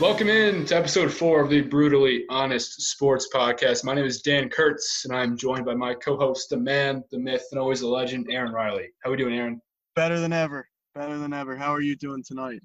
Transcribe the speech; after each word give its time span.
Welcome 0.00 0.28
in 0.28 0.66
to 0.66 0.76
episode 0.76 1.12
four 1.12 1.40
of 1.40 1.50
the 1.50 1.60
Brutally 1.60 2.24
Honest 2.28 2.82
Sports 2.82 3.28
Podcast. 3.32 3.84
My 3.84 3.94
name 3.94 4.04
is 4.04 4.22
Dan 4.22 4.48
Kurtz, 4.48 5.04
and 5.04 5.14
I'm 5.14 5.36
joined 5.36 5.64
by 5.64 5.74
my 5.74 5.94
co-host, 5.94 6.50
the 6.50 6.56
man, 6.56 7.04
the 7.12 7.18
myth, 7.18 7.44
and 7.52 7.60
always 7.60 7.78
the 7.78 7.86
legend, 7.86 8.26
Aaron 8.28 8.52
Riley. 8.52 8.88
How 9.04 9.12
we 9.12 9.16
doing, 9.16 9.34
Aaron? 9.34 9.60
Better 9.94 10.18
than 10.18 10.32
ever. 10.32 10.68
Better 10.96 11.16
than 11.16 11.32
ever. 11.32 11.54
How 11.56 11.72
are 11.72 11.80
you 11.80 11.94
doing 11.94 12.24
tonight? 12.26 12.60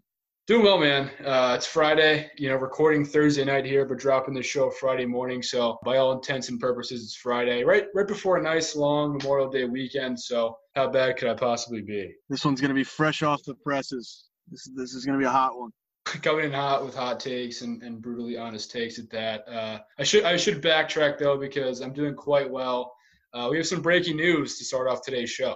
Doing 0.47 0.63
well, 0.63 0.80
man. 0.80 1.11
Uh, 1.23 1.53
it's 1.55 1.67
Friday. 1.67 2.31
You 2.36 2.49
know, 2.49 2.55
recording 2.55 3.05
Thursday 3.05 3.45
night 3.45 3.64
here, 3.64 3.86
but 3.86 3.99
dropping 3.99 4.33
the 4.33 4.41
show 4.41 4.71
Friday 4.71 5.05
morning. 5.05 5.43
So, 5.43 5.77
by 5.86 5.97
all 5.97 6.14
intents 6.14 6.49
and 6.49 6.59
purposes, 6.59 7.03
it's 7.03 7.16
Friday, 7.16 7.64
right? 7.64 7.86
Right 7.93 8.08
before 8.08 8.38
a 8.38 8.41
nice 8.41 8.75
long 8.75 9.16
Memorial 9.16 9.52
Day 9.52 9.66
weekend. 9.66 10.19
So, 10.19 10.58
how 10.75 10.89
bad 10.89 11.17
could 11.17 11.30
I 11.30 11.36
possibly 11.36 11.83
be? 11.83 12.11
This 12.27 12.43
one's 12.43 12.59
gonna 12.59 12.73
be 12.73 12.83
fresh 12.83 13.21
off 13.21 13.43
the 13.43 13.53
presses. 13.53 14.25
This 14.49 14.67
this 14.75 14.95
is 14.95 15.05
gonna 15.05 15.19
be 15.19 15.25
a 15.25 15.30
hot 15.30 15.55
one. 15.55 15.69
coming 16.21 16.45
in 16.45 16.52
hot 16.52 16.83
with 16.85 16.95
hot 16.95 17.19
takes 17.19 17.61
and, 17.61 17.81
and 17.83 18.02
brutally 18.02 18.38
honest 18.38 18.71
takes 18.71 18.99
at 18.99 19.09
that. 19.11 19.47
Uh, 19.47 19.79
I 19.97 20.03
should 20.03 20.23
I 20.23 20.38
should 20.38 20.61
backtrack 20.61 21.17
though 21.17 21.38
because 21.38 21.81
I'm 21.81 21.93
doing 21.93 22.15
quite 22.15 22.49
well. 22.49 22.93
Uh, 23.33 23.47
we 23.52 23.57
have 23.57 23.67
some 23.67 23.81
breaking 23.81 24.17
news 24.17 24.57
to 24.57 24.65
start 24.65 24.87
off 24.87 25.03
today's 25.03 25.30
show. 25.30 25.55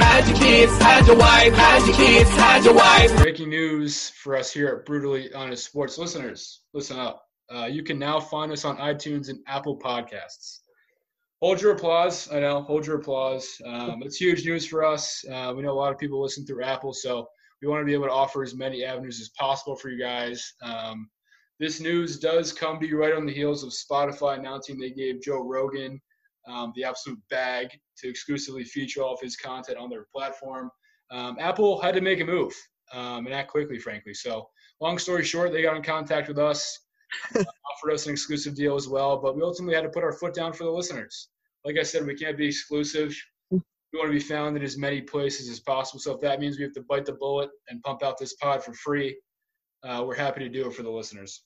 Hide 0.00 0.26
your 0.26 0.36
kids, 0.36 0.72
hide 0.78 1.06
your 1.06 1.16
wife, 1.16 1.54
hide 1.54 1.86
your 1.86 1.96
kids, 1.96 2.30
hide 2.30 2.64
your 2.64 2.74
wife. 2.74 3.14
Breaking 3.16 3.48
news 3.48 4.10
for 4.10 4.36
us 4.36 4.52
here 4.52 4.68
at 4.68 4.86
Brutally 4.86 5.32
Honest 5.32 5.64
Sports 5.64 5.98
listeners. 5.98 6.62
Listen 6.74 6.98
up. 6.98 7.22
Uh, 7.54 7.66
you 7.66 7.82
can 7.82 7.98
now 7.98 8.18
find 8.18 8.50
us 8.50 8.64
on 8.64 8.76
iTunes 8.78 9.28
and 9.28 9.38
Apple 9.46 9.78
Podcasts. 9.78 10.60
Hold 11.40 11.60
your 11.62 11.72
applause. 11.72 12.30
I 12.32 12.40
know. 12.40 12.62
Hold 12.62 12.86
your 12.86 12.96
applause. 12.96 13.60
Um, 13.64 14.02
it's 14.02 14.16
huge 14.16 14.44
news 14.44 14.66
for 14.66 14.84
us. 14.84 15.24
Uh, 15.30 15.54
we 15.56 15.62
know 15.62 15.72
a 15.72 15.78
lot 15.78 15.92
of 15.92 15.98
people 15.98 16.20
listen 16.20 16.44
through 16.44 16.64
Apple, 16.64 16.92
so 16.92 17.28
we 17.60 17.68
want 17.68 17.80
to 17.80 17.86
be 17.86 17.94
able 17.94 18.06
to 18.06 18.12
offer 18.12 18.42
as 18.42 18.54
many 18.54 18.84
avenues 18.84 19.20
as 19.20 19.30
possible 19.30 19.76
for 19.76 19.90
you 19.90 19.98
guys. 19.98 20.54
Um, 20.62 21.10
this 21.58 21.80
news 21.80 22.18
does 22.18 22.52
come 22.52 22.80
to 22.80 22.86
you 22.86 22.98
right 22.98 23.12
on 23.12 23.26
the 23.26 23.34
heels 23.34 23.62
of 23.62 23.70
Spotify 23.70 24.38
announcing 24.38 24.78
they 24.78 24.90
gave 24.90 25.20
Joe 25.20 25.46
Rogan 25.46 26.00
um, 26.48 26.72
the 26.74 26.84
absolute 26.84 27.18
bag 27.28 27.68
to 27.98 28.08
exclusively 28.08 28.64
feature 28.64 29.02
all 29.02 29.14
of 29.14 29.20
his 29.20 29.36
content 29.36 29.78
on 29.78 29.90
their 29.90 30.06
platform. 30.14 30.70
Um, 31.10 31.36
Apple 31.38 31.80
had 31.80 31.94
to 31.94 32.00
make 32.00 32.20
a 32.20 32.24
move 32.24 32.54
um, 32.92 33.26
and 33.26 33.34
act 33.34 33.50
quickly, 33.50 33.78
frankly. 33.78 34.14
So, 34.14 34.48
long 34.80 34.98
story 34.98 35.24
short, 35.24 35.52
they 35.52 35.62
got 35.62 35.76
in 35.76 35.82
contact 35.82 36.28
with 36.28 36.38
us, 36.38 36.78
uh, 37.36 37.44
offered 37.74 37.92
us 37.92 38.06
an 38.06 38.12
exclusive 38.12 38.54
deal 38.54 38.74
as 38.74 38.88
well, 38.88 39.18
but 39.18 39.36
we 39.36 39.42
ultimately 39.42 39.74
had 39.74 39.82
to 39.82 39.90
put 39.90 40.04
our 40.04 40.12
foot 40.12 40.34
down 40.34 40.52
for 40.52 40.64
the 40.64 40.70
listeners. 40.70 41.28
Like 41.64 41.76
I 41.78 41.82
said, 41.82 42.06
we 42.06 42.14
can't 42.14 42.38
be 42.38 42.46
exclusive. 42.46 43.14
We 43.92 43.98
want 43.98 44.10
to 44.10 44.18
be 44.18 44.20
found 44.20 44.56
in 44.56 44.62
as 44.62 44.78
many 44.78 45.00
places 45.00 45.48
as 45.48 45.60
possible. 45.60 46.00
So 46.00 46.14
if 46.14 46.20
that 46.20 46.40
means 46.40 46.58
we 46.58 46.64
have 46.64 46.74
to 46.74 46.82
bite 46.82 47.06
the 47.06 47.14
bullet 47.14 47.50
and 47.68 47.82
pump 47.82 48.02
out 48.02 48.18
this 48.18 48.34
pod 48.34 48.62
for 48.62 48.72
free, 48.72 49.18
uh, 49.82 50.04
we're 50.06 50.14
happy 50.14 50.40
to 50.40 50.48
do 50.48 50.68
it 50.68 50.74
for 50.74 50.82
the 50.82 50.90
listeners. 50.90 51.42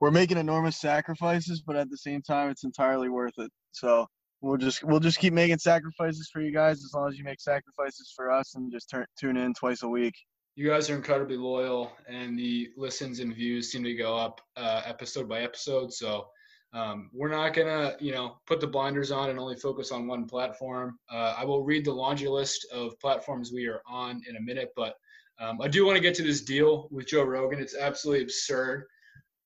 We're 0.00 0.10
making 0.10 0.38
enormous 0.38 0.80
sacrifices, 0.80 1.62
but 1.64 1.76
at 1.76 1.88
the 1.88 1.96
same 1.96 2.20
time, 2.22 2.50
it's 2.50 2.64
entirely 2.64 3.08
worth 3.08 3.38
it. 3.38 3.50
So 3.72 4.06
we'll 4.40 4.58
just 4.58 4.84
we'll 4.84 5.00
just 5.00 5.18
keep 5.18 5.32
making 5.32 5.58
sacrifices 5.58 6.28
for 6.32 6.42
you 6.42 6.52
guys 6.52 6.84
as 6.84 6.92
long 6.94 7.08
as 7.08 7.16
you 7.16 7.24
make 7.24 7.40
sacrifices 7.40 8.12
for 8.14 8.30
us 8.30 8.54
and 8.54 8.70
just 8.70 8.90
turn, 8.90 9.06
tune 9.18 9.36
in 9.36 9.54
twice 9.54 9.82
a 9.82 9.88
week. 9.88 10.14
You 10.56 10.68
guys 10.68 10.90
are 10.90 10.94
incredibly 10.94 11.36
loyal, 11.36 11.92
and 12.06 12.38
the 12.38 12.68
listens 12.76 13.20
and 13.20 13.34
views 13.34 13.72
seem 13.72 13.82
to 13.84 13.94
go 13.94 14.16
up 14.16 14.40
uh, 14.56 14.82
episode 14.84 15.28
by 15.28 15.40
episode. 15.40 15.92
So 15.92 16.26
um, 16.74 17.08
we're 17.12 17.28
not 17.28 17.54
gonna, 17.54 17.94
you 18.00 18.10
know, 18.10 18.36
put 18.46 18.60
the 18.60 18.66
blinders 18.66 19.12
on 19.12 19.30
and 19.30 19.38
only 19.38 19.54
focus 19.54 19.92
on 19.92 20.08
one 20.08 20.26
platform. 20.26 20.98
Uh, 21.10 21.34
I 21.38 21.44
will 21.44 21.62
read 21.62 21.84
the 21.84 21.92
laundry 21.92 22.28
list 22.28 22.66
of 22.72 22.98
platforms 22.98 23.52
we 23.52 23.66
are 23.66 23.80
on 23.88 24.20
in 24.28 24.36
a 24.36 24.40
minute, 24.40 24.70
but 24.74 24.94
um, 25.38 25.60
I 25.60 25.68
do 25.68 25.86
want 25.86 25.96
to 25.96 26.02
get 26.02 26.14
to 26.16 26.24
this 26.24 26.42
deal 26.42 26.88
with 26.90 27.06
Joe 27.06 27.22
Rogan. 27.22 27.60
It's 27.60 27.76
absolutely 27.76 28.24
absurd. 28.24 28.86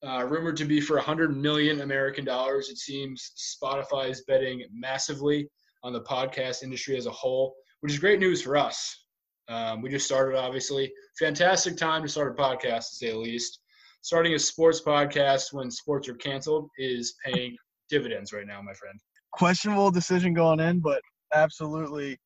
Uh, 0.07 0.25
rumored 0.25 0.57
to 0.57 0.65
be 0.65 0.81
for 0.81 0.97
100 0.97 1.37
million 1.37 1.83
American 1.83 2.25
dollars. 2.25 2.71
It 2.71 2.79
seems 2.79 3.33
Spotify 3.63 4.09
is 4.09 4.25
betting 4.27 4.65
massively 4.73 5.51
on 5.83 5.93
the 5.93 6.03
podcast 6.03 6.63
industry 6.63 6.97
as 6.97 7.07
a 7.07 7.11
whole, 7.11 7.55
which 7.81 7.93
is 7.93 7.99
great 7.99 8.21
news 8.21 8.41
for 8.41 8.57
us. 8.57 9.05
Um, 9.49 9.83
we 9.83 9.91
just 9.91 10.07
started, 10.07 10.39
obviously. 10.39 10.93
Fantastic 11.19 11.77
time 11.77 12.03
to 12.03 12.09
start 12.09 12.39
a 12.39 12.43
podcast, 12.43 12.91
to 12.91 12.97
say 12.97 13.11
the 13.11 13.19
least 13.19 13.61
starting 14.03 14.35
a 14.35 14.39
sports 14.39 14.81
podcast 14.81 15.53
when 15.53 15.71
sports 15.71 16.09
are 16.09 16.15
canceled 16.15 16.69
is 16.79 17.15
paying 17.25 17.57
dividends 17.91 18.33
right 18.33 18.47
now, 18.47 18.61
my 18.63 18.75
friend. 18.75 18.99
Questionable 19.33 19.91
decision 19.91 20.35
going 20.35 20.61
in, 20.61 20.81
but 20.81 21.01
absolutely 21.35 22.17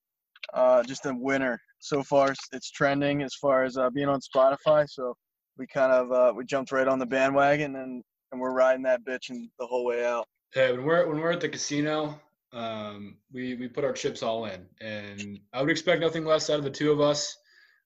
uh, 0.54 0.82
just 0.82 1.06
a 1.06 1.14
winner 1.14 1.60
so 1.80 2.02
far. 2.02 2.34
It's 2.52 2.70
trending 2.70 3.22
as 3.22 3.34
far 3.34 3.64
as 3.64 3.76
uh, 3.76 3.90
being 3.90 4.08
on 4.08 4.20
Spotify, 4.20 4.88
so 4.88 5.14
we 5.58 5.66
kind 5.66 5.92
of 5.92 6.12
uh, 6.12 6.32
we 6.34 6.44
jumped 6.44 6.72
right 6.72 6.88
on 6.88 6.98
the 6.98 7.06
bandwagon 7.06 7.76
and 7.76 8.02
and 8.30 8.40
we're 8.40 8.54
riding 8.54 8.82
that 8.82 9.04
bitch 9.04 9.30
and 9.30 9.48
the 9.58 9.66
whole 9.66 9.84
way 9.84 10.04
out. 10.04 10.26
Hey, 10.54 10.72
when 10.72 10.84
we're 10.84 11.06
when 11.06 11.20
we're 11.20 11.32
at 11.32 11.40
the 11.40 11.48
casino, 11.48 12.18
um, 12.52 13.16
we 13.32 13.54
we 13.54 13.68
put 13.68 13.84
our 13.84 13.92
chips 13.92 14.22
all 14.22 14.46
in, 14.46 14.66
and 14.80 15.38
I 15.52 15.60
would 15.60 15.70
expect 15.70 16.00
nothing 16.00 16.24
less 16.24 16.50
out 16.50 16.58
of 16.58 16.64
the 16.64 16.70
two 16.70 16.92
of 16.92 17.00
us. 17.00 17.36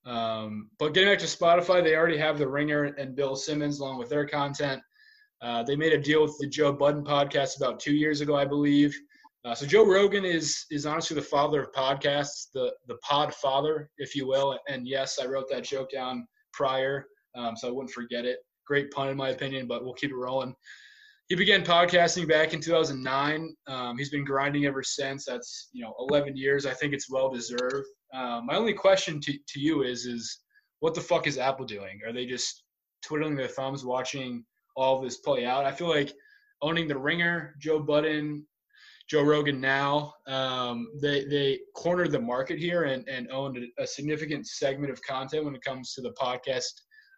Um, 0.07 0.69
but 0.79 0.93
getting 0.93 1.09
back 1.09 1.19
to 1.19 1.25
Spotify, 1.25 1.83
they 1.83 1.95
already 1.95 2.17
have 2.17 2.37
The 2.37 2.47
Ringer 2.47 2.85
and 2.85 3.15
Bill 3.15 3.35
Simmons 3.35 3.79
along 3.79 3.99
with 3.99 4.09
their 4.09 4.25
content. 4.25 4.81
Uh, 5.41 5.63
they 5.63 5.75
made 5.75 5.93
a 5.93 6.01
deal 6.01 6.23
with 6.23 6.37
the 6.39 6.47
Joe 6.47 6.71
Budden 6.71 7.03
podcast 7.03 7.57
about 7.57 7.79
two 7.79 7.93
years 7.93 8.21
ago, 8.21 8.35
I 8.35 8.45
believe. 8.45 8.97
Uh, 9.45 9.53
so 9.53 9.65
Joe 9.65 9.85
Rogan 9.85 10.25
is 10.25 10.65
is 10.71 10.85
honestly 10.85 11.15
the 11.15 11.21
father 11.21 11.61
of 11.61 11.71
podcasts, 11.73 12.47
the 12.53 12.73
the 12.87 12.97
pod 12.97 13.33
father, 13.35 13.89
if 13.97 14.15
you 14.15 14.27
will. 14.27 14.57
And 14.67 14.87
yes, 14.87 15.19
I 15.21 15.25
wrote 15.25 15.49
that 15.51 15.63
joke 15.63 15.91
down 15.91 16.27
prior, 16.53 17.05
um, 17.35 17.55
so 17.55 17.67
I 17.67 17.71
wouldn't 17.71 17.91
forget 17.91 18.25
it. 18.25 18.39
Great 18.65 18.89
pun 18.91 19.09
in 19.09 19.17
my 19.17 19.29
opinion, 19.29 19.67
but 19.67 19.83
we'll 19.83 19.93
keep 19.93 20.11
it 20.11 20.15
rolling. 20.15 20.55
He 21.29 21.35
began 21.35 21.63
podcasting 21.63 22.25
back 22.27 22.53
in 22.53 22.61
2009. 22.61 23.53
Um, 23.67 23.97
he's 23.97 24.09
been 24.09 24.23
grinding 24.23 24.65
ever 24.65 24.81
since. 24.81 25.25
That's 25.25 25.69
you 25.73 25.83
know 25.83 25.93
11 26.09 26.37
years. 26.37 26.65
I 26.65 26.73
think 26.73 26.93
it's 26.93 27.09
well 27.09 27.29
deserved. 27.29 27.85
Uh, 28.13 28.41
my 28.45 28.55
only 28.55 28.73
question 28.73 29.19
to, 29.21 29.33
to 29.33 29.59
you 29.59 29.83
is 29.83 30.05
is 30.05 30.39
what 30.79 30.93
the 30.93 31.01
fuck 31.01 31.27
is 31.27 31.37
Apple 31.37 31.65
doing? 31.65 31.99
Are 32.05 32.13
they 32.13 32.25
just 32.25 32.63
twiddling 33.03 33.35
their 33.35 33.49
thumbs 33.49 33.83
watching 33.83 34.45
all 34.77 35.01
this 35.01 35.17
play 35.17 35.45
out? 35.45 35.65
I 35.65 35.71
feel 35.73 35.89
like 35.89 36.13
owning 36.61 36.87
the 36.87 36.97
Ringer, 36.97 37.55
Joe 37.59 37.79
Budden, 37.79 38.45
Joe 39.09 39.23
Rogan 39.23 39.59
now, 39.59 40.13
um, 40.27 40.87
they 41.01 41.25
they 41.25 41.59
cornered 41.75 42.11
the 42.11 42.21
market 42.21 42.57
here 42.57 42.83
and, 42.83 43.05
and 43.09 43.29
owned 43.31 43.57
a, 43.57 43.83
a, 43.83 43.87
significant 43.87 44.47
segment 44.47 44.91
of 44.91 45.01
content 45.01 45.43
when 45.43 45.55
it 45.55 45.61
comes 45.61 45.93
to 45.93 46.01
the 46.01 46.13
podcast 46.13 46.71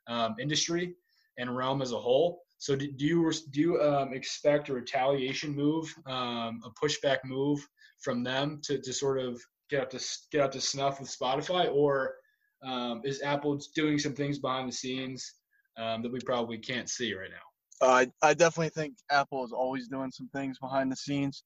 um, 0.08 0.36
industry 0.40 0.96
and 1.38 1.56
realm 1.56 1.84
as 1.84 1.92
a 1.92 2.00
whole. 2.00 2.42
So 2.60 2.76
do, 2.76 2.92
do 2.92 3.06
you 3.06 3.32
do 3.52 3.62
you 3.62 3.82
um, 3.82 4.14
expect 4.14 4.68
a 4.68 4.74
retaliation 4.74 5.56
move, 5.56 5.94
um, 6.06 6.62
a 6.66 6.70
pushback 6.72 7.20
move 7.24 7.66
from 8.00 8.22
them 8.22 8.60
to, 8.64 8.80
to 8.80 8.94
sort 8.94 9.18
of 9.18 9.42
get 9.70 9.82
up 9.82 9.90
to 9.92 10.00
get 10.30 10.42
up 10.42 10.52
to 10.52 10.62
snuff 10.62 11.00
with 11.00 11.10
Spotify, 11.10 11.74
or 11.74 12.16
um, 12.62 13.02
is 13.06 13.22
Apple 13.22 13.60
doing 13.76 13.98
some 13.98 14.14
things 14.14 14.40
behind 14.40 14.68
the 14.68 14.74
scenes 14.74 15.36
um, 15.78 16.02
that 16.02 16.12
we 16.12 16.20
probably 16.26 16.58
can't 16.58 16.90
see 16.90 17.14
right 17.14 17.30
now? 17.30 17.88
Uh, 17.88 17.92
I 17.92 18.08
I 18.22 18.34
definitely 18.34 18.70
think 18.70 18.96
Apple 19.10 19.46
is 19.46 19.54
always 19.54 19.88
doing 19.88 20.12
some 20.12 20.30
things 20.34 20.60
behind 20.60 20.92
the 20.92 20.98
scenes, 20.98 21.46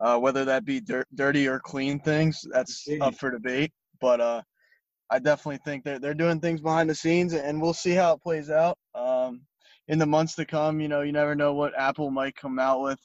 uh, 0.00 0.18
whether 0.18 0.46
that 0.46 0.64
be 0.64 0.80
dir- 0.80 1.06
dirty 1.14 1.46
or 1.46 1.60
clean 1.60 2.00
things. 2.00 2.42
That's 2.50 2.88
up 3.02 3.14
for 3.16 3.30
debate. 3.30 3.72
But 4.00 4.22
uh, 4.22 4.42
I 5.10 5.18
definitely 5.18 5.60
think 5.66 5.84
they're 5.84 5.98
they're 5.98 6.14
doing 6.14 6.40
things 6.40 6.62
behind 6.62 6.88
the 6.88 6.94
scenes, 6.94 7.34
and 7.34 7.60
we'll 7.60 7.74
see 7.74 7.92
how 7.92 8.14
it 8.14 8.22
plays 8.22 8.48
out. 8.48 8.78
Um, 8.94 9.42
in 9.88 9.98
the 9.98 10.06
months 10.06 10.34
to 10.36 10.44
come, 10.44 10.80
you 10.80 10.88
know, 10.88 11.02
you 11.02 11.12
never 11.12 11.34
know 11.34 11.54
what 11.54 11.78
Apple 11.78 12.10
might 12.10 12.36
come 12.36 12.58
out 12.58 12.82
with 12.82 12.98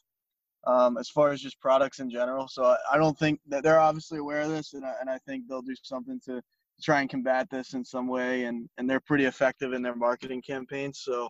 um, 0.66 0.98
as 0.98 1.10
far 1.10 1.32
as 1.32 1.42
just 1.42 1.60
products 1.60 2.00
in 2.00 2.10
general. 2.10 2.48
So 2.48 2.64
I, 2.64 2.78
I 2.94 2.98
don't 2.98 3.18
think 3.18 3.40
that 3.48 3.64
they're 3.64 3.80
obviously 3.80 4.20
aware 4.20 4.42
of 4.42 4.50
this, 4.50 4.74
and 4.74 4.86
I, 4.86 4.94
and 5.00 5.10
I 5.10 5.18
think 5.20 5.48
they'll 5.48 5.62
do 5.62 5.76
something 5.84 6.20
to 6.26 6.42
try 6.82 7.02
and 7.02 7.10
combat 7.10 7.48
this 7.50 7.74
in 7.74 7.86
some 7.86 8.08
way. 8.08 8.46
And, 8.46 8.68
and 8.78 8.90
they're 8.90 9.00
pretty 9.00 9.26
effective 9.26 9.74
in 9.74 9.82
their 9.82 9.96
marketing 9.96 10.42
campaigns. 10.42 11.02
So 11.04 11.30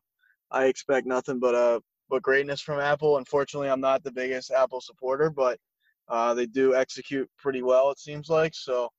I 0.51 0.65
expect 0.65 1.07
nothing 1.07 1.39
but 1.39 1.55
uh 1.55 1.79
but 2.09 2.21
greatness 2.21 2.59
from 2.59 2.81
Apple. 2.81 3.17
Unfortunately, 3.17 3.69
I'm 3.69 3.79
not 3.79 4.03
the 4.03 4.11
biggest 4.11 4.51
Apple 4.51 4.81
supporter, 4.81 5.29
but 5.29 5.57
uh, 6.09 6.33
they 6.33 6.45
do 6.45 6.75
execute 6.75 7.29
pretty 7.37 7.61
well. 7.61 7.89
It 7.89 7.99
seems 7.99 8.29
like 8.29 8.53
so. 8.53 8.89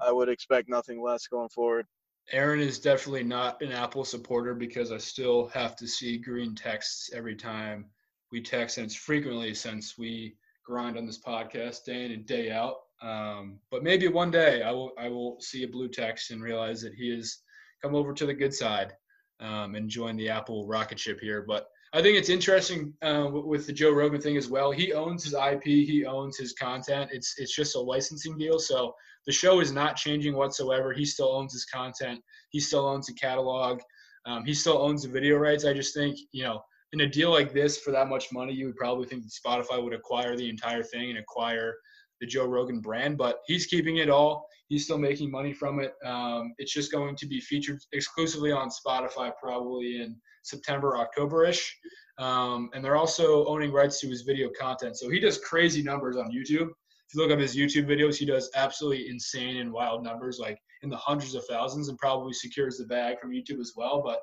I 0.00 0.10
would 0.10 0.30
expect 0.30 0.68
nothing 0.68 1.02
less 1.02 1.26
going 1.26 1.50
forward. 1.50 1.86
Aaron 2.32 2.60
is 2.60 2.78
definitely 2.78 3.24
not 3.24 3.60
an 3.60 3.72
Apple 3.72 4.04
supporter 4.04 4.54
because 4.54 4.90
I 4.90 4.98
still 4.98 5.48
have 5.48 5.76
to 5.76 5.86
see 5.86 6.18
green 6.18 6.54
texts 6.54 7.10
every 7.14 7.36
time 7.36 7.86
we 8.32 8.40
text, 8.40 8.78
and 8.78 8.86
it's 8.86 8.96
frequently 8.96 9.54
since 9.54 9.98
we 9.98 10.36
grind 10.64 10.96
on 10.96 11.06
this 11.06 11.20
podcast 11.20 11.84
day 11.84 12.06
in 12.06 12.12
and 12.12 12.26
day 12.26 12.50
out. 12.50 12.76
Um, 13.02 13.58
but 13.70 13.82
maybe 13.82 14.08
one 14.08 14.30
day 14.30 14.62
I 14.62 14.70
will 14.70 14.92
I 14.98 15.08
will 15.08 15.36
see 15.40 15.62
a 15.62 15.68
blue 15.68 15.88
text 15.88 16.30
and 16.30 16.42
realize 16.42 16.80
that 16.82 16.94
he 16.94 17.14
has 17.14 17.38
come 17.82 17.94
over 17.94 18.14
to 18.14 18.26
the 18.26 18.32
good 18.32 18.54
side 18.54 18.94
um, 19.40 19.74
and 19.74 19.90
join 19.90 20.16
the 20.16 20.30
Apple 20.30 20.66
rocket 20.66 20.98
ship 20.98 21.20
here. 21.20 21.44
But 21.46 21.68
I 21.94 22.02
think 22.02 22.18
it's 22.18 22.28
interesting 22.28 22.92
uh, 23.02 23.30
with 23.32 23.68
the 23.68 23.72
Joe 23.72 23.92
Rogan 23.92 24.20
thing 24.20 24.36
as 24.36 24.48
well. 24.48 24.72
He 24.72 24.92
owns 24.92 25.22
his 25.22 25.32
IP, 25.32 25.62
he 25.62 26.04
owns 26.04 26.36
his 26.36 26.52
content. 26.52 27.10
It's 27.12 27.34
it's 27.38 27.54
just 27.54 27.76
a 27.76 27.80
licensing 27.80 28.36
deal, 28.36 28.58
so 28.58 28.92
the 29.26 29.32
show 29.32 29.60
is 29.60 29.70
not 29.70 29.94
changing 29.94 30.34
whatsoever. 30.34 30.92
He 30.92 31.04
still 31.04 31.28
owns 31.28 31.52
his 31.52 31.64
content. 31.64 32.20
He 32.50 32.58
still 32.58 32.84
owns 32.84 33.06
the 33.06 33.14
catalog. 33.14 33.80
Um, 34.26 34.44
he 34.44 34.54
still 34.54 34.78
owns 34.78 35.04
the 35.04 35.08
video 35.08 35.36
rights. 35.36 35.64
I 35.64 35.72
just 35.72 35.94
think 35.94 36.18
you 36.32 36.42
know 36.42 36.60
in 36.92 37.02
a 37.02 37.08
deal 37.08 37.30
like 37.30 37.52
this 37.52 37.78
for 37.78 37.92
that 37.92 38.08
much 38.08 38.32
money, 38.32 38.52
you 38.52 38.66
would 38.66 38.76
probably 38.76 39.06
think 39.06 39.24
Spotify 39.26 39.80
would 39.80 39.94
acquire 39.94 40.36
the 40.36 40.48
entire 40.48 40.82
thing 40.82 41.10
and 41.10 41.18
acquire 41.20 41.76
the 42.20 42.26
Joe 42.26 42.46
Rogan 42.46 42.80
brand, 42.80 43.18
but 43.18 43.40
he's 43.46 43.66
keeping 43.66 43.98
it 43.98 44.10
all. 44.10 44.46
He's 44.68 44.84
still 44.84 44.98
making 44.98 45.30
money 45.30 45.52
from 45.52 45.80
it. 45.80 45.94
Um, 46.04 46.54
it's 46.58 46.72
just 46.72 46.90
going 46.90 47.16
to 47.16 47.26
be 47.26 47.40
featured 47.40 47.80
exclusively 47.92 48.52
on 48.52 48.70
Spotify 48.70 49.32
probably 49.40 50.00
in 50.00 50.16
September, 50.42 50.96
October-ish. 50.96 51.76
Um, 52.18 52.70
and 52.74 52.84
they're 52.84 52.96
also 52.96 53.44
owning 53.46 53.72
rights 53.72 54.00
to 54.00 54.08
his 54.08 54.22
video 54.22 54.48
content. 54.58 54.96
So 54.96 55.10
he 55.10 55.20
does 55.20 55.38
crazy 55.38 55.82
numbers 55.82 56.16
on 56.16 56.30
YouTube. 56.30 56.68
If 56.70 57.14
you 57.14 57.20
look 57.20 57.30
up 57.30 57.38
his 57.38 57.56
YouTube 57.56 57.86
videos, 57.86 58.16
he 58.16 58.24
does 58.24 58.50
absolutely 58.54 59.08
insane 59.08 59.58
and 59.58 59.72
wild 59.72 60.02
numbers, 60.02 60.38
like 60.38 60.58
in 60.82 60.88
the 60.88 60.96
hundreds 60.96 61.34
of 61.34 61.44
thousands, 61.46 61.88
and 61.88 61.98
probably 61.98 62.32
secures 62.32 62.78
the 62.78 62.86
bag 62.86 63.20
from 63.20 63.32
YouTube 63.32 63.60
as 63.60 63.72
well. 63.76 64.02
But 64.02 64.20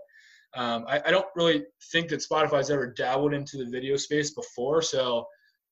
um, 0.59 0.85
I, 0.87 1.01
I, 1.05 1.11
don't 1.11 1.27
really 1.35 1.63
think 1.93 2.09
that 2.09 2.25
Spotify's 2.29 2.69
ever 2.69 2.87
dabbled 2.87 3.33
into 3.33 3.57
the 3.57 3.69
video 3.69 3.95
space 3.95 4.33
before. 4.33 4.81
So 4.81 5.25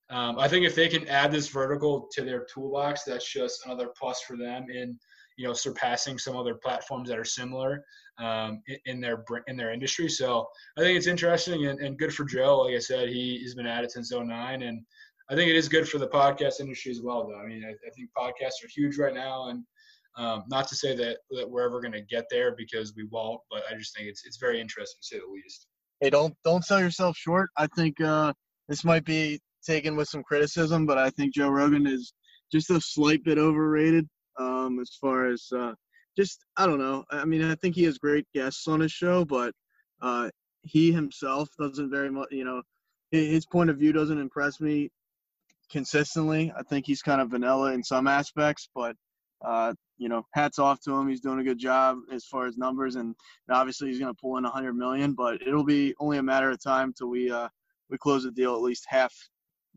um, 0.09 0.39
I 0.39 0.47
think 0.47 0.65
if 0.65 0.75
they 0.75 0.88
can 0.88 1.07
add 1.07 1.31
this 1.31 1.47
vertical 1.50 2.07
to 2.13 2.23
their 2.23 2.45
toolbox, 2.51 3.03
that's 3.03 3.31
just 3.31 3.65
another 3.65 3.89
plus 4.00 4.21
for 4.21 4.38
them 4.38 4.67
in 4.69 4.97
you 5.38 5.47
know 5.47 5.53
surpassing 5.53 6.17
some 6.17 6.35
other 6.35 6.56
platforms 6.56 7.09
that 7.09 7.17
are 7.17 7.25
similar 7.25 7.83
um, 8.17 8.61
in, 8.67 8.77
in, 8.85 9.01
their 9.01 9.23
in 9.47 9.56
their 9.56 9.71
industry. 9.71 10.09
So 10.09 10.47
I 10.77 10.81
think 10.81 10.97
it's 10.97 11.07
interesting 11.07 11.67
and, 11.67 11.79
and 11.79 11.97
good 11.97 12.13
for 12.13 12.25
Joe. 12.25 12.61
Like 12.61 12.75
I 12.75 12.79
said, 12.79 13.09
he 13.09 13.41
has 13.44 13.56
been 13.56 13.67
at 13.67 13.83
it 13.83 13.91
since 13.91 14.11
09 14.11 14.63
and 14.63 14.81
I 15.29 15.35
think 15.35 15.50
it 15.50 15.56
is 15.56 15.69
good 15.69 15.88
for 15.88 16.00
the 16.00 16.07
podcast 16.07 16.59
industry 16.59 16.91
as 16.91 17.01
well, 17.01 17.27
though. 17.27 17.39
I 17.39 17.45
mean, 17.45 17.63
I, 17.63 17.69
I 17.69 17.91
think 17.95 18.09
podcasts 18.17 18.63
are 18.63 18.69
huge 18.73 18.97
right 18.97 19.13
now, 19.13 19.50
and 19.50 19.63
um, 20.17 20.44
not 20.47 20.67
to 20.69 20.75
say 20.75 20.95
that, 20.95 21.19
that 21.29 21.47
we're 21.47 21.63
ever 21.63 21.79
going 21.79 21.94
to 21.94 22.01
get 22.01 22.25
there 22.31 22.56
because 22.56 22.94
we 22.95 23.06
won't, 23.11 23.39
but 23.51 23.61
I 23.69 23.77
just 23.77 23.95
think 23.95 24.09
it's 24.09 24.25
it's 24.25 24.38
very 24.38 24.59
interesting 24.59 24.97
to 25.01 25.07
say 25.07 25.19
the 25.19 25.31
least. 25.31 25.67
Hey, 26.00 26.09
don't 26.09 26.35
don't 26.44 26.65
sell 26.65 26.79
yourself 26.79 27.15
short. 27.15 27.51
I 27.57 27.67
think 27.67 28.01
uh, 28.01 28.33
this 28.67 28.83
might 28.83 29.06
be 29.06 29.39
taken 29.65 29.95
with 29.95 30.07
some 30.07 30.23
criticism, 30.23 30.85
but 30.85 30.97
I 30.97 31.09
think 31.09 31.33
Joe 31.33 31.50
Rogan 31.50 31.88
is 31.88 32.13
just 32.51 32.69
a 32.69 32.81
slight 32.81 33.23
bit 33.23 33.38
overrated 33.38 34.07
um, 34.39 34.79
as 34.79 34.97
far 35.00 35.27
as 35.27 35.45
uh, 35.56 35.73
just 36.17 36.44
I 36.57 36.65
don't 36.65 36.79
know. 36.79 37.03
I 37.11 37.25
mean, 37.25 37.44
I 37.44 37.56
think 37.56 37.75
he 37.75 37.83
has 37.83 37.97
great 37.97 38.25
guests 38.33 38.67
on 38.67 38.79
his 38.79 38.91
show, 38.91 39.25
but 39.25 39.53
uh, 40.01 40.29
he 40.63 40.91
himself 40.91 41.50
doesn't 41.59 41.91
very 41.91 42.09
much. 42.09 42.27
You 42.31 42.45
know, 42.45 42.61
his 43.11 43.45
point 43.45 43.69
of 43.69 43.77
view 43.77 43.94
doesn't 43.94 44.19
impress 44.19 44.59
me 44.59 44.89
consistently. 45.71 46.51
I 46.57 46.63
think 46.63 46.85
he's 46.85 47.01
kind 47.01 47.21
of 47.21 47.29
vanilla 47.29 47.73
in 47.73 47.83
some 47.83 48.07
aspects, 48.07 48.69
but 48.73 48.95
uh, 49.45 49.73
you 49.97 50.09
know, 50.09 50.25
hats 50.33 50.59
off 50.59 50.79
to 50.81 50.95
him. 50.95 51.07
He's 51.07 51.21
doing 51.21 51.39
a 51.39 51.44
good 51.44 51.59
job 51.59 51.97
as 52.11 52.25
far 52.25 52.47
as 52.47 52.57
numbers, 52.57 52.95
and 52.95 53.15
obviously 53.50 53.89
he's 53.89 54.00
going 54.00 54.13
to 54.13 54.19
pull 54.19 54.38
in 54.38 54.44
100 54.44 54.73
million. 54.73 55.13
But 55.13 55.41
it'll 55.41 55.65
be 55.65 55.94
only 56.00 56.17
a 56.17 56.23
matter 56.23 56.50
of 56.50 56.61
time 56.61 56.94
till 56.97 57.09
we 57.09 57.31
uh, 57.31 57.50
we 57.89 57.97
close 57.97 58.23
the 58.23 58.31
deal 58.31 58.56
at 58.56 58.61
least 58.61 58.85
half 58.88 59.13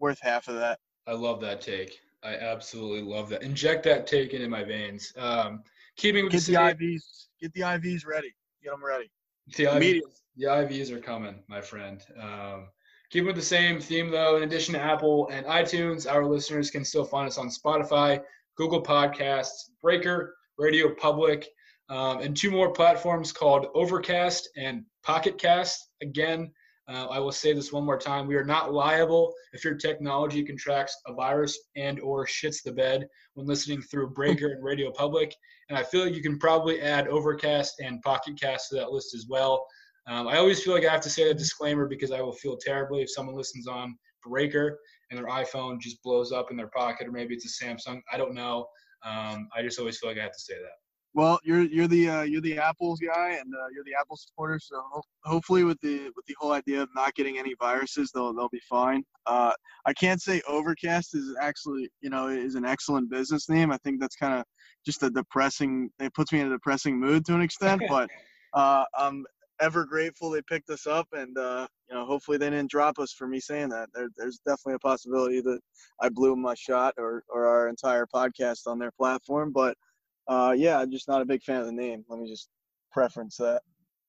worth 0.02 0.20
half 0.20 0.48
of 0.48 0.56
that. 0.56 0.78
I 1.06 1.12
love 1.12 1.40
that 1.40 1.62
take. 1.62 2.00
I 2.22 2.34
absolutely 2.34 3.02
love 3.02 3.30
that. 3.30 3.42
Inject 3.42 3.82
that 3.84 4.06
take 4.06 4.34
into 4.34 4.48
my 4.48 4.62
veins. 4.64 5.12
Um, 5.16 5.62
keeping 5.96 6.24
with 6.24 6.32
get 6.32 6.42
the, 6.42 6.52
the 6.52 6.58
IVs, 6.58 7.26
get 7.40 7.52
the 7.54 7.62
IVs 7.62 8.06
ready. 8.06 8.34
Get 8.62 8.72
them 8.72 8.84
ready. 8.84 9.10
The 9.56 9.64
IVs, 9.64 10.00
the 10.36 10.44
IVs 10.44 10.90
are 10.90 11.00
coming, 11.00 11.42
my 11.48 11.60
friend. 11.60 12.00
Um, 12.20 12.68
Keeping 13.12 13.26
with 13.26 13.36
the 13.36 13.42
same 13.42 13.78
theme, 13.78 14.10
though, 14.10 14.38
in 14.38 14.42
addition 14.42 14.72
to 14.72 14.80
Apple 14.80 15.28
and 15.30 15.44
iTunes, 15.44 16.10
our 16.10 16.24
listeners 16.24 16.70
can 16.70 16.82
still 16.82 17.04
find 17.04 17.28
us 17.28 17.36
on 17.36 17.50
Spotify, 17.50 18.22
Google 18.56 18.82
Podcasts, 18.82 19.68
Breaker, 19.82 20.34
Radio 20.56 20.94
Public, 20.94 21.46
um, 21.90 22.20
and 22.20 22.34
two 22.34 22.50
more 22.50 22.72
platforms 22.72 23.30
called 23.30 23.66
Overcast 23.74 24.48
and 24.56 24.86
Pocket 25.02 25.36
Cast. 25.36 25.90
Again, 26.00 26.50
uh, 26.88 27.06
I 27.06 27.18
will 27.20 27.32
say 27.32 27.52
this 27.52 27.72
one 27.72 27.84
more 27.84 27.98
time: 27.98 28.26
we 28.26 28.34
are 28.34 28.44
not 28.44 28.72
liable 28.72 29.32
if 29.52 29.64
your 29.64 29.74
technology 29.74 30.42
contracts 30.42 31.00
a 31.06 31.14
virus 31.14 31.58
and 31.76 32.00
or 32.00 32.26
shits 32.26 32.62
the 32.62 32.72
bed 32.72 33.06
when 33.34 33.46
listening 33.46 33.82
through 33.82 34.10
Breaker 34.10 34.48
and 34.48 34.64
Radio 34.64 34.90
Public. 34.90 35.34
And 35.68 35.78
I 35.78 35.84
feel 35.84 36.04
like 36.04 36.14
you 36.14 36.22
can 36.22 36.38
probably 36.38 36.80
add 36.80 37.08
Overcast 37.08 37.80
and 37.80 38.02
Pocket 38.02 38.38
Cast 38.40 38.70
to 38.70 38.76
that 38.76 38.90
list 38.90 39.14
as 39.14 39.26
well. 39.28 39.64
Um, 40.08 40.26
I 40.26 40.38
always 40.38 40.62
feel 40.62 40.74
like 40.74 40.84
I 40.84 40.90
have 40.90 41.00
to 41.02 41.10
say 41.10 41.28
that 41.28 41.38
disclaimer 41.38 41.86
because 41.86 42.10
I 42.10 42.20
will 42.20 42.32
feel 42.32 42.56
terribly 42.56 43.02
if 43.02 43.10
someone 43.10 43.36
listens 43.36 43.68
on 43.68 43.96
Breaker 44.24 44.78
and 45.10 45.18
their 45.18 45.28
iPhone 45.28 45.80
just 45.80 46.02
blows 46.02 46.32
up 46.32 46.50
in 46.50 46.56
their 46.56 46.68
pocket, 46.68 47.06
or 47.06 47.12
maybe 47.12 47.34
it's 47.34 47.60
a 47.60 47.64
Samsung. 47.64 48.00
I 48.12 48.16
don't 48.16 48.34
know. 48.34 48.66
Um, 49.04 49.48
I 49.56 49.62
just 49.62 49.78
always 49.78 49.98
feel 49.98 50.10
like 50.10 50.18
I 50.18 50.22
have 50.22 50.32
to 50.32 50.40
say 50.40 50.54
that. 50.54 50.81
Well, 51.14 51.40
you're 51.44 51.62
you're 51.62 51.88
the 51.88 52.08
uh, 52.08 52.22
you're 52.22 52.40
the 52.40 52.58
Apple's 52.58 52.98
guy, 53.00 53.32
and 53.32 53.54
uh, 53.54 53.66
you're 53.74 53.84
the 53.84 53.94
Apple 54.00 54.16
supporter. 54.16 54.58
So 54.58 54.82
ho- 54.90 55.02
hopefully, 55.24 55.62
with 55.64 55.78
the 55.80 56.10
with 56.16 56.24
the 56.26 56.34
whole 56.38 56.52
idea 56.52 56.82
of 56.82 56.88
not 56.94 57.14
getting 57.14 57.38
any 57.38 57.54
viruses, 57.60 58.10
they'll 58.14 58.32
they'll 58.32 58.48
be 58.48 58.62
fine. 58.68 59.02
Uh, 59.26 59.52
I 59.84 59.92
can't 59.92 60.22
say 60.22 60.40
Overcast 60.48 61.14
is 61.14 61.34
actually 61.40 61.90
you 62.00 62.08
know 62.08 62.28
is 62.28 62.54
an 62.54 62.64
excellent 62.64 63.10
business 63.10 63.48
name. 63.48 63.70
I 63.70 63.76
think 63.78 64.00
that's 64.00 64.16
kind 64.16 64.38
of 64.38 64.44
just 64.86 65.02
a 65.02 65.10
depressing. 65.10 65.90
It 66.00 66.14
puts 66.14 66.32
me 66.32 66.40
in 66.40 66.46
a 66.46 66.50
depressing 66.50 66.98
mood 66.98 67.26
to 67.26 67.34
an 67.34 67.42
extent, 67.42 67.82
but. 67.88 68.08
Uh, 68.54 68.84
I'm 68.98 69.24
ever 69.62 69.84
grateful 69.86 70.28
they 70.30 70.42
picked 70.42 70.68
us 70.68 70.86
up, 70.86 71.06
and 71.12 71.38
uh, 71.38 71.66
you 71.88 71.94
know, 71.94 72.04
hopefully 72.04 72.36
they 72.36 72.50
didn't 72.50 72.70
drop 72.70 72.98
us 72.98 73.12
for 73.12 73.26
me 73.26 73.40
saying 73.40 73.68
that. 73.70 73.88
There, 73.94 74.08
there's 74.16 74.40
definitely 74.44 74.74
a 74.74 74.78
possibility 74.80 75.40
that 75.40 75.60
I 76.00 76.08
blew 76.08 76.36
my 76.36 76.54
shot 76.54 76.94
or 76.98 77.22
or 77.28 77.46
our 77.46 77.68
entire 77.68 78.06
podcast 78.06 78.66
on 78.66 78.78
their 78.78 78.90
platform, 78.90 79.52
but 79.52 79.76
uh, 80.28 80.54
yeah, 80.56 80.78
I'm 80.78 80.90
just 80.90 81.08
not 81.08 81.22
a 81.22 81.26
big 81.26 81.42
fan 81.42 81.60
of 81.60 81.66
the 81.66 81.72
name. 81.72 82.04
Let 82.08 82.20
me 82.20 82.28
just 82.28 82.48
preference 82.90 83.36
that. 83.36 83.62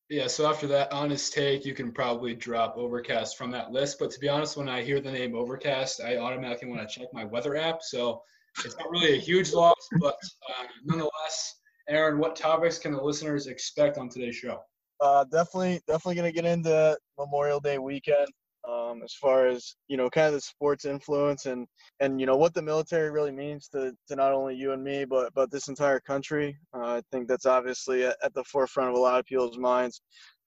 Yeah, 0.10 0.28
so 0.28 0.48
after 0.48 0.68
that 0.68 0.92
honest 0.92 1.34
take, 1.34 1.66
you 1.66 1.74
can 1.74 1.92
probably 1.92 2.36
drop 2.36 2.78
Overcast 2.78 3.38
from 3.38 3.50
that 3.52 3.72
list. 3.72 3.98
But 4.00 4.12
to 4.12 4.20
be 4.20 4.30
honest, 4.30 4.58
when 4.58 4.70
I 4.70 4.84
hear 4.84 5.00
the 5.00 5.12
name 5.12 5.36
Overcast, 5.36 6.02
I 6.02 6.18
automatically 6.18 6.70
want 6.70 6.88
to 6.88 7.00
check 7.00 7.08
my 7.14 7.24
weather 7.26 7.56
app. 7.56 7.82
So 7.82 8.22
it's 8.64 8.78
not 8.78 8.92
really 8.92 9.14
a 9.14 9.20
huge 9.20 9.54
loss, 9.54 9.88
but 10.00 10.16
uh, 10.50 10.66
nonetheless, 10.84 11.56
Aaron, 11.90 12.20
what 12.20 12.36
topics 12.36 12.78
can 12.78 12.92
the 12.92 13.02
listeners 13.02 13.48
expect 13.48 13.98
on 13.98 14.10
today's 14.10 14.36
show? 14.36 14.60
Uh, 15.02 15.24
definitely, 15.26 15.82
definitely 15.88 16.16
gonna 16.16 16.32
get 16.32 16.46
into 16.46 16.98
Memorial 17.18 17.60
Day 17.60 17.78
weekend. 17.78 18.28
Um, 18.70 19.02
as 19.04 19.14
far 19.14 19.48
as 19.48 19.76
you 19.88 19.98
know, 19.98 20.10
kind 20.10 20.28
of 20.28 20.34
the 20.34 20.42
sports 20.42 20.86
influence 20.86 21.46
and 21.46 21.68
and 22.00 22.20
you 22.20 22.26
know 22.26 22.38
what 22.38 22.54
the 22.54 22.62
military 22.62 23.12
really 23.12 23.32
means 23.32 23.68
to, 23.70 23.94
to 24.08 24.16
not 24.16 24.32
only 24.32 24.56
you 24.56 24.72
and 24.72 24.84
me, 24.84 25.06
but 25.06 25.34
but 25.34 25.52
this 25.52 25.68
entire 25.68 26.00
country. 26.00 26.58
Uh, 26.74 26.98
I 26.98 27.02
think 27.12 27.28
that's 27.28 27.46
obviously 27.46 28.06
at, 28.06 28.16
at, 28.24 28.34
the 28.34 28.44
forefront 28.46 28.90
of 28.90 28.96
a 28.96 29.00
lot 29.00 29.20
of 29.20 29.26
people's 29.26 29.58
minds. 29.58 30.02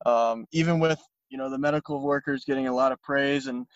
Um, 0.07 0.47
even 0.53 0.81
with 0.81 1.01
you 1.29 1.39
know 1.39 1.51
the 1.51 1.59
medical 1.59 2.03
workers 2.03 2.45
getting 2.47 2.69
a 2.69 2.75
lot 2.75 2.93
of 2.93 3.03
praise 3.03 3.49
and 3.49 3.67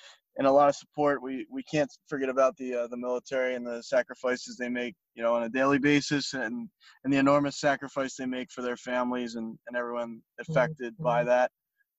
and 0.41 0.47
a 0.47 0.53
lot 0.53 0.71
of 0.71 0.75
support. 0.75 1.23
We 1.23 1.47
we 1.51 1.63
can't 1.63 1.91
forget 2.09 2.29
about 2.29 2.57
the 2.57 2.75
uh, 2.75 2.87
the 2.87 2.97
military 2.97 3.55
and 3.55 3.67
the 3.67 3.83
sacrifices 3.83 4.57
they 4.57 4.71
make, 4.71 4.95
you 5.15 5.23
know, 5.23 5.35
on 5.35 5.43
a 5.43 5.49
daily 5.49 5.79
basis, 5.79 6.33
and 6.33 6.69
and 7.05 7.13
the 7.13 7.19
enormous 7.19 7.61
sacrifice 7.61 8.17
they 8.17 8.27
make 8.27 8.51
for 8.51 8.63
their 8.63 8.77
families 8.77 9.35
and 9.35 9.59
and 9.69 9.77
everyone 9.77 10.23
affected 10.39 10.95
by 10.99 11.25
that. 11.25 11.51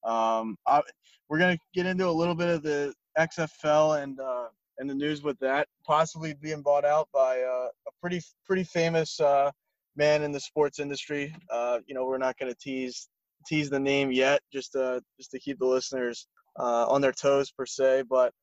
Um, 0.04 0.58
I, 0.68 0.82
we're 1.30 1.40
gonna 1.40 1.58
get 1.74 1.86
into 1.86 2.08
a 2.08 2.12
little 2.12 2.36
bit 2.36 2.50
of 2.50 2.64
the 2.64 2.94
XFL 3.18 4.02
and 4.02 4.20
uh, 4.20 4.48
and 4.78 4.90
the 4.90 4.96
news 4.96 5.22
with 5.22 5.38
that 5.40 5.68
possibly 5.86 6.34
being 6.34 6.62
bought 6.62 6.86
out 6.86 7.08
by 7.14 7.42
uh, 7.42 7.68
a 7.88 7.92
pretty 8.02 8.22
pretty 8.46 8.64
famous 8.64 9.20
uh, 9.20 9.52
man 9.96 10.24
in 10.24 10.32
the 10.32 10.40
sports 10.40 10.80
industry. 10.80 11.34
Uh, 11.50 11.80
you 11.86 11.94
know, 11.94 12.06
we're 12.06 12.18
not 12.18 12.38
gonna 12.38 12.56
tease 12.56 13.08
tease 13.48 13.70
the 13.70 13.80
name 13.80 14.12
yet, 14.12 14.42
just 14.52 14.76
uh, 14.76 15.00
just 15.18 15.32
to 15.32 15.40
keep 15.40 15.60
the 15.60 15.66
listeners 15.66 16.28
uh, 16.60 16.86
on 16.88 17.02
their 17.02 17.12
toes 17.12 17.52
per 17.52 17.66
se. 17.66 18.04
But 18.10 18.34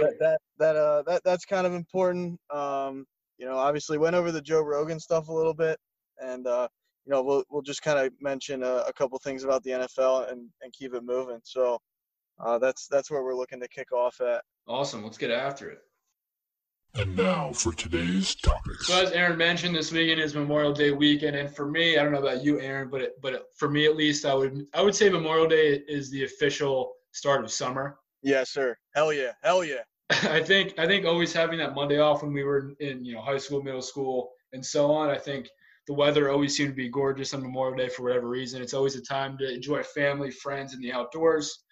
that 0.00 0.18
that 0.20 0.40
that, 0.58 0.76
uh, 0.76 1.02
that 1.06 1.22
that's 1.24 1.44
kind 1.44 1.66
of 1.66 1.74
important. 1.74 2.38
Um, 2.50 3.06
you 3.38 3.46
know, 3.46 3.56
obviously 3.56 3.98
went 3.98 4.16
over 4.16 4.32
the 4.32 4.40
Joe 4.40 4.62
Rogan 4.62 5.00
stuff 5.00 5.28
a 5.28 5.32
little 5.32 5.54
bit, 5.54 5.78
and 6.22 6.46
uh, 6.46 6.68
you 7.06 7.12
know 7.12 7.22
we'll 7.22 7.44
we'll 7.50 7.62
just 7.62 7.82
kind 7.82 7.98
of 7.98 8.12
mention 8.20 8.62
a, 8.62 8.84
a 8.88 8.92
couple 8.92 9.18
things 9.18 9.44
about 9.44 9.62
the 9.62 9.70
NFL 9.70 10.30
and 10.30 10.48
and 10.62 10.72
keep 10.72 10.94
it 10.94 11.04
moving. 11.04 11.40
So 11.44 11.78
uh, 12.40 12.58
that's 12.58 12.86
that's 12.88 13.10
where 13.10 13.22
we're 13.22 13.36
looking 13.36 13.60
to 13.60 13.68
kick 13.68 13.92
off 13.92 14.20
at. 14.20 14.42
Awesome. 14.66 15.02
Let's 15.04 15.18
get 15.18 15.30
after 15.30 15.70
it. 15.70 15.78
And 16.96 17.16
now 17.16 17.52
for 17.52 17.72
today's 17.72 18.36
topics. 18.36 18.86
So 18.86 19.02
as 19.02 19.10
Aaron 19.10 19.36
mentioned, 19.36 19.74
this 19.74 19.90
weekend 19.90 20.20
is 20.20 20.34
Memorial 20.34 20.72
Day 20.72 20.92
weekend, 20.92 21.34
and 21.34 21.54
for 21.54 21.68
me, 21.68 21.98
I 21.98 22.04
don't 22.04 22.12
know 22.12 22.20
about 22.20 22.44
you, 22.44 22.60
Aaron, 22.60 22.88
but 22.88 23.00
it, 23.00 23.20
but 23.20 23.46
for 23.56 23.68
me 23.68 23.86
at 23.86 23.96
least, 23.96 24.24
I 24.24 24.34
would 24.34 24.66
I 24.74 24.80
would 24.80 24.94
say 24.94 25.08
Memorial 25.08 25.48
Day 25.48 25.82
is 25.88 26.10
the 26.10 26.24
official 26.24 26.92
start 27.12 27.44
of 27.44 27.50
summer. 27.50 27.98
Yes, 28.22 28.50
sir. 28.50 28.76
Hell 28.94 29.12
yeah. 29.12 29.32
Hell 29.42 29.64
yeah. 29.64 29.82
I 30.10 30.40
think 30.40 30.78
I 30.78 30.86
think 30.86 31.04
always 31.04 31.32
having 31.32 31.58
that 31.58 31.74
Monday 31.74 31.98
off 31.98 32.22
when 32.22 32.32
we 32.32 32.44
were 32.44 32.72
in 32.78 33.04
you 33.04 33.14
know 33.14 33.22
high 33.22 33.38
school, 33.38 33.62
middle 33.62 33.82
school, 33.82 34.30
and 34.52 34.64
so 34.64 34.92
on. 34.92 35.10
I 35.10 35.18
think 35.18 35.48
the 35.86 35.94
weather 35.94 36.30
always 36.30 36.56
seemed 36.56 36.70
to 36.70 36.74
be 36.74 36.88
gorgeous 36.88 37.34
on 37.34 37.42
Memorial 37.42 37.76
Day 37.76 37.88
for 37.88 38.02
whatever 38.04 38.28
reason. 38.28 38.62
It's 38.62 38.74
always 38.74 38.96
a 38.96 39.02
time 39.02 39.36
to 39.38 39.54
enjoy 39.54 39.82
family, 39.82 40.30
friends, 40.30 40.72
and 40.72 40.82
the 40.82 40.92
outdoors. 40.92 41.64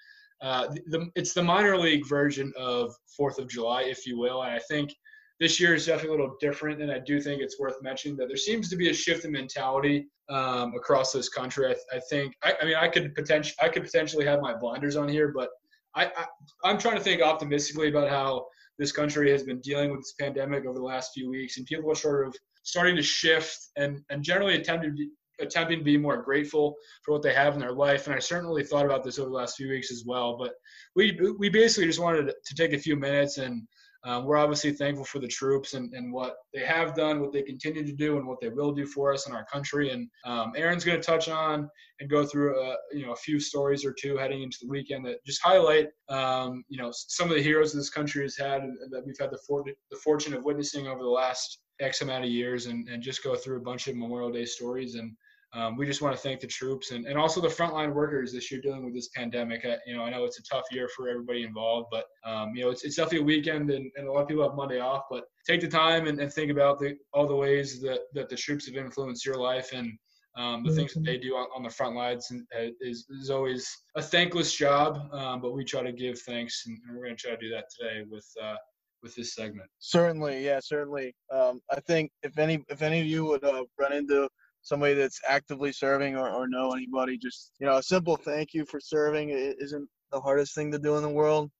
Uh, 0.42 0.68
the, 0.86 1.08
it's 1.14 1.32
the 1.32 1.42
minor 1.42 1.78
league 1.78 2.06
version 2.08 2.52
of 2.58 2.92
Fourth 3.16 3.38
of 3.38 3.48
July, 3.48 3.82
if 3.82 4.06
you 4.06 4.18
will. 4.18 4.42
And 4.42 4.52
I 4.52 4.60
think 4.68 4.92
this 5.40 5.58
year 5.58 5.74
is 5.74 5.86
definitely 5.86 6.16
a 6.16 6.20
little 6.20 6.36
different, 6.40 6.82
and 6.82 6.92
I 6.92 6.98
do 6.98 7.20
think 7.20 7.40
it's 7.40 7.58
worth 7.58 7.76
mentioning 7.82 8.16
that 8.18 8.28
there 8.28 8.36
seems 8.36 8.68
to 8.70 8.76
be 8.76 8.90
a 8.90 8.94
shift 8.94 9.24
in 9.24 9.32
mentality 9.32 10.06
um, 10.28 10.74
across 10.76 11.12
this 11.12 11.28
country. 11.28 11.66
I, 11.66 11.96
I 11.96 12.00
think, 12.10 12.34
I, 12.44 12.54
I 12.60 12.64
mean, 12.64 12.76
I 12.76 12.88
could 12.88 13.14
potentially, 13.14 13.56
I 13.62 13.68
could 13.68 13.82
potentially 13.82 14.24
have 14.24 14.40
my 14.40 14.54
blinders 14.54 14.96
on 14.96 15.08
here, 15.08 15.32
but 15.34 15.48
I, 15.94 16.06
I, 16.06 16.26
I'm 16.64 16.78
trying 16.78 16.96
to 16.96 17.02
think 17.02 17.22
optimistically 17.22 17.88
about 17.88 18.08
how 18.08 18.46
this 18.78 18.92
country 18.92 19.30
has 19.30 19.42
been 19.42 19.60
dealing 19.60 19.90
with 19.90 20.00
this 20.00 20.14
pandemic 20.20 20.64
over 20.64 20.78
the 20.78 20.84
last 20.84 21.12
few 21.12 21.30
weeks, 21.30 21.56
and 21.56 21.66
people 21.66 21.90
are 21.90 21.96
sort 21.96 22.26
of 22.26 22.34
starting 22.62 22.96
to 22.96 23.02
shift 23.02 23.58
and, 23.76 24.00
and 24.10 24.22
generally 24.22 24.54
attempting 24.54 24.96
to, 24.96 25.08
attempting 25.40 25.78
to 25.78 25.84
be 25.84 25.96
more 25.96 26.22
grateful 26.22 26.76
for 27.04 27.12
what 27.12 27.22
they 27.22 27.34
have 27.34 27.54
in 27.54 27.60
their 27.60 27.72
life. 27.72 28.06
And 28.06 28.14
I 28.14 28.18
certainly 28.18 28.62
thought 28.62 28.84
about 28.86 29.02
this 29.02 29.18
over 29.18 29.28
the 29.28 29.36
last 29.36 29.56
few 29.56 29.68
weeks 29.68 29.90
as 29.90 30.04
well. 30.06 30.36
But 30.38 30.52
we 30.94 31.18
we 31.38 31.48
basically 31.48 31.86
just 31.86 32.00
wanted 32.00 32.32
to 32.44 32.54
take 32.54 32.72
a 32.72 32.78
few 32.78 32.96
minutes 32.96 33.38
and 33.38 33.66
um, 34.04 34.24
we're 34.24 34.36
obviously 34.36 34.72
thankful 34.72 35.04
for 35.04 35.20
the 35.20 35.28
troops 35.28 35.74
and, 35.74 35.92
and 35.94 36.12
what 36.12 36.34
they 36.52 36.64
have 36.64 36.94
done, 36.96 37.20
what 37.20 37.32
they 37.32 37.42
continue 37.42 37.86
to 37.86 37.92
do, 37.92 38.16
and 38.16 38.26
what 38.26 38.40
they 38.40 38.48
will 38.48 38.72
do 38.72 38.84
for 38.84 39.12
us 39.12 39.28
in 39.28 39.34
our 39.34 39.44
country. 39.44 39.90
And 39.90 40.08
um, 40.24 40.52
Aaron's 40.56 40.84
going 40.84 41.00
to 41.00 41.06
touch 41.06 41.28
on 41.28 41.70
and 42.00 42.10
go 42.10 42.26
through 42.26 42.60
a, 42.60 42.76
you 42.92 43.06
know 43.06 43.12
a 43.12 43.16
few 43.16 43.38
stories 43.38 43.84
or 43.84 43.92
two 43.92 44.16
heading 44.16 44.42
into 44.42 44.58
the 44.60 44.68
weekend 44.68 45.06
that 45.06 45.24
just 45.24 45.40
highlight 45.42 45.88
um, 46.08 46.64
you 46.68 46.82
know 46.82 46.90
some 46.92 47.30
of 47.30 47.36
the 47.36 47.42
heroes 47.42 47.72
this 47.72 47.90
country 47.90 48.22
has 48.22 48.36
had 48.36 48.62
that 48.90 49.02
we've 49.06 49.18
had 49.20 49.30
the, 49.30 49.38
for- 49.46 49.64
the 49.64 49.96
fortune 50.02 50.34
of 50.34 50.44
witnessing 50.44 50.88
over 50.88 51.02
the 51.02 51.08
last 51.08 51.60
X 51.80 52.02
amount 52.02 52.24
of 52.24 52.30
years, 52.30 52.66
and, 52.66 52.88
and 52.88 53.02
just 53.02 53.22
go 53.22 53.34
through 53.34 53.56
a 53.56 53.62
bunch 53.62 53.88
of 53.88 53.96
Memorial 53.96 54.30
Day 54.30 54.44
stories. 54.44 54.94
And 54.94 55.16
um, 55.54 55.76
we 55.76 55.84
just 55.84 56.00
want 56.00 56.16
to 56.16 56.22
thank 56.22 56.40
the 56.40 56.46
troops 56.46 56.92
and, 56.92 57.06
and 57.06 57.18
also 57.18 57.40
the 57.40 57.48
frontline 57.48 57.92
workers 57.92 58.32
this 58.32 58.50
year 58.50 58.60
dealing 58.60 58.84
with 58.84 58.94
this 58.94 59.08
pandemic. 59.08 59.66
I, 59.66 59.76
you 59.86 59.94
know, 59.94 60.02
I 60.02 60.10
know 60.10 60.24
it's 60.24 60.38
a 60.38 60.42
tough 60.42 60.64
year 60.70 60.88
for 60.88 61.08
everybody 61.08 61.42
involved, 61.42 61.88
but 61.90 62.06
um, 62.24 62.54
you 62.54 62.62
know, 62.62 62.70
it's, 62.70 62.84
it's 62.84 62.96
definitely 62.96 63.18
a 63.18 63.24
weekend 63.24 63.70
and, 63.70 63.90
and 63.96 64.08
a 64.08 64.12
lot 64.12 64.22
of 64.22 64.28
people 64.28 64.44
have 64.44 64.56
Monday 64.56 64.80
off, 64.80 65.02
but 65.10 65.24
take 65.46 65.60
the 65.60 65.68
time 65.68 66.06
and, 66.06 66.18
and 66.18 66.32
think 66.32 66.50
about 66.50 66.78
the, 66.78 66.96
all 67.12 67.26
the 67.26 67.36
ways 67.36 67.82
that, 67.82 68.00
that 68.14 68.30
the 68.30 68.36
troops 68.36 68.66
have 68.66 68.76
influenced 68.76 69.26
your 69.26 69.36
life. 69.36 69.72
And 69.74 69.92
um, 70.38 70.64
the 70.64 70.74
things 70.74 70.94
that 70.94 71.04
they 71.04 71.18
do 71.18 71.34
on, 71.34 71.48
on 71.54 71.62
the 71.62 71.68
front 71.68 71.96
lines 71.96 72.32
uh, 72.58 72.68
is, 72.80 73.04
is 73.20 73.28
always 73.28 73.70
a 73.94 74.00
thankless 74.00 74.54
job, 74.54 75.12
um, 75.12 75.42
but 75.42 75.52
we 75.52 75.64
try 75.64 75.82
to 75.82 75.92
give 75.92 76.18
thanks 76.20 76.64
and, 76.66 76.78
we're 76.96 77.04
going 77.04 77.14
to 77.14 77.22
try 77.22 77.32
to 77.32 77.36
do 77.36 77.50
that 77.50 77.66
today 77.78 78.04
with, 78.10 78.26
uh, 78.42 78.56
with 79.02 79.14
this 79.14 79.34
segment. 79.34 79.68
Certainly, 79.78 80.44
yeah, 80.44 80.60
certainly. 80.62 81.14
Um, 81.30 81.60
I 81.70 81.80
think 81.80 82.10
if 82.22 82.38
any 82.38 82.64
if 82.68 82.82
any 82.82 83.00
of 83.00 83.06
you 83.06 83.24
would 83.24 83.44
uh, 83.44 83.64
run 83.78 83.92
into 83.92 84.28
somebody 84.62 84.94
that's 84.94 85.20
actively 85.28 85.72
serving 85.72 86.16
or, 86.16 86.30
or 86.30 86.46
know 86.48 86.70
anybody, 86.70 87.18
just 87.18 87.52
you 87.58 87.66
know, 87.66 87.78
a 87.78 87.82
simple 87.82 88.16
thank 88.16 88.54
you 88.54 88.64
for 88.64 88.80
serving 88.80 89.30
isn't 89.30 89.88
the 90.12 90.20
hardest 90.20 90.54
thing 90.54 90.70
to 90.72 90.78
do 90.78 90.96
in 90.96 91.02
the 91.02 91.08
world. 91.08 91.50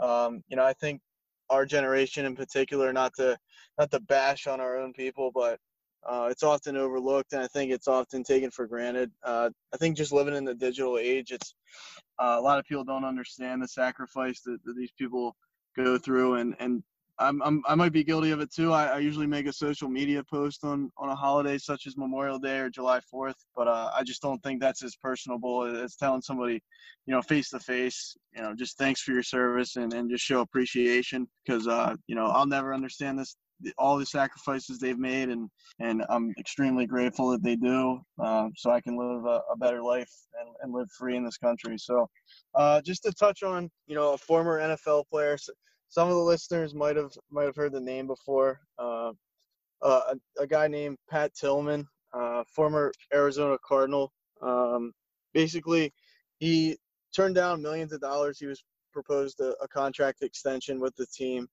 Um, 0.00 0.42
you 0.48 0.56
know, 0.56 0.64
I 0.64 0.74
think 0.74 1.00
our 1.50 1.64
generation 1.64 2.24
in 2.24 2.36
particular, 2.36 2.92
not 2.92 3.12
to 3.16 3.38
not 3.78 3.90
to 3.90 4.00
bash 4.00 4.46
on 4.46 4.60
our 4.60 4.76
own 4.78 4.92
people, 4.92 5.30
but 5.34 5.58
uh, 6.04 6.28
it's 6.30 6.42
often 6.42 6.76
overlooked, 6.76 7.32
and 7.32 7.42
I 7.42 7.46
think 7.46 7.70
it's 7.70 7.88
often 7.88 8.24
taken 8.24 8.50
for 8.50 8.66
granted. 8.66 9.10
Uh, 9.22 9.50
I 9.72 9.76
think 9.76 9.96
just 9.96 10.12
living 10.12 10.34
in 10.34 10.44
the 10.44 10.54
digital 10.54 10.98
age, 10.98 11.30
it's 11.30 11.54
uh, 12.18 12.36
a 12.38 12.40
lot 12.40 12.58
of 12.58 12.64
people 12.64 12.84
don't 12.84 13.04
understand 13.04 13.62
the 13.62 13.68
sacrifice 13.68 14.40
that, 14.44 14.58
that 14.64 14.76
these 14.76 14.92
people 14.98 15.36
go 15.76 15.98
through, 15.98 16.34
and 16.34 16.54
and 16.58 16.82
I'm, 17.18 17.42
I'm 17.42 17.62
I 17.66 17.74
might 17.74 17.92
be 17.92 18.04
guilty 18.04 18.30
of 18.30 18.40
it 18.40 18.52
too. 18.52 18.72
I, 18.72 18.86
I 18.86 18.98
usually 18.98 19.26
make 19.26 19.46
a 19.46 19.52
social 19.52 19.88
media 19.88 20.22
post 20.24 20.64
on 20.64 20.90
on 20.96 21.08
a 21.08 21.14
holiday 21.14 21.58
such 21.58 21.86
as 21.86 21.96
Memorial 21.96 22.38
Day 22.38 22.58
or 22.58 22.70
July 22.70 23.00
4th, 23.12 23.34
but 23.54 23.68
uh, 23.68 23.90
I 23.94 24.02
just 24.02 24.22
don't 24.22 24.42
think 24.42 24.60
that's 24.60 24.82
as 24.82 24.96
personable 24.96 25.64
as 25.64 25.96
telling 25.96 26.22
somebody, 26.22 26.62
you 27.06 27.14
know, 27.14 27.22
face 27.22 27.50
to 27.50 27.60
face, 27.60 28.16
you 28.34 28.42
know, 28.42 28.54
just 28.54 28.78
thanks 28.78 29.02
for 29.02 29.12
your 29.12 29.22
service 29.22 29.76
and, 29.76 29.92
and 29.92 30.10
just 30.10 30.24
show 30.24 30.40
appreciation 30.40 31.28
because 31.44 31.68
uh, 31.68 31.94
you 32.06 32.14
know 32.14 32.26
I'll 32.26 32.46
never 32.46 32.74
understand 32.74 33.18
this 33.18 33.36
all 33.78 33.98
the 33.98 34.06
sacrifices 34.06 34.78
they've 34.78 34.98
made 34.98 35.28
and 35.28 35.48
and 35.80 36.04
I'm 36.08 36.32
extremely 36.38 36.86
grateful 36.86 37.30
that 37.30 37.42
they 37.42 37.56
do 37.56 38.00
uh, 38.22 38.48
so 38.56 38.70
I 38.70 38.80
can 38.80 38.96
live 38.96 39.24
a, 39.24 39.40
a 39.50 39.56
better 39.56 39.82
life 39.82 40.10
and, 40.40 40.48
and 40.62 40.72
live 40.72 40.88
free 40.98 41.16
in 41.16 41.24
this 41.24 41.38
country. 41.38 41.78
So 41.78 42.08
uh, 42.54 42.80
just 42.82 43.02
to 43.04 43.12
touch 43.12 43.42
on 43.42 43.70
you 43.86 43.94
know 43.94 44.12
a 44.12 44.18
former 44.18 44.60
NFL 44.60 45.04
player 45.08 45.36
some 45.92 46.08
of 46.08 46.14
the 46.14 46.20
listeners 46.20 46.74
might 46.74 46.96
have 46.96 47.12
might 47.30 47.44
have 47.44 47.54
heard 47.56 47.72
the 47.72 47.80
name 47.80 48.06
before. 48.06 48.58
Uh, 48.78 49.12
a, 49.82 50.16
a, 50.40 50.46
guy 50.46 50.66
named 50.66 50.96
Pat 51.10 51.34
Tillman, 51.34 51.86
uh, 52.14 52.44
former 52.46 52.92
Arizona 53.12 53.58
Cardinal. 53.62 54.10
Um, 54.40 54.92
basically, 55.34 55.92
he 56.38 56.78
turned 57.14 57.34
down 57.34 57.60
millions 57.60 57.92
of 57.92 58.00
dollars. 58.00 58.38
He 58.38 58.46
was 58.46 58.64
proposed 58.94 59.40
a, 59.40 59.54
a 59.62 59.68
contract 59.68 60.22
extension 60.22 60.80
with 60.80 60.96
the 60.96 61.06
team 61.14 61.46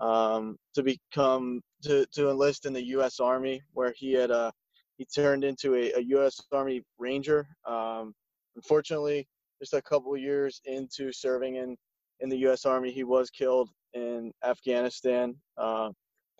um, 0.00 0.56
to 0.74 0.82
become 0.82 1.60
to, 1.82 2.06
to 2.12 2.30
enlist 2.30 2.66
in 2.66 2.72
the 2.72 2.86
U.S. 2.88 3.20
Army, 3.20 3.60
where 3.72 3.92
he 3.96 4.12
had 4.12 4.30
uh, 4.30 4.50
he 4.98 5.04
turned 5.04 5.44
into 5.44 5.74
a, 5.74 5.92
a 5.92 6.00
U.S. 6.00 6.40
Army 6.52 6.82
Ranger. 6.98 7.46
Um, 7.66 8.14
unfortunately, 8.56 9.26
just 9.60 9.74
a 9.74 9.82
couple 9.82 10.16
years 10.16 10.60
into 10.64 11.12
serving 11.12 11.56
in 11.56 11.76
in 12.20 12.28
the 12.28 12.38
U.S. 12.38 12.64
Army. 12.64 12.92
He 12.92 13.04
was 13.04 13.30
killed 13.30 13.68
in 13.94 14.32
Afghanistan. 14.44 15.34
Uh, 15.56 15.90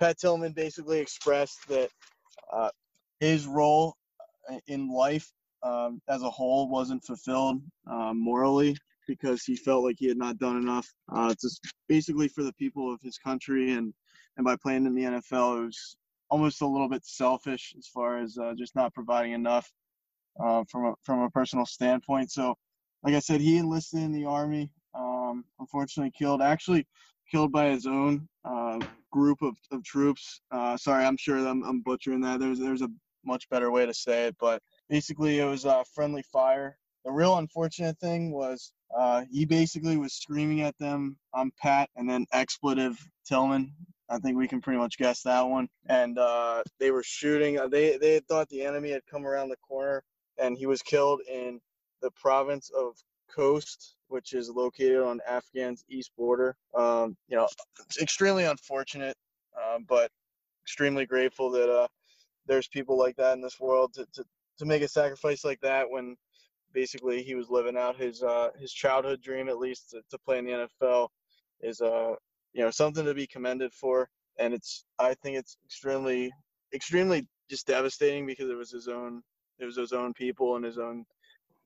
Pat 0.00 0.18
Tillman 0.18 0.52
basically 0.52 0.98
expressed 0.98 1.68
that 1.68 1.90
uh, 2.52 2.70
his 3.20 3.46
role 3.46 3.94
in 4.66 4.88
life 4.88 5.30
um, 5.62 6.00
as 6.08 6.22
a 6.22 6.30
whole 6.30 6.68
wasn't 6.68 7.04
fulfilled 7.04 7.62
uh, 7.90 8.12
morally 8.12 8.76
because 9.06 9.44
he 9.44 9.56
felt 9.56 9.84
like 9.84 9.96
he 9.98 10.08
had 10.08 10.16
not 10.16 10.38
done 10.38 10.56
enough 10.56 10.88
uh, 11.12 11.34
to 11.40 11.50
basically 11.88 12.28
for 12.28 12.42
the 12.42 12.52
people 12.54 12.92
of 12.92 13.00
his 13.02 13.18
country 13.18 13.72
and 13.72 13.92
and 14.36 14.44
by 14.44 14.56
playing 14.56 14.86
in 14.86 14.94
the 14.94 15.02
NFL 15.02 15.58
it 15.58 15.66
was 15.66 15.96
almost 16.30 16.62
a 16.62 16.66
little 16.66 16.88
bit 16.88 17.04
selfish 17.04 17.74
as 17.78 17.86
far 17.86 18.18
as 18.18 18.38
uh, 18.38 18.54
just 18.56 18.74
not 18.74 18.94
providing 18.94 19.32
enough 19.32 19.70
uh, 20.40 20.64
from 20.68 20.86
a 20.86 20.94
from 21.02 21.20
a 21.20 21.30
personal 21.30 21.66
standpoint. 21.66 22.30
So, 22.30 22.56
like 23.02 23.14
I 23.14 23.18
said, 23.18 23.40
he 23.40 23.58
enlisted 23.58 24.00
in 24.00 24.12
the 24.12 24.24
army 24.24 24.70
um, 24.94 25.44
unfortunately 25.58 26.12
killed, 26.16 26.42
actually 26.42 26.86
killed 27.30 27.52
by 27.52 27.68
his 27.68 27.86
own 27.86 28.28
uh, 28.44 28.78
group 29.10 29.42
of, 29.42 29.56
of 29.70 29.82
troops. 29.84 30.40
Uh, 30.50 30.76
sorry, 30.76 31.04
I'm 31.04 31.16
sure 31.16 31.38
I'm, 31.38 31.62
I'm 31.62 31.80
butchering 31.80 32.20
that. 32.22 32.40
There's 32.40 32.58
there's 32.58 32.82
a 32.82 32.88
much 33.24 33.48
better 33.50 33.70
way 33.70 33.86
to 33.86 33.94
say 33.94 34.26
it, 34.26 34.36
but 34.40 34.62
basically 34.88 35.38
it 35.38 35.44
was 35.44 35.64
a 35.64 35.84
friendly 35.94 36.22
fire. 36.22 36.76
The 37.04 37.12
real 37.12 37.38
unfortunate 37.38 37.98
thing 37.98 38.32
was 38.32 38.72
uh, 38.96 39.24
he 39.30 39.44
basically 39.44 39.96
was 39.96 40.12
screaming 40.14 40.62
at 40.62 40.76
them, 40.78 41.16
"I'm 41.34 41.52
Pat," 41.60 41.90
and 41.96 42.08
then 42.08 42.26
expletive 42.32 42.98
Tillman. 43.26 43.72
I 44.08 44.18
think 44.18 44.36
we 44.36 44.48
can 44.48 44.60
pretty 44.60 44.78
much 44.78 44.98
guess 44.98 45.22
that 45.22 45.42
one. 45.42 45.68
And 45.86 46.18
uh, 46.18 46.62
they 46.78 46.90
were 46.90 47.02
shooting. 47.02 47.58
Uh, 47.58 47.68
they 47.68 47.96
they 47.96 48.20
thought 48.20 48.48
the 48.48 48.62
enemy 48.62 48.90
had 48.90 49.06
come 49.10 49.26
around 49.26 49.48
the 49.48 49.56
corner, 49.56 50.02
and 50.38 50.56
he 50.56 50.66
was 50.66 50.82
killed 50.82 51.20
in 51.30 51.60
the 52.02 52.10
province 52.10 52.70
of 52.76 52.96
Khost, 53.34 53.94
which 54.08 54.34
is 54.34 54.50
located 54.50 55.00
on 55.00 55.20
Afghan's 55.28 55.84
east 55.88 56.10
border. 56.16 56.56
Um, 56.74 57.16
you 57.28 57.36
know, 57.36 57.48
it's 57.80 58.00
extremely 58.00 58.44
unfortunate, 58.44 59.16
um, 59.56 59.86
but 59.88 60.10
extremely 60.64 61.06
grateful 61.06 61.50
that 61.52 61.70
uh, 61.70 61.88
there's 62.46 62.68
people 62.68 62.98
like 62.98 63.16
that 63.16 63.34
in 63.34 63.40
this 63.40 63.58
world 63.58 63.94
to, 63.94 64.06
to, 64.14 64.24
to 64.58 64.64
make 64.64 64.82
a 64.82 64.88
sacrifice 64.88 65.44
like 65.44 65.60
that 65.60 65.90
when 65.90 66.16
basically 66.72 67.22
he 67.22 67.34
was 67.34 67.50
living 67.50 67.76
out 67.76 67.96
his 67.96 68.22
uh, 68.22 68.50
his 68.58 68.72
childhood 68.72 69.20
dream 69.22 69.48
at 69.48 69.58
least 69.58 69.90
to, 69.90 70.02
to 70.10 70.18
play 70.18 70.38
in 70.38 70.44
the 70.44 70.68
NFL 70.82 71.08
is 71.60 71.80
uh 71.80 72.14
you 72.52 72.62
know 72.62 72.70
something 72.70 73.04
to 73.04 73.14
be 73.14 73.26
commended 73.26 73.72
for 73.72 74.08
and 74.38 74.54
it's 74.54 74.84
I 74.98 75.14
think 75.14 75.36
it's 75.36 75.56
extremely 75.64 76.32
extremely 76.74 77.26
just 77.50 77.66
devastating 77.66 78.26
because 78.26 78.50
it 78.50 78.56
was 78.56 78.70
his 78.70 78.88
own 78.88 79.22
it 79.58 79.64
was 79.64 79.76
his 79.76 79.92
own 79.92 80.12
people 80.14 80.56
and 80.56 80.64
his 80.64 80.78
own 80.78 81.04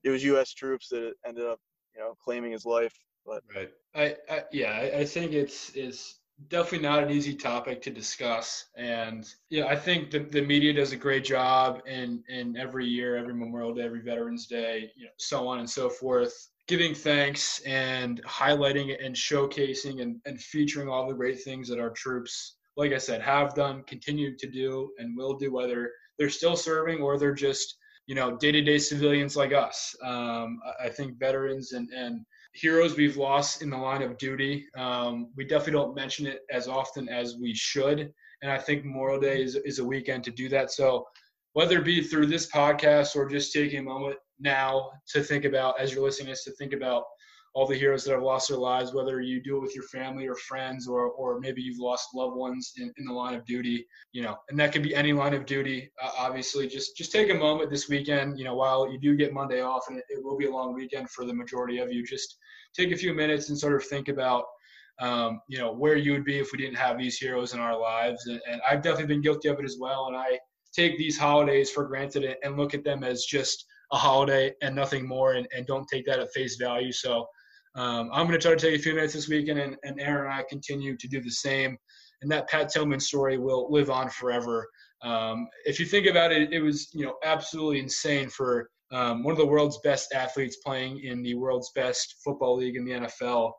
it 0.03 0.09
was 0.09 0.23
U.S. 0.23 0.53
troops 0.53 0.89
that 0.89 1.13
ended 1.25 1.45
up 1.45 1.59
you 1.95 2.01
know 2.01 2.15
claiming 2.23 2.51
his 2.51 2.65
life. 2.65 2.93
But 3.25 3.43
right, 3.53 3.71
I, 3.95 4.15
I 4.29 4.43
yeah, 4.51 4.71
I, 4.71 4.99
I 4.99 5.05
think 5.05 5.33
it's 5.33 5.71
is 5.71 6.15
definitely 6.49 6.87
not 6.87 7.03
an 7.03 7.11
easy 7.11 7.33
topic 7.33 7.81
to 7.81 7.89
discuss. 7.89 8.65
And 8.75 9.27
yeah, 9.49 9.65
I 9.65 9.75
think 9.75 10.11
the, 10.11 10.19
the 10.19 10.41
media 10.41 10.73
does 10.73 10.91
a 10.91 10.95
great 10.97 11.25
job 11.25 11.81
in, 11.87 12.23
in 12.29 12.55
every 12.55 12.85
year, 12.85 13.17
every 13.17 13.33
Memorial 13.33 13.73
Day, 13.73 13.83
every 13.83 14.01
Veterans 14.01 14.45
Day, 14.47 14.91
you 14.95 15.05
know, 15.05 15.11
so 15.17 15.47
on 15.47 15.59
and 15.59 15.69
so 15.69 15.89
forth, 15.89 16.49
giving 16.67 16.93
thanks 16.93 17.59
and 17.61 18.23
highlighting 18.23 19.03
and 19.03 19.15
showcasing 19.15 20.01
and, 20.01 20.21
and 20.25 20.39
featuring 20.39 20.89
all 20.89 21.07
the 21.07 21.13
great 21.13 21.41
things 21.41 21.67
that 21.69 21.79
our 21.79 21.89
troops, 21.89 22.57
like 22.75 22.93
I 22.93 22.99
said, 22.99 23.21
have 23.21 23.55
done, 23.55 23.83
continue 23.87 24.37
to 24.37 24.47
do, 24.47 24.91
and 24.99 25.17
will 25.17 25.33
do, 25.33 25.51
whether 25.51 25.91
they're 26.19 26.29
still 26.29 26.55
serving 26.55 27.01
or 27.01 27.17
they're 27.17 27.33
just, 27.33 27.77
you 28.05 28.15
know, 28.15 28.37
day-to-day 28.37 28.77
civilians 28.77 29.35
like 29.35 29.53
us. 29.53 29.95
Um, 30.03 30.59
I 30.79 30.89
think 30.89 31.17
veterans 31.17 31.71
and, 31.71 31.89
and 31.89 32.25
heroes 32.57 32.97
we've 32.97 33.17
lost 33.17 33.61
in 33.61 33.69
the 33.69 33.77
line 33.77 34.01
of 34.01 34.17
duty. 34.17 34.65
Um, 34.75 35.29
we 35.35 35.45
definitely 35.45 35.73
don't 35.73 35.95
mention 35.95 36.25
it 36.25 36.39
as 36.51 36.67
often 36.67 37.07
as 37.07 37.37
we 37.37 37.53
should. 37.53 38.11
And 38.41 38.51
I 38.51 38.57
think 38.57 38.83
Memorial 38.83 39.19
Day 39.19 39.41
is, 39.41 39.55
is 39.55 39.79
a 39.79 39.85
weekend 39.85 40.23
to 40.25 40.31
do 40.31 40.49
that. 40.49 40.71
So 40.71 41.05
whether 41.53 41.79
it 41.79 41.85
be 41.85 42.01
through 42.03 42.27
this 42.27 42.49
podcast 42.51 43.15
or 43.15 43.27
just 43.27 43.53
taking 43.53 43.79
a 43.79 43.83
moment 43.83 44.17
now 44.39 44.91
to 45.09 45.23
think 45.23 45.45
about, 45.45 45.79
as 45.79 45.93
you're 45.93 46.03
listening 46.03 46.33
to 46.33 46.41
to 46.43 46.51
think 46.51 46.73
about 46.73 47.03
all 47.57 47.65
the 47.65 47.75
heroes 47.75 48.03
that 48.03 48.11
have 48.11 48.21
lost 48.21 48.49
their 48.49 48.57
lives, 48.59 48.93
whether 48.93 49.19
you 49.19 49.41
do 49.41 49.57
it 49.57 49.61
with 49.61 49.73
your 49.73 49.85
family 49.85 50.27
or 50.27 50.35
friends, 50.35 50.87
or, 50.87 51.09
or 51.09 51.39
maybe 51.39 51.59
you've 51.59 51.79
lost 51.79 52.09
loved 52.13 52.35
ones 52.35 52.73
in, 52.77 52.93
in 52.99 53.05
the 53.05 53.11
line 53.11 53.33
of 53.33 53.43
duty, 53.45 53.83
you 54.11 54.21
know, 54.21 54.37
and 54.49 54.59
that 54.59 54.71
could 54.71 54.83
be 54.83 54.93
any 54.93 55.11
line 55.11 55.33
of 55.33 55.43
duty. 55.47 55.89
Uh, 55.99 56.11
obviously, 56.19 56.67
just 56.67 56.95
just 56.95 57.11
take 57.11 57.31
a 57.31 57.33
moment 57.33 57.71
this 57.71 57.89
weekend, 57.89 58.37
you 58.37 58.45
know, 58.45 58.53
while 58.53 58.87
you 58.91 58.99
do 58.99 59.15
get 59.15 59.33
Monday 59.33 59.61
off, 59.61 59.85
and 59.89 59.97
it, 59.97 60.03
it 60.07 60.23
will 60.23 60.37
be 60.37 60.45
a 60.45 60.51
long 60.51 60.75
weekend 60.75 61.09
for 61.09 61.25
the 61.25 61.33
majority 61.33 61.79
of 61.79 61.91
you. 61.91 62.05
Just 62.05 62.37
take 62.75 62.91
a 62.91 62.95
few 62.95 63.11
minutes 63.11 63.49
and 63.49 63.57
sort 63.57 63.73
of 63.73 63.83
think 63.87 64.07
about 64.07 64.45
um, 64.99 65.41
you 65.47 65.57
know 65.57 65.73
where 65.73 65.95
you 65.95 66.11
would 66.11 66.25
be 66.25 66.37
if 66.37 66.51
we 66.51 66.59
didn't 66.59 66.77
have 66.77 66.99
these 66.99 67.17
heroes 67.17 67.55
in 67.55 67.59
our 67.59 67.79
lives 67.79 68.25
and, 68.25 68.39
and, 68.49 68.59
i've 68.67 68.81
definitely 68.81 69.13
been 69.13 69.21
guilty 69.21 69.47
of 69.47 69.59
it 69.59 69.65
as 69.65 69.77
well 69.79 70.07
and 70.07 70.17
i 70.17 70.39
take 70.73 70.97
these 70.97 71.19
holidays 71.19 71.69
for 71.69 71.85
granted 71.85 72.35
and 72.43 72.57
look 72.57 72.73
at 72.73 72.83
them 72.83 73.03
as 73.03 73.25
just 73.25 73.63
a 73.91 73.95
holiday 73.95 74.51
and 74.63 74.75
nothing 74.75 75.07
more 75.07 75.33
and, 75.33 75.47
and 75.55 75.67
don't 75.67 75.87
take 75.87 76.03
that 76.03 76.19
at 76.19 76.33
face 76.33 76.55
value 76.55 76.91
so 76.91 77.27
um, 77.77 78.09
i'm 78.13 78.27
going 78.27 78.37
to 78.39 78.45
try 78.45 78.53
to 78.53 78.59
take 78.59 78.77
a 78.77 78.81
few 78.81 78.93
minutes 78.93 79.13
this 79.13 79.29
weekend 79.29 79.59
and, 79.59 79.75
and 79.83 79.99
aaron 80.01 80.31
and 80.31 80.33
i 80.33 80.43
continue 80.49 80.97
to 80.97 81.07
do 81.07 81.21
the 81.21 81.31
same 81.31 81.77
and 82.21 82.31
that 82.31 82.47
pat 82.49 82.69
tillman 82.69 82.99
story 82.99 83.37
will 83.37 83.71
live 83.71 83.89
on 83.89 84.09
forever 84.09 84.67
um, 85.03 85.47
if 85.65 85.79
you 85.79 85.85
think 85.85 86.07
about 86.07 86.31
it 86.31 86.51
it 86.51 86.59
was 86.61 86.89
you 86.93 87.05
know 87.05 87.15
absolutely 87.23 87.79
insane 87.79 88.29
for 88.29 88.69
um, 88.91 89.23
one 89.23 89.33
of 89.33 89.37
the 89.37 89.45
world's 89.45 89.79
best 89.79 90.13
athletes 90.13 90.57
playing 90.65 91.03
in 91.03 91.21
the 91.21 91.35
world's 91.35 91.71
best 91.75 92.15
football 92.23 92.55
league 92.55 92.77
in 92.77 92.85
the 92.85 92.91
NFL, 92.91 93.51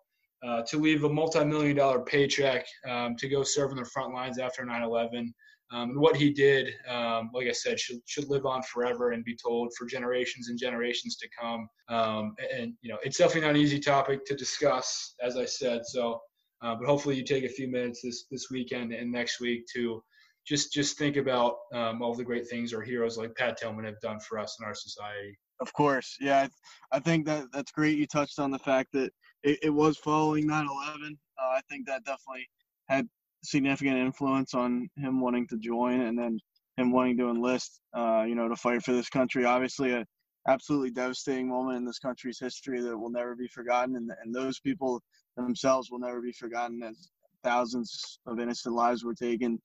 uh, 0.46 0.62
to 0.68 0.78
leave 0.78 1.04
a 1.04 1.08
multi-million 1.08 1.76
dollar 1.76 2.00
paycheck 2.00 2.64
um, 2.88 3.16
to 3.16 3.28
go 3.28 3.42
serve 3.42 3.70
on 3.70 3.76
the 3.76 3.84
front 3.84 4.14
lines 4.14 4.38
after 4.38 4.64
9/11. 4.64 5.32
Um, 5.70 5.90
and 5.90 6.00
what 6.00 6.16
he 6.16 6.30
did, 6.30 6.72
um, 6.88 7.30
like 7.34 7.46
I 7.46 7.52
said, 7.52 7.78
should, 7.78 7.98
should 8.06 8.28
live 8.28 8.46
on 8.46 8.62
forever 8.62 9.10
and 9.10 9.24
be 9.24 9.36
told 9.36 9.72
for 9.76 9.86
generations 9.86 10.48
and 10.48 10.58
generations 10.58 11.16
to 11.16 11.28
come. 11.38 11.68
Um, 11.88 12.34
and, 12.54 12.72
you 12.80 12.90
know, 12.90 12.98
it's 13.02 13.18
definitely 13.18 13.42
not 13.42 13.50
an 13.50 13.56
easy 13.56 13.78
topic 13.78 14.24
to 14.26 14.34
discuss, 14.34 15.14
as 15.22 15.36
I 15.36 15.44
said. 15.44 15.84
So, 15.84 16.20
uh, 16.62 16.74
but 16.74 16.86
hopefully 16.86 17.16
you 17.16 17.24
take 17.24 17.44
a 17.44 17.48
few 17.48 17.68
minutes 17.68 18.00
this, 18.02 18.24
this 18.30 18.48
weekend 18.50 18.92
and 18.92 19.12
next 19.12 19.40
week 19.40 19.64
to 19.74 20.02
just 20.48 20.72
just 20.72 20.96
think 20.96 21.16
about 21.16 21.56
um, 21.74 22.00
all 22.00 22.14
the 22.14 22.24
great 22.24 22.48
things 22.48 22.72
our 22.72 22.80
heroes 22.80 23.18
like 23.18 23.34
Pat 23.36 23.58
Tillman 23.58 23.84
have 23.84 24.00
done 24.00 24.18
for 24.18 24.38
us 24.38 24.56
in 24.58 24.66
our 24.66 24.74
society. 24.74 25.38
Of 25.60 25.72
course, 25.74 26.16
yeah, 26.20 26.48
I, 26.92 26.96
I 26.96 27.00
think 27.00 27.26
that 27.26 27.46
that's 27.52 27.70
great. 27.70 27.98
You 27.98 28.06
touched 28.06 28.38
on 28.38 28.50
the 28.50 28.58
fact 28.58 28.90
that 28.92 29.12
it, 29.42 29.58
it 29.62 29.70
was 29.70 29.98
following 29.98 30.46
9/11. 30.48 30.62
Uh, 30.62 31.50
I 31.50 31.60
think 31.68 31.86
that 31.86 32.04
definitely 32.04 32.48
had 32.88 33.06
significant 33.42 33.98
influence 33.98 34.54
on 34.54 34.88
him 34.96 35.20
wanting 35.20 35.46
to 35.48 35.58
join 35.58 36.00
and 36.00 36.18
then 36.18 36.38
him 36.76 36.92
wanting 36.92 37.16
to 37.18 37.30
enlist. 37.30 37.80
Uh, 37.96 38.24
you 38.26 38.34
know, 38.34 38.48
to 38.48 38.56
fight 38.56 38.82
for 38.82 38.92
this 38.92 39.08
country. 39.08 39.44
Obviously, 39.44 39.92
a 39.92 40.04
absolutely 40.46 40.90
devastating 40.90 41.48
moment 41.48 41.76
in 41.76 41.84
this 41.84 41.98
country's 41.98 42.38
history 42.38 42.80
that 42.80 42.96
will 42.96 43.10
never 43.10 43.34
be 43.36 43.48
forgotten, 43.48 43.96
and, 43.96 44.10
and 44.22 44.34
those 44.34 44.60
people 44.60 45.00
themselves 45.36 45.90
will 45.90 45.98
never 45.98 46.20
be 46.20 46.32
forgotten 46.32 46.82
as 46.82 47.10
thousands 47.44 48.18
of 48.26 48.40
innocent 48.40 48.74
lives 48.74 49.04
were 49.04 49.14
taken 49.14 49.58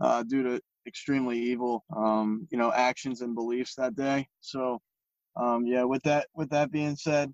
uh, 0.00 0.22
due 0.22 0.42
to 0.42 0.60
extremely 0.86 1.38
evil, 1.38 1.84
um, 1.96 2.46
you 2.50 2.58
know, 2.58 2.72
actions 2.72 3.20
and 3.20 3.34
beliefs 3.34 3.74
that 3.74 3.94
day. 3.96 4.26
So, 4.40 4.80
um, 5.36 5.66
yeah, 5.66 5.84
with 5.84 6.02
that 6.04 6.28
with 6.34 6.50
that 6.50 6.70
being 6.70 6.96
said, 6.96 7.32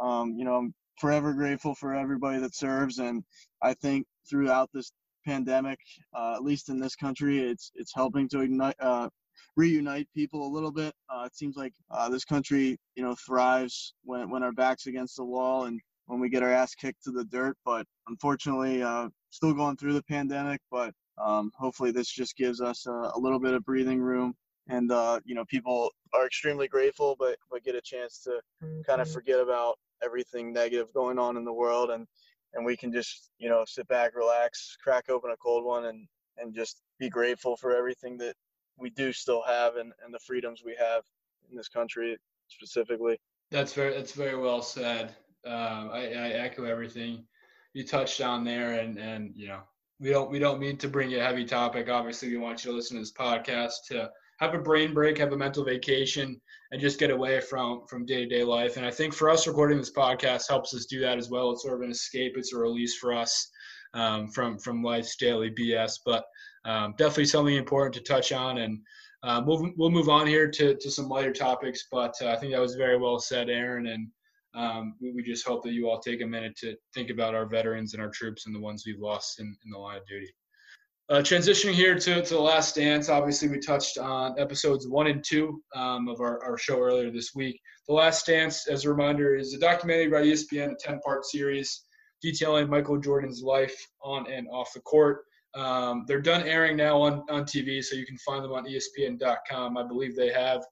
um, 0.00 0.34
you 0.36 0.44
know, 0.44 0.56
I'm 0.56 0.74
forever 0.98 1.34
grateful 1.34 1.74
for 1.74 1.94
everybody 1.94 2.38
that 2.40 2.54
serves, 2.54 2.98
and 2.98 3.24
I 3.62 3.74
think 3.74 4.06
throughout 4.28 4.70
this 4.72 4.92
pandemic, 5.26 5.78
uh, 6.14 6.34
at 6.36 6.44
least 6.44 6.68
in 6.68 6.78
this 6.78 6.96
country, 6.96 7.40
it's 7.40 7.72
it's 7.74 7.92
helping 7.94 8.28
to 8.30 8.40
ignite. 8.40 8.76
Uh, 8.80 9.08
reunite 9.56 10.08
people 10.14 10.46
a 10.46 10.54
little 10.54 10.70
bit. 10.70 10.94
Uh, 11.10 11.24
it 11.26 11.36
seems 11.36 11.56
like 11.56 11.72
uh, 11.90 12.08
this 12.08 12.24
country, 12.24 12.78
you 12.94 13.02
know, 13.02 13.14
thrives 13.26 13.94
when 14.04 14.30
when 14.30 14.42
our 14.42 14.52
backs 14.52 14.86
against 14.86 15.16
the 15.16 15.24
wall 15.24 15.64
and 15.64 15.80
when 16.06 16.20
we 16.20 16.28
get 16.28 16.42
our 16.42 16.52
ass 16.52 16.74
kicked 16.74 17.02
to 17.04 17.10
the 17.10 17.24
dirt. 17.24 17.56
But 17.64 17.86
unfortunately, 18.08 18.82
uh, 18.82 19.08
still 19.30 19.52
going 19.52 19.76
through 19.76 19.94
the 19.94 20.02
pandemic. 20.04 20.60
But 20.70 20.92
um, 21.18 21.50
hopefully, 21.58 21.90
this 21.90 22.08
just 22.08 22.36
gives 22.36 22.60
us 22.60 22.86
a, 22.86 23.10
a, 23.14 23.18
little 23.18 23.40
bit 23.40 23.54
of 23.54 23.64
breathing 23.64 24.00
room, 24.00 24.34
and 24.68 24.92
uh, 24.92 25.20
you 25.24 25.34
know, 25.34 25.44
people 25.46 25.90
are 26.14 26.26
extremely 26.26 26.68
grateful, 26.68 27.16
but 27.18 27.36
but 27.50 27.64
get 27.64 27.74
a 27.74 27.80
chance 27.80 28.20
to 28.24 28.40
mm-hmm. 28.62 28.82
kind 28.82 29.00
of 29.00 29.10
forget 29.10 29.40
about 29.40 29.76
everything 30.02 30.52
negative 30.52 30.92
going 30.92 31.18
on 31.18 31.36
in 31.36 31.44
the 31.44 31.52
world, 31.52 31.90
and 31.90 32.06
and 32.54 32.64
we 32.64 32.76
can 32.76 32.92
just 32.92 33.30
you 33.38 33.48
know 33.48 33.64
sit 33.66 33.86
back, 33.88 34.14
relax, 34.14 34.76
crack 34.82 35.08
open 35.08 35.30
a 35.30 35.36
cold 35.36 35.64
one, 35.64 35.86
and 35.86 36.06
and 36.38 36.54
just 36.54 36.82
be 36.98 37.08
grateful 37.08 37.56
for 37.56 37.74
everything 37.76 38.16
that 38.18 38.34
we 38.78 38.90
do 38.90 39.12
still 39.12 39.42
have 39.46 39.76
and, 39.76 39.92
and 40.04 40.12
the 40.12 40.18
freedoms 40.18 40.62
we 40.64 40.76
have 40.78 41.02
in 41.50 41.56
this 41.56 41.68
country 41.68 42.16
specifically. 42.48 43.18
That's 43.50 43.72
very 43.72 43.94
that's 43.94 44.12
very 44.12 44.36
well 44.36 44.62
said. 44.62 45.14
Um, 45.46 45.90
I, 45.92 46.12
I 46.12 46.28
echo 46.30 46.64
everything 46.64 47.24
you 47.72 47.84
touched 47.84 48.20
on 48.20 48.44
there, 48.44 48.80
and 48.80 48.98
and 48.98 49.32
you 49.34 49.48
know 49.48 49.60
we 50.00 50.10
don't 50.10 50.30
we 50.30 50.38
don't 50.38 50.60
mean 50.60 50.76
to 50.78 50.88
bring 50.88 51.10
you 51.10 51.20
a 51.20 51.22
heavy 51.22 51.44
topic. 51.44 51.88
Obviously, 51.88 52.30
we 52.30 52.38
want 52.38 52.64
you 52.64 52.70
to 52.70 52.76
listen 52.76 52.96
to 52.96 53.02
this 53.02 53.12
podcast 53.12 53.72
to 53.88 54.10
have 54.38 54.54
a 54.54 54.58
brain 54.58 54.92
break, 54.92 55.18
have 55.18 55.32
a 55.32 55.36
mental 55.36 55.64
vacation, 55.64 56.40
and 56.70 56.80
just 56.80 56.98
get 56.98 57.10
away 57.10 57.40
from 57.40 57.86
from 57.88 58.04
day 58.04 58.24
to 58.24 58.28
day 58.28 58.44
life. 58.44 58.76
And 58.76 58.84
I 58.84 58.90
think 58.90 59.14
for 59.14 59.30
us, 59.30 59.46
recording 59.46 59.78
this 59.78 59.92
podcast 59.92 60.48
helps 60.48 60.74
us 60.74 60.86
do 60.86 61.00
that 61.00 61.18
as 61.18 61.30
well. 61.30 61.50
It's 61.50 61.62
sort 61.62 61.74
of 61.74 61.82
an 61.82 61.90
escape. 61.90 62.34
It's 62.36 62.52
a 62.52 62.58
release 62.58 62.96
for 62.96 63.14
us 63.14 63.50
um, 63.94 64.28
from 64.28 64.58
from 64.58 64.82
life's 64.82 65.16
daily 65.16 65.50
BS. 65.50 66.00
But 66.04 66.24
um, 66.64 66.94
definitely 66.98 67.26
something 67.26 67.56
important 67.56 67.94
to 67.94 68.00
touch 68.12 68.32
on. 68.32 68.58
And 68.58 68.80
uh, 69.22 69.42
we'll 69.46 69.72
we'll 69.76 69.90
move 69.90 70.08
on 70.08 70.26
here 70.26 70.50
to 70.50 70.76
to 70.76 70.90
some 70.90 71.08
lighter 71.08 71.32
topics. 71.32 71.86
But 71.90 72.14
uh, 72.20 72.28
I 72.28 72.36
think 72.36 72.52
that 72.52 72.60
was 72.60 72.74
very 72.74 72.98
well 72.98 73.18
said, 73.18 73.48
Aaron. 73.48 73.86
And 73.86 74.08
um, 74.54 74.94
we, 75.00 75.12
we, 75.12 75.22
just 75.22 75.46
hope 75.46 75.62
that 75.64 75.72
you 75.72 75.88
all 75.88 76.00
take 76.00 76.22
a 76.22 76.26
minute 76.26 76.56
to 76.56 76.74
think 76.94 77.10
about 77.10 77.34
our 77.34 77.46
veterans 77.46 77.92
and 77.92 78.02
our 78.02 78.08
troops 78.08 78.46
and 78.46 78.54
the 78.54 78.60
ones 78.60 78.84
we've 78.86 78.98
lost 78.98 79.38
in, 79.38 79.54
in 79.64 79.70
the 79.70 79.78
line 79.78 79.98
of 79.98 80.06
duty. 80.06 80.32
Uh, 81.08 81.20
transitioning 81.20 81.72
here 81.72 81.96
to, 81.96 82.20
to 82.20 82.34
the 82.34 82.40
last 82.40 82.74
dance, 82.74 83.08
obviously 83.08 83.46
we 83.46 83.60
touched 83.60 83.96
on 83.96 84.36
episodes 84.40 84.88
one 84.88 85.06
and 85.06 85.22
two 85.22 85.62
um, 85.76 86.08
of 86.08 86.20
our, 86.20 86.42
our 86.42 86.58
show 86.58 86.80
earlier 86.80 87.12
this 87.12 87.32
week. 87.32 87.60
The 87.86 87.94
last 87.94 88.26
dance, 88.26 88.66
as 88.66 88.84
a 88.84 88.90
reminder, 88.90 89.36
is 89.36 89.54
a 89.54 89.58
documentary 89.58 90.08
by 90.08 90.22
ESPN, 90.22 90.72
a 90.72 90.76
10 90.80 90.98
part 91.04 91.24
series 91.24 91.84
detailing 92.22 92.68
Michael 92.68 92.98
Jordan's 92.98 93.40
life 93.40 93.76
on 94.02 94.28
and 94.28 94.48
off 94.48 94.72
the 94.74 94.80
court. 94.80 95.20
Um, 95.54 96.04
they're 96.08 96.20
done 96.20 96.42
airing 96.42 96.76
now 96.76 97.00
on, 97.00 97.22
on 97.30 97.44
TV, 97.44 97.84
so 97.84 97.94
you 97.94 98.04
can 98.04 98.18
find 98.18 98.42
them 98.42 98.52
on 98.52 98.66
ESPN.com. 98.66 99.76
I 99.76 99.86
believe 99.86 100.16
they 100.16 100.32
have 100.32 100.64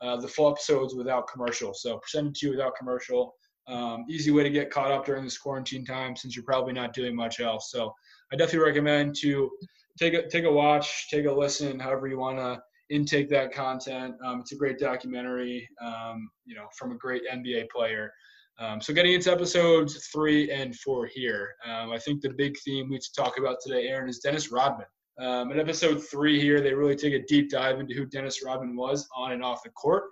uh, 0.00 0.16
the 0.16 0.26
full 0.26 0.50
episodes 0.50 0.96
without 0.96 1.28
commercial. 1.28 1.72
So 1.74 1.98
presented 1.98 2.34
to 2.34 2.46
you 2.46 2.52
without 2.52 2.74
commercial. 2.76 3.36
Um, 3.68 4.04
easy 4.08 4.32
way 4.32 4.42
to 4.42 4.50
get 4.50 4.70
caught 4.70 4.90
up 4.90 5.06
during 5.06 5.22
this 5.22 5.38
quarantine 5.38 5.84
time 5.84 6.16
since 6.16 6.34
you're 6.34 6.44
probably 6.44 6.72
not 6.72 6.92
doing 6.92 7.14
much 7.14 7.38
else. 7.38 7.70
So 7.70 7.94
I 8.32 8.36
definitely 8.36 8.66
recommend 8.66 9.14
to 9.20 9.50
take 9.98 10.14
a 10.14 10.28
take 10.28 10.44
a 10.44 10.52
watch, 10.52 11.08
take 11.10 11.26
a 11.26 11.32
listen, 11.32 11.78
however 11.78 12.08
you 12.08 12.18
want 12.18 12.38
to 12.38 12.60
intake 12.90 13.28
that 13.30 13.52
content. 13.52 14.14
Um, 14.24 14.40
it's 14.40 14.52
a 14.52 14.56
great 14.56 14.78
documentary, 14.78 15.68
um, 15.84 16.28
you 16.44 16.54
know, 16.54 16.66
from 16.78 16.92
a 16.92 16.96
great 16.96 17.22
NBA 17.32 17.68
player. 17.70 18.12
Um, 18.58 18.80
so 18.80 18.94
getting 18.94 19.12
into 19.12 19.30
episodes 19.30 20.08
three 20.12 20.50
and 20.50 20.74
four 20.76 21.06
here, 21.06 21.54
um, 21.64 21.92
I 21.92 21.98
think 21.98 22.22
the 22.22 22.30
big 22.30 22.56
theme 22.64 22.88
we 22.88 22.98
talk 23.14 23.38
about 23.38 23.58
today, 23.64 23.88
Aaron, 23.88 24.08
is 24.08 24.20
Dennis 24.20 24.50
Rodman. 24.50 24.86
Um, 25.20 25.50
in 25.50 25.60
episode 25.60 26.02
three 26.06 26.40
here, 26.40 26.60
they 26.60 26.72
really 26.74 26.96
take 26.96 27.12
a 27.12 27.24
deep 27.26 27.50
dive 27.50 27.80
into 27.80 27.94
who 27.94 28.06
Dennis 28.06 28.42
Rodman 28.44 28.76
was 28.76 29.06
on 29.14 29.32
and 29.32 29.42
off 29.42 29.62
the 29.62 29.70
court. 29.70 30.04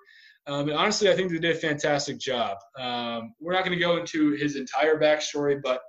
Um, 0.47 0.69
and 0.69 0.77
honestly, 0.77 1.11
I 1.11 1.15
think 1.15 1.31
they 1.31 1.39
did 1.39 1.57
a 1.57 1.59
fantastic 1.59 2.19
job. 2.19 2.59
We're 2.79 3.53
not 3.53 3.65
going 3.65 3.79
to 3.79 3.85
go 3.85 3.97
into 3.97 4.33
his 4.33 4.57
entire 4.57 4.99
backstory, 4.99 5.61
but 5.63 5.81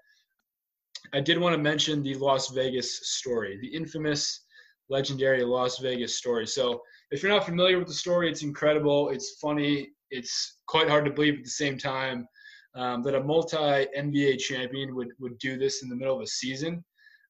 I 1.13 1.21
did 1.21 1.39
want 1.39 1.55
to 1.55 1.61
mention 1.61 2.03
the 2.03 2.15
Las 2.15 2.49
Vegas 2.49 3.07
story, 3.09 3.57
the 3.61 3.67
infamous, 3.67 4.45
legendary 4.89 5.43
Las 5.43 5.79
Vegas 5.79 6.17
story. 6.17 6.47
So, 6.47 6.81
if 7.11 7.21
you're 7.21 7.31
not 7.31 7.45
familiar 7.45 7.77
with 7.79 7.87
the 7.87 7.93
story, 7.93 8.29
it's 8.29 8.43
incredible. 8.43 9.09
It's 9.09 9.37
funny. 9.41 9.89
It's 10.11 10.59
quite 10.67 10.89
hard 10.89 11.05
to 11.05 11.11
believe 11.11 11.37
at 11.37 11.43
the 11.43 11.49
same 11.49 11.77
time 11.77 12.27
um, 12.75 13.03
that 13.03 13.15
a 13.15 13.23
multi 13.23 13.57
NBA 13.97 14.39
champion 14.39 14.95
would, 14.95 15.09
would 15.19 15.37
do 15.39 15.57
this 15.57 15.81
in 15.81 15.89
the 15.89 15.95
middle 15.95 16.15
of 16.15 16.21
a 16.21 16.27
season. 16.27 16.83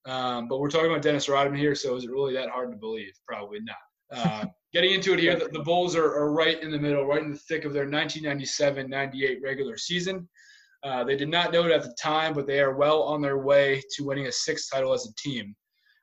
Um, 0.05 0.47
but 0.47 0.59
we're 0.59 0.69
talking 0.69 0.91
about 0.91 1.01
Dennis 1.01 1.29
Rodman 1.29 1.59
here, 1.59 1.75
so 1.75 1.95
is 1.95 2.03
it 2.03 2.11
really 2.11 2.33
that 2.33 2.49
hard 2.49 2.71
to 2.71 2.77
believe? 2.77 3.13
Probably 3.27 3.59
not. 3.61 3.75
Uh, 4.11 4.45
getting 4.73 4.93
into 4.93 5.13
it 5.13 5.19
here, 5.19 5.35
the, 5.35 5.47
the 5.47 5.63
Bulls 5.63 5.95
are, 5.95 6.05
are, 6.05 6.31
right 6.31 6.61
in 6.61 6.69
the 6.69 6.77
middle, 6.77 7.05
right 7.05 7.23
in 7.23 7.31
the 7.31 7.37
thick 7.37 7.65
of 7.65 7.73
their 7.73 7.87
1997-98 7.87 9.37
regular 9.43 9.77
season. 9.77 10.27
Uh, 10.85 11.03
they 11.03 11.15
did 11.15 11.29
not 11.29 11.51
know 11.51 11.65
it 11.65 11.71
at 11.71 11.81
the 11.81 11.95
time, 11.99 12.31
but 12.33 12.45
they 12.45 12.59
are 12.59 12.75
well 12.75 13.01
on 13.01 13.19
their 13.19 13.39
way 13.39 13.81
to 13.91 14.03
winning 14.03 14.27
a 14.27 14.31
sixth 14.31 14.69
title 14.71 14.93
as 14.93 15.07
a 15.07 15.13
team. 15.15 15.55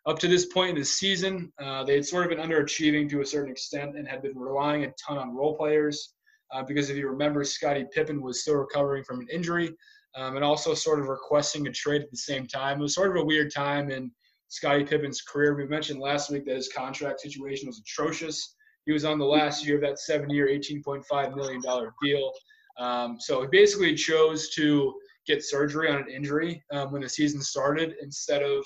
Up 0.07 0.19
to 0.19 0.27
this 0.27 0.47
point 0.47 0.71
in 0.71 0.77
the 0.77 0.85
season, 0.85 1.53
uh, 1.63 1.85
they 1.85 1.95
had 1.95 2.05
sort 2.05 2.25
of 2.25 2.37
been 2.37 2.45
underachieving 2.45 3.09
to 3.11 3.21
a 3.21 3.27
certain 3.27 3.53
extent 3.53 3.97
and 3.97 4.09
had 4.09 4.23
been 4.23 4.37
relying 4.37 4.83
a 4.83 4.93
ton 4.95 5.19
on 5.19 5.37
role 5.37 5.57
players. 5.57 6.15
Uh, 6.53 6.65
because 6.65 6.91
if 6.91 6.97
you 6.97 7.09
remember, 7.09 7.45
Scottie 7.45 7.87
Pippen 7.95 8.21
was 8.21 8.43
still 8.43 8.57
recovering 8.57 9.05
from 9.05 9.21
an 9.21 9.29
injury 9.33 9.73
um, 10.17 10.35
and 10.35 10.45
also 10.45 10.75
sort 10.75 10.99
of 10.99 11.07
requesting 11.07 11.69
a 11.69 11.73
trade 11.73 12.03
at 12.03 12.11
the 12.11 12.17
same 12.17 12.49
time. 12.49 12.81
It 12.81 12.83
was 12.83 12.95
sort 12.97 13.17
of 13.17 13.23
a 13.23 13.25
weird 13.25 13.55
time 13.55 13.89
in 13.89 14.11
Scottie 14.49 14.85
Pippen's 14.85 15.23
career. 15.23 15.55
We 15.55 15.67
mentioned 15.67 16.01
last 16.01 16.29
week 16.29 16.45
that 16.47 16.57
his 16.57 16.69
contract 16.69 17.21
situation 17.21 17.69
was 17.69 17.81
atrocious. 17.81 18.57
He 18.85 18.93
was 18.93 19.05
on 19.05 19.21
the 19.21 19.25
last 19.25 19.65
year 19.65 19.77
of 19.77 19.83
that 19.83 20.01
seven-year, 20.01 20.49
$18.5 20.49 21.37
million 21.37 21.63
deal. 22.03 22.33
Um, 22.79 23.19
so 23.21 23.43
he 23.43 23.49
basically 23.51 23.95
chose 23.95 24.51
to 24.51 24.95
get 25.27 25.45
surgery 25.45 25.91
on 25.91 26.03
an 26.03 26.09
injury 26.09 26.63
um, 26.73 26.93
when 26.93 27.03
the 27.03 27.09
season 27.09 27.41
started 27.43 27.95
instead 28.01 28.43
of 28.43 28.65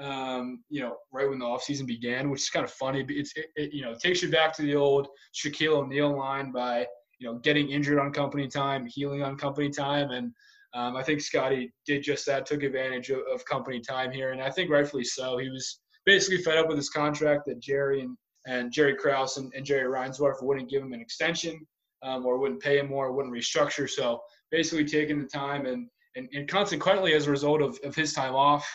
um, 0.00 0.64
you 0.70 0.80
know, 0.80 0.96
right 1.12 1.28
when 1.28 1.38
the 1.38 1.44
offseason 1.44 1.86
began, 1.86 2.30
which 2.30 2.40
is 2.40 2.48
kind 2.48 2.64
of 2.64 2.72
funny. 2.72 3.04
It's, 3.08 3.36
it, 3.36 3.46
it, 3.54 3.72
you 3.72 3.82
know, 3.82 3.94
takes 3.94 4.22
you 4.22 4.30
back 4.30 4.54
to 4.56 4.62
the 4.62 4.74
old 4.74 5.08
Shaquille 5.34 5.76
O'Neal 5.76 6.16
line 6.16 6.50
by, 6.52 6.86
you 7.18 7.28
know, 7.28 7.38
getting 7.38 7.70
injured 7.70 7.98
on 7.98 8.12
company 8.12 8.48
time, 8.48 8.86
healing 8.86 9.22
on 9.22 9.36
company 9.36 9.68
time. 9.68 10.10
And 10.10 10.32
um, 10.72 10.96
I 10.96 11.02
think 11.02 11.20
Scottie 11.20 11.72
did 11.86 12.02
just 12.02 12.24
that, 12.26 12.46
took 12.46 12.62
advantage 12.62 13.10
of, 13.10 13.20
of, 13.32 13.44
company 13.44 13.80
time 13.80 14.10
here. 14.10 14.32
And 14.32 14.40
I 14.40 14.50
think 14.50 14.70
rightfully 14.70 15.04
so. 15.04 15.36
He 15.36 15.50
was 15.50 15.80
basically 16.06 16.42
fed 16.42 16.56
up 16.56 16.68
with 16.68 16.78
his 16.78 16.88
contract 16.88 17.42
that 17.46 17.60
Jerry 17.60 18.00
and, 18.00 18.16
and 18.46 18.72
Jerry 18.72 18.94
Krause 18.94 19.36
and, 19.36 19.52
and 19.54 19.66
Jerry 19.66 19.90
Reinsdorf 19.90 20.42
wouldn't 20.42 20.70
give 20.70 20.82
him 20.82 20.94
an 20.94 21.00
extension 21.00 21.60
um, 22.02 22.26
or 22.26 22.38
wouldn't 22.38 22.62
pay 22.62 22.78
him 22.78 22.88
more, 22.88 23.12
wouldn't 23.12 23.34
restructure. 23.34 23.88
So 23.88 24.22
basically 24.50 24.84
taking 24.84 25.20
the 25.20 25.28
time 25.28 25.66
and, 25.66 25.88
and, 26.16 26.28
and 26.32 26.48
consequently, 26.48 27.14
as 27.14 27.26
a 27.26 27.30
result 27.30 27.62
of, 27.62 27.78
of 27.84 27.94
his 27.94 28.12
time 28.12 28.34
off, 28.34 28.66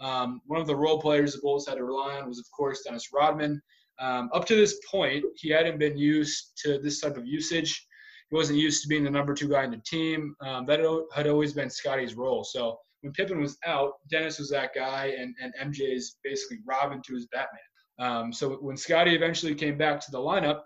um, 0.00 0.40
one 0.46 0.60
of 0.60 0.66
the 0.66 0.74
role 0.74 1.00
players 1.00 1.34
the 1.34 1.40
Bulls 1.40 1.68
had 1.68 1.76
to 1.76 1.84
rely 1.84 2.18
on 2.18 2.26
was, 2.26 2.38
of 2.38 2.46
course, 2.56 2.82
Dennis 2.84 3.08
Rodman. 3.12 3.60
Um, 4.00 4.30
up 4.32 4.46
to 4.46 4.56
this 4.56 4.80
point, 4.90 5.24
he 5.36 5.50
hadn't 5.50 5.78
been 5.78 5.96
used 5.96 6.52
to 6.64 6.78
this 6.78 7.00
type 7.00 7.16
of 7.16 7.26
usage. 7.26 7.86
He 8.30 8.36
wasn't 8.36 8.58
used 8.58 8.82
to 8.82 8.88
being 8.88 9.04
the 9.04 9.10
number 9.10 9.34
two 9.34 9.48
guy 9.48 9.64
in 9.64 9.70
the 9.70 9.82
team. 9.84 10.34
Um, 10.40 10.64
that 10.66 10.80
had 11.14 11.26
always 11.26 11.52
been 11.52 11.68
Scottie's 11.68 12.14
role. 12.14 12.44
So 12.44 12.78
when 13.02 13.12
Pippen 13.12 13.40
was 13.40 13.58
out, 13.66 13.92
Dennis 14.10 14.38
was 14.38 14.50
that 14.50 14.70
guy, 14.74 15.14
and, 15.18 15.34
and 15.40 15.74
MJ 15.74 15.94
is 15.94 16.16
basically 16.24 16.58
Robin 16.66 17.02
to 17.02 17.14
his 17.14 17.26
Batman. 17.26 17.60
Um, 17.98 18.32
so 18.32 18.54
when 18.54 18.76
Scottie 18.76 19.14
eventually 19.14 19.54
came 19.54 19.76
back 19.76 20.00
to 20.00 20.10
the 20.10 20.18
lineup, 20.18 20.62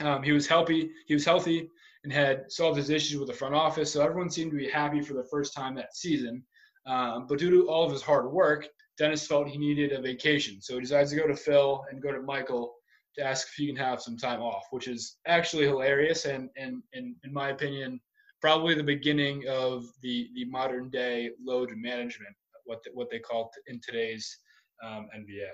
um, 0.00 0.22
he 0.22 0.32
was 0.32 0.46
healthy. 0.46 0.90
He 1.06 1.14
was 1.14 1.24
healthy 1.24 1.70
and 2.04 2.12
had 2.12 2.50
solved 2.50 2.76
his 2.76 2.90
issues 2.90 3.18
with 3.18 3.28
the 3.28 3.34
front 3.34 3.54
office. 3.54 3.92
So 3.92 4.02
everyone 4.02 4.30
seemed 4.30 4.52
to 4.52 4.56
be 4.56 4.68
happy 4.68 5.00
for 5.00 5.14
the 5.14 5.28
first 5.30 5.54
time 5.54 5.74
that 5.74 5.96
season. 5.96 6.44
Um, 6.86 7.26
but 7.28 7.38
due 7.38 7.50
to 7.50 7.68
all 7.68 7.84
of 7.84 7.92
his 7.92 8.02
hard 8.02 8.30
work, 8.30 8.68
Dennis 8.96 9.26
felt 9.26 9.48
he 9.48 9.58
needed 9.58 9.92
a 9.92 10.00
vacation. 10.00 10.60
So 10.60 10.74
he 10.74 10.80
decides 10.80 11.10
to 11.10 11.16
go 11.16 11.26
to 11.26 11.36
Phil 11.36 11.84
and 11.90 12.02
go 12.02 12.12
to 12.12 12.22
Michael 12.22 12.74
to 13.16 13.24
ask 13.24 13.48
if 13.48 13.54
he 13.54 13.66
can 13.66 13.76
have 13.76 14.00
some 14.00 14.16
time 14.16 14.40
off, 14.40 14.64
which 14.70 14.88
is 14.88 15.16
actually 15.26 15.66
hilarious 15.66 16.24
and, 16.24 16.48
and, 16.56 16.82
and 16.92 17.14
in 17.24 17.32
my 17.32 17.50
opinion, 17.50 18.00
probably 18.40 18.74
the 18.74 18.82
beginning 18.82 19.44
of 19.48 19.86
the, 20.02 20.28
the 20.34 20.44
modern 20.44 20.88
day 20.90 21.30
load 21.44 21.70
management, 21.76 22.34
what 22.64 22.82
the, 22.84 22.90
what 22.94 23.10
they 23.10 23.18
call 23.18 23.50
in 23.66 23.80
today's 23.84 24.38
um, 24.84 25.08
NBA. 25.16 25.48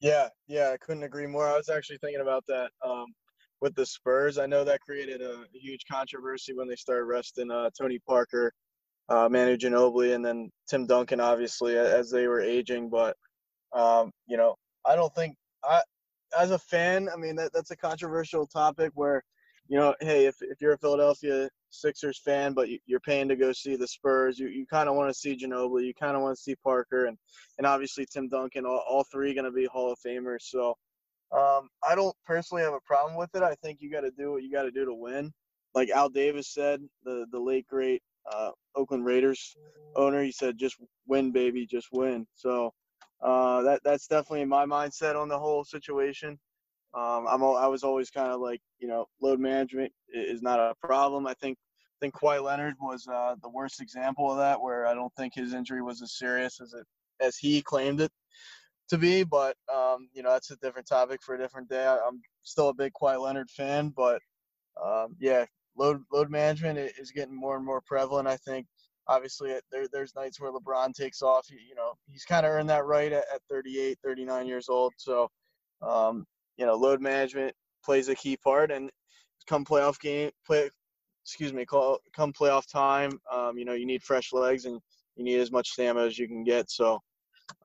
Yeah, 0.00 0.28
yeah, 0.48 0.70
I 0.70 0.76
couldn't 0.78 1.04
agree 1.04 1.26
more. 1.26 1.46
I 1.46 1.56
was 1.56 1.68
actually 1.68 1.98
thinking 1.98 2.20
about 2.20 2.44
that 2.48 2.70
um, 2.84 3.06
with 3.64 3.74
the 3.74 3.86
Spurs. 3.86 4.36
I 4.36 4.44
know 4.44 4.62
that 4.62 4.82
created 4.82 5.22
a, 5.22 5.44
huge 5.54 5.86
controversy 5.90 6.52
when 6.52 6.68
they 6.68 6.76
started 6.76 7.04
resting 7.04 7.50
uh, 7.50 7.70
Tony 7.76 7.98
Parker 7.98 8.52
uh, 9.08 9.26
Manu 9.30 9.56
Ginobili, 9.56 10.14
and 10.14 10.22
then 10.24 10.50
Tim 10.68 10.86
Duncan, 10.86 11.18
obviously, 11.18 11.76
as 11.76 12.10
they 12.10 12.28
were 12.28 12.40
aging. 12.40 12.90
But 12.90 13.16
um, 13.72 14.10
you 14.26 14.36
know, 14.36 14.54
I 14.84 14.94
don't 14.96 15.14
think 15.14 15.36
I, 15.64 15.80
as 16.38 16.50
a 16.50 16.58
fan, 16.58 17.08
I 17.12 17.16
mean, 17.16 17.36
that, 17.36 17.52
that's 17.54 17.70
a 17.70 17.76
controversial 17.76 18.46
topic 18.46 18.92
where, 18.94 19.24
you 19.68 19.78
know, 19.78 19.94
hey, 20.00 20.26
if 20.26 20.36
if 20.42 20.60
you're 20.60 20.74
a 20.74 20.78
Philadelphia 20.78 21.48
Sixers 21.70 22.20
fan, 22.22 22.52
but 22.52 22.68
you're 22.84 23.00
paying 23.00 23.28
to 23.28 23.36
go 23.36 23.52
see 23.52 23.76
the 23.76 23.88
Spurs, 23.88 24.38
you, 24.38 24.48
you 24.48 24.66
kind 24.66 24.90
of 24.90 24.94
want 24.94 25.08
to 25.08 25.18
see 25.18 25.36
Ginobili, 25.36 25.86
you 25.86 25.94
kind 25.94 26.16
of 26.16 26.22
want 26.22 26.36
to 26.36 26.42
see 26.42 26.54
Parker, 26.62 27.06
and 27.06 27.16
and 27.56 27.66
obviously 27.66 28.06
Tim 28.12 28.28
Duncan, 28.28 28.66
all, 28.66 28.84
all 28.86 29.04
three 29.04 29.32
going 29.32 29.46
to 29.46 29.50
be 29.50 29.64
Hall 29.64 29.90
of 29.90 29.98
Famers. 30.06 30.42
So. 30.42 30.76
Um, 31.34 31.68
I 31.86 31.94
don't 31.94 32.14
personally 32.24 32.62
have 32.62 32.74
a 32.74 32.80
problem 32.80 33.16
with 33.16 33.34
it. 33.34 33.42
I 33.42 33.54
think 33.56 33.80
you 33.80 33.90
got 33.90 34.02
to 34.02 34.10
do 34.10 34.32
what 34.32 34.42
you 34.42 34.52
got 34.52 34.62
to 34.62 34.70
do 34.70 34.84
to 34.84 34.94
win. 34.94 35.32
Like 35.74 35.90
Al 35.90 36.08
Davis 36.08 36.48
said, 36.48 36.80
the 37.04 37.26
the 37.32 37.40
late 37.40 37.66
great 37.66 38.02
uh, 38.30 38.50
Oakland 38.76 39.04
Raiders 39.04 39.56
owner. 39.96 40.22
He 40.22 40.30
said, 40.30 40.56
"Just 40.56 40.76
win, 41.06 41.32
baby, 41.32 41.66
just 41.66 41.88
win." 41.92 42.26
So 42.34 42.72
uh, 43.20 43.62
that 43.62 43.80
that's 43.84 44.06
definitely 44.06 44.44
my 44.44 44.64
mindset 44.64 45.20
on 45.20 45.28
the 45.28 45.38
whole 45.38 45.64
situation. 45.64 46.38
Um, 46.94 47.26
I'm 47.28 47.42
I 47.42 47.66
was 47.66 47.82
always 47.82 48.10
kind 48.10 48.30
of 48.30 48.40
like 48.40 48.60
you 48.78 48.86
know 48.86 49.06
load 49.20 49.40
management 49.40 49.92
is 50.12 50.42
not 50.42 50.60
a 50.60 50.74
problem. 50.80 51.26
I 51.26 51.34
think 51.34 51.58
I 51.58 51.96
think 52.00 52.14
Kawhi 52.14 52.40
Leonard 52.40 52.74
was 52.80 53.08
uh, 53.08 53.34
the 53.42 53.50
worst 53.50 53.80
example 53.80 54.30
of 54.30 54.38
that, 54.38 54.60
where 54.60 54.86
I 54.86 54.94
don't 54.94 55.12
think 55.16 55.34
his 55.34 55.52
injury 55.52 55.82
was 55.82 56.00
as 56.00 56.16
serious 56.16 56.60
as 56.60 56.72
it 56.74 56.86
as 57.20 57.36
he 57.36 57.62
claimed 57.62 58.00
it 58.00 58.12
to 58.88 58.98
be. 58.98 59.24
But 59.24 59.56
um, 59.72 60.08
you 60.12 60.22
know 60.22 60.30
that's 60.30 60.50
a 60.50 60.56
different 60.56 60.88
topic 60.88 61.22
for 61.22 61.34
a 61.34 61.38
different 61.38 61.68
day. 61.68 61.84
I, 61.86 61.96
am 62.06 62.20
still 62.42 62.68
a 62.68 62.74
big 62.74 62.92
Kawhi 62.92 63.20
Leonard 63.20 63.50
fan, 63.50 63.92
but 63.96 64.20
um, 64.82 65.16
yeah, 65.18 65.44
load 65.76 66.02
load 66.12 66.30
management 66.30 66.78
is 66.78 67.10
getting 67.10 67.34
more 67.34 67.56
and 67.56 67.64
more 67.64 67.80
prevalent. 67.80 68.28
I 68.28 68.36
think 68.36 68.66
obviously 69.08 69.54
there 69.70 69.86
there's 69.92 70.14
nights 70.14 70.40
where 70.40 70.52
LeBron 70.52 70.94
takes 70.94 71.22
off. 71.22 71.46
You, 71.50 71.58
you 71.68 71.74
know 71.74 71.92
he's 72.10 72.24
kind 72.24 72.46
of 72.46 72.52
earned 72.52 72.70
that 72.70 72.86
right 72.86 73.12
at, 73.12 73.24
at 73.32 73.40
38, 73.50 73.98
39 74.04 74.46
years 74.46 74.68
old. 74.68 74.92
So 74.96 75.28
um, 75.82 76.26
you 76.56 76.66
know 76.66 76.74
load 76.74 77.00
management 77.00 77.54
plays 77.84 78.08
a 78.08 78.14
key 78.14 78.36
part, 78.36 78.70
and 78.70 78.90
come 79.46 79.64
playoff 79.64 80.00
game 80.00 80.30
play. 80.46 80.70
Excuse 81.24 81.54
me, 81.54 81.64
call, 81.64 82.00
come 82.14 82.34
playoff 82.34 82.70
time. 82.70 83.18
Um, 83.32 83.56
you 83.56 83.64
know 83.64 83.72
you 83.72 83.86
need 83.86 84.02
fresh 84.02 84.32
legs 84.32 84.66
and 84.66 84.78
you 85.16 85.24
need 85.24 85.40
as 85.40 85.50
much 85.50 85.70
stamina 85.70 86.06
as 86.06 86.18
you 86.18 86.28
can 86.28 86.44
get. 86.44 86.70
So 86.70 87.00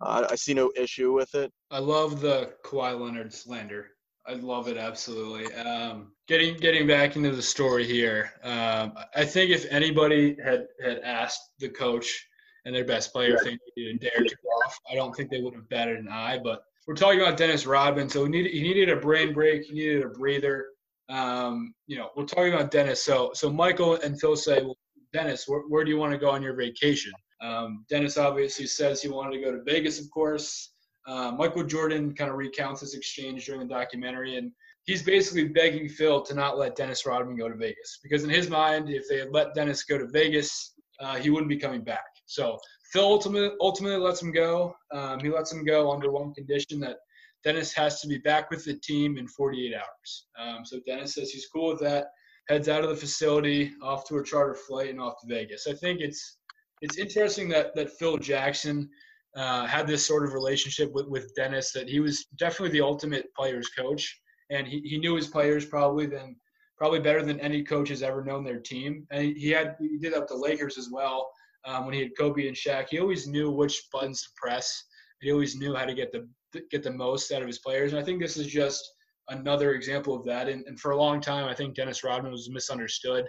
uh, 0.01 0.27
I 0.29 0.35
see 0.35 0.53
no 0.53 0.71
issue 0.75 1.13
with 1.13 1.35
it. 1.35 1.51
I 1.71 1.79
love 1.79 2.21
the 2.21 2.53
Kawhi 2.63 2.99
Leonard 2.99 3.33
slander. 3.33 3.87
I 4.27 4.33
love 4.33 4.67
it 4.67 4.77
absolutely. 4.77 5.53
Um, 5.55 6.11
getting 6.27 6.55
getting 6.57 6.87
back 6.87 7.15
into 7.15 7.31
the 7.31 7.41
story 7.41 7.85
here, 7.85 8.31
um, 8.43 8.93
I 9.15 9.25
think 9.25 9.49
if 9.49 9.65
anybody 9.71 10.37
had 10.43 10.67
had 10.83 10.99
asked 10.99 11.41
the 11.59 11.69
coach 11.69 12.27
and 12.65 12.75
their 12.75 12.85
best 12.85 13.11
player 13.11 13.35
if 13.35 13.43
they 13.43 13.57
needed 13.75 13.95
a 13.95 13.99
day 13.99 14.11
or 14.15 14.23
two 14.25 14.35
off, 14.65 14.77
I 14.91 14.95
don't 14.95 15.15
think 15.15 15.31
they 15.31 15.41
would 15.41 15.55
have 15.55 15.67
batted 15.69 15.97
an 15.97 16.09
eye. 16.09 16.39
But 16.43 16.61
we're 16.87 16.95
talking 16.95 17.21
about 17.21 17.37
Dennis 17.37 17.65
Rodman, 17.65 18.09
so 18.09 18.23
he 18.25 18.29
needed 18.29 18.51
he 18.51 18.61
needed 18.61 18.89
a 18.89 18.97
brain 18.97 19.33
break, 19.33 19.63
he 19.63 19.73
needed 19.73 20.03
a 20.03 20.09
breather. 20.09 20.67
Um, 21.09 21.73
you 21.87 21.97
know, 21.97 22.09
we're 22.15 22.25
talking 22.25 22.53
about 22.53 22.69
Dennis. 22.69 23.03
So 23.03 23.31
so 23.33 23.51
Michael 23.51 23.95
and 23.95 24.19
Phil 24.19 24.35
say, 24.35 24.61
well, 24.61 24.77
Dennis, 25.11 25.47
where, 25.47 25.61
where 25.61 25.83
do 25.83 25.89
you 25.89 25.97
want 25.97 26.11
to 26.11 26.19
go 26.19 26.29
on 26.29 26.43
your 26.43 26.55
vacation? 26.55 27.13
Um, 27.41 27.85
Dennis 27.89 28.17
obviously 28.17 28.67
says 28.67 29.01
he 29.01 29.09
wanted 29.09 29.37
to 29.37 29.43
go 29.43 29.51
to 29.51 29.63
Vegas, 29.63 29.99
of 29.99 30.09
course. 30.11 30.71
Uh, 31.07 31.31
Michael 31.31 31.63
Jordan 31.63 32.13
kind 32.13 32.29
of 32.29 32.37
recounts 32.37 32.81
this 32.81 32.93
exchange 32.93 33.45
during 33.45 33.61
the 33.61 33.73
documentary, 33.73 34.37
and 34.37 34.51
he's 34.83 35.01
basically 35.01 35.47
begging 35.47 35.87
Phil 35.87 36.21
to 36.21 36.33
not 36.33 36.57
let 36.57 36.75
Dennis 36.75 37.05
Rodman 37.05 37.37
go 37.37 37.49
to 37.49 37.55
Vegas 37.55 37.99
because 38.03 38.23
in 38.23 38.29
his 38.29 38.49
mind, 38.49 38.89
if 38.89 39.07
they 39.07 39.19
had 39.19 39.31
let 39.31 39.53
Dennis 39.53 39.83
go 39.83 39.97
to 39.97 40.07
Vegas, 40.07 40.73
uh, 40.99 41.15
he 41.15 41.29
wouldn't 41.29 41.49
be 41.49 41.57
coming 41.57 41.83
back. 41.83 42.05
So 42.25 42.57
Phil 42.91 43.03
ultimately 43.05 43.55
ultimately 43.61 43.99
lets 43.99 44.21
him 44.21 44.31
go. 44.31 44.75
Um, 44.91 45.19
he 45.19 45.29
lets 45.29 45.51
him 45.51 45.63
go 45.63 45.91
under 45.91 46.11
one 46.11 46.33
condition 46.33 46.79
that 46.81 46.97
Dennis 47.43 47.73
has 47.73 48.01
to 48.01 48.07
be 48.07 48.17
back 48.17 48.51
with 48.51 48.65
the 48.65 48.75
team 48.75 49.17
in 49.17 49.27
48 49.27 49.75
hours. 49.75 50.27
Um, 50.37 50.65
so 50.65 50.79
Dennis 50.85 51.13
says 51.15 51.31
he's 51.31 51.47
cool 51.47 51.69
with 51.69 51.79
that. 51.79 52.07
Heads 52.49 52.67
out 52.67 52.83
of 52.83 52.89
the 52.89 52.95
facility, 52.95 53.73
off 53.81 54.07
to 54.07 54.17
a 54.17 54.23
charter 54.23 54.55
flight, 54.55 54.89
and 54.89 54.99
off 54.99 55.21
to 55.21 55.27
Vegas. 55.27 55.67
I 55.67 55.73
think 55.73 56.01
it's 56.01 56.37
it's 56.81 56.97
interesting 56.97 57.49
that 57.49 57.75
that 57.75 57.91
Phil 57.91 58.17
Jackson 58.17 58.89
uh, 59.35 59.65
had 59.65 59.87
this 59.87 60.05
sort 60.05 60.25
of 60.25 60.33
relationship 60.33 60.91
with, 60.93 61.07
with 61.07 61.33
Dennis 61.35 61.71
that 61.73 61.87
he 61.87 61.99
was 61.99 62.25
definitely 62.37 62.71
the 62.71 62.85
ultimate 62.85 63.33
players 63.35 63.69
coach, 63.69 64.19
and 64.49 64.67
he, 64.67 64.79
he 64.79 64.97
knew 64.97 65.15
his 65.15 65.27
players 65.27 65.65
probably 65.65 66.05
than 66.05 66.35
probably 66.77 66.99
better 66.99 67.21
than 67.21 67.39
any 67.41 67.61
coach 67.63 67.89
has 67.89 68.01
ever 68.01 68.23
known 68.23 68.43
their 68.43 68.59
team. 68.59 69.05
And 69.11 69.35
he 69.35 69.49
had 69.49 69.75
he 69.79 69.97
did 69.97 70.13
up 70.13 70.27
the 70.27 70.35
Lakers 70.35 70.77
as 70.77 70.89
well. 70.91 71.29
Um, 71.65 71.85
when 71.85 71.93
he 71.93 72.01
had 72.01 72.17
Kobe 72.17 72.47
and 72.47 72.55
Shaq, 72.55 72.87
he 72.89 72.99
always 72.99 73.27
knew 73.27 73.51
which 73.51 73.83
buttons 73.91 74.21
to 74.23 74.29
press. 74.35 74.85
He 75.21 75.31
always 75.31 75.57
knew 75.57 75.75
how 75.75 75.85
to 75.85 75.93
get 75.93 76.11
the 76.11 76.27
get 76.71 76.83
the 76.83 76.91
most 76.91 77.31
out 77.31 77.41
of 77.41 77.47
his 77.47 77.59
players. 77.59 77.91
And 77.91 78.01
I 78.01 78.03
think 78.03 78.21
this 78.21 78.37
is 78.37 78.47
just 78.47 78.83
another 79.27 79.73
example 79.73 80.15
of 80.15 80.25
that. 80.25 80.47
And, 80.47 80.65
and 80.65 80.79
for 80.79 80.91
a 80.91 80.97
long 80.97 81.21
time, 81.21 81.47
I 81.47 81.53
think 81.53 81.75
Dennis 81.75 82.03
Rodman 82.03 82.31
was 82.31 82.49
misunderstood, 82.49 83.27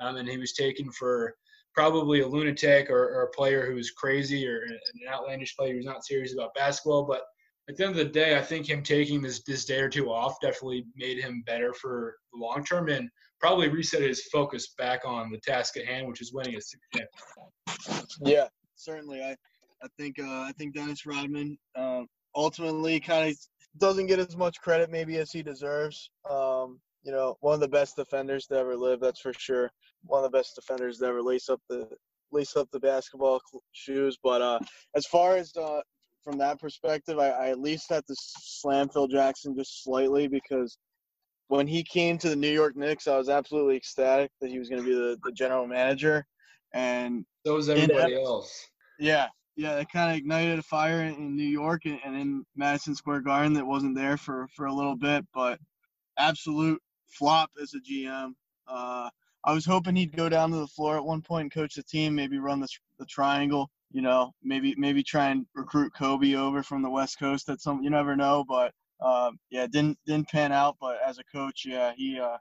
um, 0.00 0.16
and 0.16 0.28
he 0.28 0.38
was 0.38 0.54
taken 0.54 0.90
for 0.92 1.34
probably 1.74 2.20
a 2.20 2.26
lunatic 2.26 2.90
or, 2.90 3.14
or, 3.14 3.22
a 3.22 3.30
player 3.30 3.70
who's 3.70 3.90
crazy 3.90 4.46
or 4.46 4.62
an 4.62 4.78
outlandish 5.08 5.56
player 5.56 5.74
who's 5.74 5.86
not 5.86 6.04
serious 6.04 6.34
about 6.34 6.54
basketball. 6.54 7.04
But 7.04 7.22
at 7.68 7.76
the 7.76 7.86
end 7.86 7.92
of 7.92 7.98
the 7.98 8.12
day, 8.12 8.36
I 8.36 8.42
think 8.42 8.68
him 8.68 8.82
taking 8.82 9.22
this 9.22 9.42
this 9.44 9.64
day 9.64 9.80
or 9.80 9.88
two 9.88 10.10
off 10.10 10.40
definitely 10.40 10.86
made 10.96 11.18
him 11.18 11.42
better 11.46 11.72
for 11.72 12.16
the 12.32 12.38
long 12.38 12.64
term 12.64 12.88
and 12.88 13.08
probably 13.40 13.68
reset 13.68 14.02
his 14.02 14.26
focus 14.26 14.74
back 14.78 15.00
on 15.04 15.30
the 15.30 15.38
task 15.38 15.76
at 15.76 15.86
hand, 15.86 16.06
which 16.06 16.20
is 16.20 16.32
winning 16.32 16.56
a 16.56 16.60
six 16.60 16.82
Yeah, 18.20 18.48
certainly. 18.76 19.22
I 19.22 19.36
I 19.82 19.88
think 19.98 20.18
uh, 20.18 20.42
I 20.42 20.52
think 20.58 20.74
Dennis 20.74 21.06
Rodman 21.06 21.58
uh, 21.74 22.02
ultimately 22.34 23.00
kind 23.00 23.30
of 23.30 23.36
doesn't 23.78 24.06
get 24.06 24.18
as 24.18 24.36
much 24.36 24.60
credit 24.60 24.90
maybe 24.90 25.16
as 25.18 25.32
he 25.32 25.42
deserves. 25.42 26.10
Um, 26.28 26.80
you 27.02 27.12
know, 27.12 27.36
one 27.40 27.54
of 27.54 27.60
the 27.60 27.68
best 27.68 27.96
defenders 27.96 28.46
to 28.46 28.56
ever 28.56 28.76
live, 28.76 29.00
that's 29.00 29.20
for 29.20 29.32
sure. 29.32 29.70
One 30.04 30.24
of 30.24 30.30
the 30.30 30.36
best 30.36 30.54
defenders 30.54 30.98
to 30.98 31.06
ever 31.06 31.22
lace 31.22 31.48
up 31.48 31.60
the 31.68 31.88
lace 32.30 32.56
up 32.56 32.68
the 32.72 32.80
basketball 32.80 33.40
shoes. 33.72 34.18
But 34.22 34.40
uh, 34.40 34.60
as 34.94 35.06
far 35.06 35.36
as 35.36 35.54
uh, 35.56 35.80
from 36.24 36.38
that 36.38 36.60
perspective, 36.60 37.18
I, 37.18 37.28
I 37.28 37.48
at 37.50 37.60
least 37.60 37.90
have 37.90 38.04
to 38.06 38.14
slam 38.16 38.88
Phil 38.88 39.08
Jackson 39.08 39.54
just 39.56 39.82
slightly 39.82 40.28
because 40.28 40.78
when 41.48 41.66
he 41.66 41.82
came 41.82 42.16
to 42.18 42.30
the 42.30 42.36
New 42.36 42.48
York 42.48 42.76
Knicks, 42.76 43.06
I 43.06 43.18
was 43.18 43.28
absolutely 43.28 43.76
ecstatic 43.76 44.30
that 44.40 44.50
he 44.50 44.58
was 44.58 44.68
going 44.68 44.82
to 44.82 44.88
be 44.88 44.94
the, 44.94 45.18
the 45.24 45.32
general 45.32 45.66
manager. 45.66 46.24
And 46.72 47.26
so 47.44 47.54
was 47.54 47.68
everybody 47.68 48.14
else. 48.14 48.68
Yeah, 48.98 49.26
yeah, 49.56 49.78
it 49.78 49.88
kind 49.92 50.10
of 50.10 50.16
ignited 50.16 50.58
a 50.58 50.62
fire 50.62 51.02
in, 51.02 51.14
in 51.14 51.36
New 51.36 51.42
York 51.42 51.82
and, 51.84 51.98
and, 52.04 52.16
in 52.16 52.46
Madison 52.56 52.94
Square 52.94 53.20
Garden 53.20 53.52
that 53.54 53.66
wasn't 53.66 53.96
there 53.96 54.16
for, 54.16 54.46
for 54.56 54.66
a 54.66 54.72
little 54.72 54.96
bit, 54.96 55.26
but 55.34 55.58
absolute 56.18 56.80
flop 57.12 57.50
as 57.60 57.74
a 57.74 57.80
GM. 57.80 58.32
Uh, 58.66 59.10
I 59.44 59.52
was 59.52 59.66
hoping 59.66 59.96
he'd 59.96 60.16
go 60.16 60.28
down 60.28 60.50
to 60.50 60.56
the 60.56 60.66
floor 60.68 60.96
at 60.96 61.04
one 61.04 61.20
point 61.20 61.42
and 61.42 61.52
coach 61.52 61.74
the 61.74 61.82
team, 61.82 62.14
maybe 62.14 62.38
run 62.38 62.60
the, 62.60 62.68
the 62.98 63.06
triangle, 63.06 63.70
you 63.90 64.00
know, 64.00 64.32
maybe 64.42 64.74
maybe 64.78 65.02
try 65.02 65.28
and 65.30 65.46
recruit 65.54 65.92
Kobe 65.96 66.34
over 66.34 66.62
from 66.62 66.82
the 66.82 66.90
West 66.90 67.18
Coast. 67.18 67.48
At 67.48 67.60
some, 67.60 67.82
you 67.82 67.90
never 67.90 68.14
know, 68.14 68.44
but 68.48 68.72
um, 69.00 69.38
yeah, 69.50 69.66
didn't 69.66 69.98
didn't 70.06 70.28
pan 70.28 70.52
out. 70.52 70.76
But 70.80 70.98
as 71.04 71.18
a 71.18 71.24
coach, 71.24 71.64
yeah, 71.66 71.92
he 71.96 72.20
uh, 72.20 72.38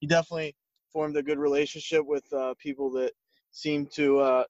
he 0.00 0.06
definitely 0.06 0.56
formed 0.92 1.16
a 1.16 1.22
good 1.22 1.38
relationship 1.38 2.04
with 2.04 2.24
uh, 2.32 2.54
people 2.58 2.90
that 2.92 3.12
seem 3.52 3.86
to 3.94 4.18
uh, 4.18 4.44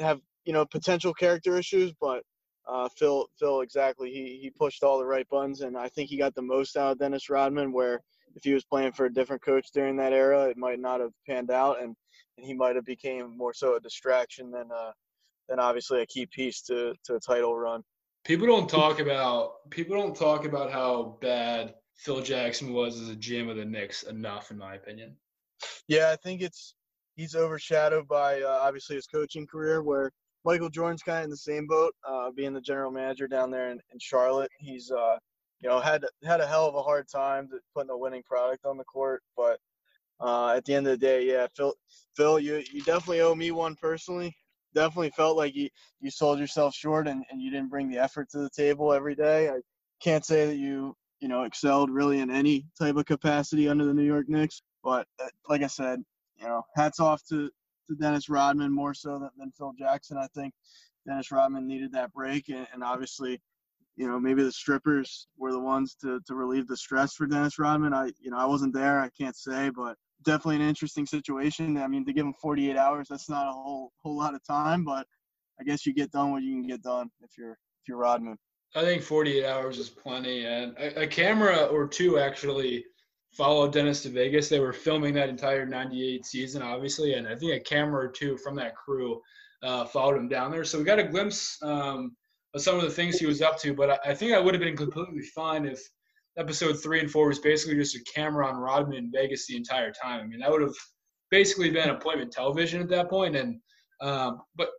have 0.00 0.20
you 0.44 0.52
know 0.52 0.66
potential 0.66 1.14
character 1.14 1.56
issues, 1.56 1.92
but 2.00 2.22
uh, 2.66 2.88
Phil 2.98 3.26
Phil 3.38 3.60
exactly 3.60 4.10
he 4.10 4.38
he 4.42 4.50
pushed 4.50 4.82
all 4.82 4.98
the 4.98 5.06
right 5.06 5.28
buttons, 5.28 5.60
and 5.60 5.76
I 5.76 5.88
think 5.88 6.10
he 6.10 6.18
got 6.18 6.34
the 6.34 6.42
most 6.42 6.76
out 6.76 6.92
of 6.92 6.98
Dennis 6.98 7.30
Rodman. 7.30 7.72
Where 7.72 8.00
if 8.34 8.44
he 8.44 8.52
was 8.52 8.64
playing 8.64 8.92
for 8.92 9.06
a 9.06 9.12
different 9.12 9.42
coach 9.42 9.68
during 9.72 9.96
that 9.96 10.12
era, 10.12 10.44
it 10.44 10.56
might 10.56 10.80
not 10.80 11.00
have 11.00 11.12
panned 11.26 11.50
out, 11.50 11.80
and, 11.80 11.94
and 12.36 12.46
he 12.46 12.54
might 12.54 12.76
have 12.76 12.84
became 12.84 13.36
more 13.36 13.54
so 13.54 13.76
a 13.76 13.80
distraction 13.80 14.50
than 14.50 14.68
uh, 14.74 14.92
than 15.48 15.58
obviously 15.58 16.02
a 16.02 16.06
key 16.06 16.26
piece 16.26 16.62
to 16.62 16.94
to 17.04 17.14
a 17.14 17.20
title 17.20 17.56
run. 17.56 17.82
People 18.24 18.46
don't 18.46 18.68
talk 18.68 19.00
about 19.00 19.70
people 19.70 19.96
don't 19.96 20.16
talk 20.16 20.44
about 20.44 20.72
how 20.72 21.18
bad 21.20 21.74
Phil 21.96 22.22
Jackson 22.22 22.72
was 22.72 23.00
as 23.00 23.10
a 23.10 23.16
GM 23.16 23.50
of 23.50 23.56
the 23.56 23.64
Knicks 23.64 24.02
enough, 24.04 24.50
in 24.50 24.58
my 24.58 24.74
opinion. 24.74 25.16
Yeah, 25.88 26.10
I 26.10 26.16
think 26.16 26.42
it's 26.42 26.74
he's 27.14 27.34
overshadowed 27.34 28.08
by 28.08 28.42
uh, 28.42 28.58
obviously 28.62 28.96
his 28.96 29.06
coaching 29.06 29.46
career, 29.46 29.82
where 29.82 30.10
Michael 30.44 30.68
Jordan's 30.68 31.02
kind 31.02 31.18
of 31.18 31.24
in 31.24 31.30
the 31.30 31.36
same 31.36 31.66
boat, 31.66 31.92
uh, 32.06 32.30
being 32.30 32.52
the 32.52 32.60
general 32.60 32.90
manager 32.90 33.26
down 33.26 33.50
there 33.50 33.70
in, 33.70 33.80
in 33.92 33.98
Charlotte. 33.98 34.50
He's, 34.58 34.90
uh, 34.90 35.16
you 35.60 35.68
know, 35.68 35.80
had 35.80 36.04
had 36.24 36.40
a 36.40 36.46
hell 36.46 36.66
of 36.66 36.74
a 36.74 36.82
hard 36.82 37.08
time 37.08 37.48
putting 37.74 37.90
a 37.90 37.96
winning 37.96 38.22
product 38.22 38.64
on 38.64 38.76
the 38.76 38.84
court. 38.84 39.22
But 39.36 39.58
uh, 40.20 40.54
at 40.56 40.64
the 40.64 40.74
end 40.74 40.86
of 40.86 40.92
the 40.92 41.06
day, 41.06 41.26
yeah, 41.26 41.46
Phil, 41.56 41.74
Phil, 42.16 42.38
you 42.38 42.62
you 42.72 42.82
definitely 42.82 43.20
owe 43.20 43.34
me 43.34 43.50
one 43.50 43.76
personally. 43.76 44.36
Definitely 44.74 45.10
felt 45.10 45.36
like 45.36 45.54
you 45.54 45.68
you 46.00 46.10
sold 46.10 46.38
yourself 46.38 46.74
short 46.74 47.08
and, 47.08 47.24
and 47.30 47.40
you 47.40 47.50
didn't 47.50 47.70
bring 47.70 47.88
the 47.88 47.98
effort 47.98 48.28
to 48.30 48.38
the 48.38 48.50
table 48.50 48.92
every 48.92 49.14
day. 49.14 49.48
I 49.48 49.60
can't 50.00 50.24
say 50.24 50.46
that 50.46 50.56
you 50.56 50.96
you 51.20 51.28
know 51.28 51.44
excelled 51.44 51.90
really 51.90 52.20
in 52.20 52.30
any 52.30 52.66
type 52.78 52.96
of 52.96 53.06
capacity 53.06 53.68
under 53.68 53.84
the 53.84 53.94
New 53.94 54.02
York 54.02 54.28
Knicks. 54.28 54.62
But 54.82 55.06
uh, 55.22 55.28
like 55.48 55.62
I 55.62 55.68
said, 55.68 56.04
you 56.36 56.46
know, 56.46 56.62
hats 56.74 57.00
off 57.00 57.22
to 57.30 57.50
to 57.88 57.94
Dennis 57.94 58.28
Rodman 58.28 58.72
more 58.72 58.94
so 58.94 59.18
than, 59.18 59.30
than 59.38 59.52
Phil 59.52 59.74
Jackson. 59.78 60.16
I 60.16 60.26
think 60.34 60.54
Dennis 61.06 61.30
Rodman 61.30 61.66
needed 61.66 61.92
that 61.92 62.12
break, 62.12 62.48
and, 62.48 62.66
and, 62.72 62.82
obviously, 62.82 63.40
you 63.96 64.08
know, 64.08 64.18
maybe 64.18 64.42
the 64.42 64.52
strippers 64.52 65.28
were 65.38 65.52
the 65.52 65.60
ones 65.60 65.96
to, 66.02 66.20
to 66.26 66.34
relieve 66.34 66.66
the 66.66 66.76
stress 66.76 67.14
for 67.14 67.26
Dennis 67.26 67.58
Rodman. 67.58 67.94
I, 67.94 68.10
you 68.20 68.30
know, 68.30 68.38
I 68.38 68.46
wasn't 68.46 68.74
there, 68.74 69.00
I 69.00 69.08
can't 69.18 69.36
say, 69.36 69.70
but 69.70 69.96
definitely 70.24 70.56
an 70.56 70.68
interesting 70.68 71.06
situation. 71.06 71.76
I 71.76 71.86
mean, 71.86 72.04
to 72.06 72.12
give 72.12 72.26
him 72.26 72.34
48 72.40 72.76
hours, 72.76 73.06
that's 73.08 73.28
not 73.28 73.48
a 73.48 73.52
whole 73.52 73.92
whole 74.02 74.16
lot 74.16 74.34
of 74.34 74.44
time, 74.44 74.84
but 74.84 75.06
I 75.60 75.64
guess 75.64 75.86
you 75.86 75.94
get 75.94 76.10
done 76.10 76.32
what 76.32 76.42
you 76.42 76.52
can 76.52 76.66
get 76.66 76.82
done 76.82 77.08
if 77.20 77.30
you're 77.38 77.52
if 77.52 77.88
you're 77.88 77.98
Rodman. 77.98 78.36
I 78.74 78.82
think 78.82 79.02
48 79.02 79.44
hours 79.46 79.78
is 79.78 79.88
plenty, 79.88 80.44
and 80.44 80.76
a, 80.76 81.02
a 81.02 81.06
camera 81.06 81.66
or 81.66 81.86
two 81.86 82.18
actually 82.18 82.84
followed 83.32 83.72
Dennis 83.72 84.02
to 84.02 84.08
Vegas. 84.08 84.48
They 84.48 84.60
were 84.60 84.72
filming 84.72 85.14
that 85.14 85.28
entire 85.28 85.66
98 85.66 86.26
season, 86.26 86.62
obviously, 86.62 87.14
and 87.14 87.28
I 87.28 87.36
think 87.36 87.52
a 87.52 87.60
camera 87.60 88.06
or 88.06 88.08
two 88.08 88.36
from 88.38 88.56
that 88.56 88.74
crew 88.74 89.20
uh, 89.62 89.84
followed 89.84 90.16
him 90.16 90.28
down 90.28 90.50
there. 90.50 90.64
So 90.64 90.78
we 90.78 90.84
got 90.84 90.98
a 90.98 91.04
glimpse 91.04 91.58
um, 91.62 92.16
of 92.54 92.62
some 92.62 92.76
of 92.76 92.82
the 92.82 92.90
things 92.90 93.18
he 93.18 93.26
was 93.26 93.42
up 93.42 93.58
to, 93.60 93.74
but 93.74 93.90
I, 93.90 94.10
I 94.10 94.14
think 94.14 94.32
I 94.32 94.40
would 94.40 94.54
have 94.54 94.62
been 94.62 94.76
completely 94.76 95.22
fine 95.34 95.66
if 95.66 95.80
episode 96.36 96.74
three 96.74 97.00
and 97.00 97.10
four 97.10 97.28
was 97.28 97.38
basically 97.38 97.76
just 97.76 97.96
a 97.96 98.04
camera 98.12 98.46
on 98.46 98.56
Rodman 98.56 98.96
in 98.96 99.12
Vegas 99.12 99.46
the 99.46 99.56
entire 99.56 99.92
time. 99.92 100.20
I 100.20 100.24
mean, 100.24 100.40
that 100.40 100.50
would 100.50 100.62
have 100.62 100.74
basically 101.30 101.70
been 101.70 101.90
appointment 101.90 102.32
television 102.32 102.80
at 102.80 102.88
that 102.88 103.08
point. 103.08 103.36
And, 103.36 103.60
um, 104.00 104.42
but 104.56 104.70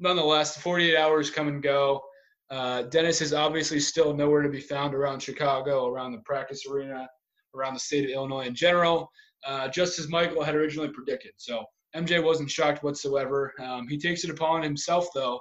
nonetheless, 0.00 0.54
the 0.54 0.60
48 0.60 0.96
hours 0.96 1.30
come 1.30 1.48
and 1.48 1.62
go. 1.62 2.02
Uh, 2.50 2.82
Dennis 2.82 3.20
is 3.20 3.32
obviously 3.34 3.78
still 3.78 4.14
nowhere 4.14 4.42
to 4.42 4.48
be 4.48 4.60
found 4.60 4.94
around 4.94 5.20
Chicago, 5.20 5.86
around 5.86 6.12
the 6.12 6.22
practice 6.24 6.66
arena 6.66 7.08
around 7.54 7.74
the 7.74 7.80
state 7.80 8.04
of 8.04 8.10
Illinois 8.10 8.46
in 8.46 8.54
general, 8.54 9.10
uh, 9.46 9.68
just 9.68 9.98
as 9.98 10.08
Michael 10.08 10.42
had 10.42 10.54
originally 10.54 10.88
predicted. 10.88 11.32
So 11.36 11.64
MJ 11.96 12.22
wasn't 12.22 12.50
shocked 12.50 12.82
whatsoever. 12.82 13.52
Um, 13.60 13.88
he 13.88 13.98
takes 13.98 14.24
it 14.24 14.30
upon 14.30 14.62
himself, 14.62 15.08
though, 15.14 15.40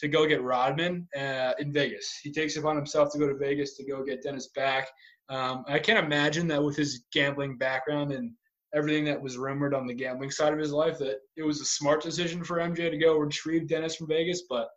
to 0.00 0.08
go 0.08 0.26
get 0.26 0.42
Rodman 0.42 1.08
uh, 1.16 1.52
in 1.58 1.72
Vegas. 1.72 2.18
He 2.22 2.32
takes 2.32 2.56
upon 2.56 2.76
himself 2.76 3.12
to 3.12 3.18
go 3.18 3.26
to 3.26 3.36
Vegas 3.36 3.76
to 3.76 3.84
go 3.84 4.04
get 4.04 4.22
Dennis 4.22 4.48
back. 4.54 4.88
Um, 5.28 5.64
I 5.68 5.78
can't 5.78 6.04
imagine 6.04 6.46
that 6.48 6.62
with 6.62 6.76
his 6.76 7.04
gambling 7.12 7.56
background 7.58 8.12
and 8.12 8.32
everything 8.74 9.04
that 9.06 9.20
was 9.20 9.38
rumored 9.38 9.74
on 9.74 9.86
the 9.86 9.94
gambling 9.94 10.30
side 10.30 10.52
of 10.52 10.58
his 10.58 10.72
life, 10.72 10.98
that 10.98 11.18
it 11.36 11.42
was 11.42 11.60
a 11.60 11.64
smart 11.64 12.02
decision 12.02 12.44
for 12.44 12.58
MJ 12.58 12.90
to 12.90 12.98
go 12.98 13.16
retrieve 13.16 13.68
Dennis 13.68 13.96
from 13.96 14.08
Vegas. 14.08 14.42
But 14.48 14.68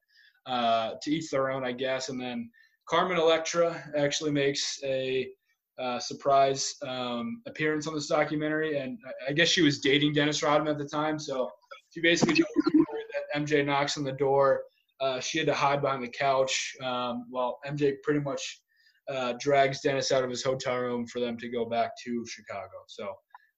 uh, 0.45 0.95
to 1.01 1.11
each 1.11 1.29
their 1.29 1.51
own, 1.51 1.63
I 1.63 1.71
guess. 1.71 2.09
And 2.09 2.19
then 2.19 2.49
Carmen 2.87 3.17
Electra 3.17 3.81
actually 3.95 4.31
makes 4.31 4.79
a 4.83 5.29
uh, 5.77 5.99
surprise 5.99 6.75
um, 6.85 7.41
appearance 7.45 7.87
on 7.87 7.93
this 7.93 8.07
documentary, 8.07 8.77
and 8.79 8.97
I 9.27 9.31
guess 9.31 9.47
she 9.47 9.61
was 9.61 9.79
dating 9.79 10.13
Dennis 10.13 10.43
Rodman 10.43 10.73
at 10.73 10.77
the 10.77 10.87
time. 10.87 11.19
So 11.19 11.49
she 11.91 12.01
basically 12.01 12.35
that 12.35 13.41
MJ 13.41 13.65
knocks 13.65 13.97
on 13.97 14.03
the 14.03 14.11
door. 14.11 14.61
Uh, 15.01 15.19
she 15.19 15.37
had 15.37 15.47
to 15.47 15.53
hide 15.53 15.81
behind 15.81 16.03
the 16.03 16.09
couch 16.09 16.73
um, 16.83 17.25
while 17.29 17.59
MJ 17.65 17.95
pretty 18.03 18.19
much 18.19 18.61
uh, 19.09 19.33
drags 19.39 19.81
Dennis 19.81 20.11
out 20.11 20.23
of 20.23 20.29
his 20.29 20.43
hotel 20.43 20.77
room 20.77 21.07
for 21.07 21.19
them 21.19 21.37
to 21.37 21.49
go 21.49 21.65
back 21.65 21.91
to 22.05 22.25
Chicago. 22.27 22.77
So 22.87 23.09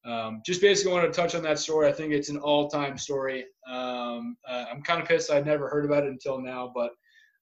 um, 0.06 0.41
just 0.45 0.62
basically 0.62 0.93
wanted 0.93 1.08
to 1.08 1.13
touch 1.13 1.36
on 1.36 1.43
that 1.43 1.60
story. 1.60 1.88
I 1.88 1.91
think 1.91 2.13
it's 2.13 2.30
an 2.30 2.38
all-time 2.38 2.97
story. 2.97 3.45
Um, 3.67 4.38
uh, 4.47 4.65
I'm 4.71 4.82
kind 4.82 5.01
of 5.01 5.08
pissed 5.08 5.32
I'd 5.32 5.45
never 5.45 5.69
heard 5.69 5.86
about 5.86 6.04
it 6.04 6.10
until 6.10 6.41
now, 6.41 6.71
but 6.73 6.91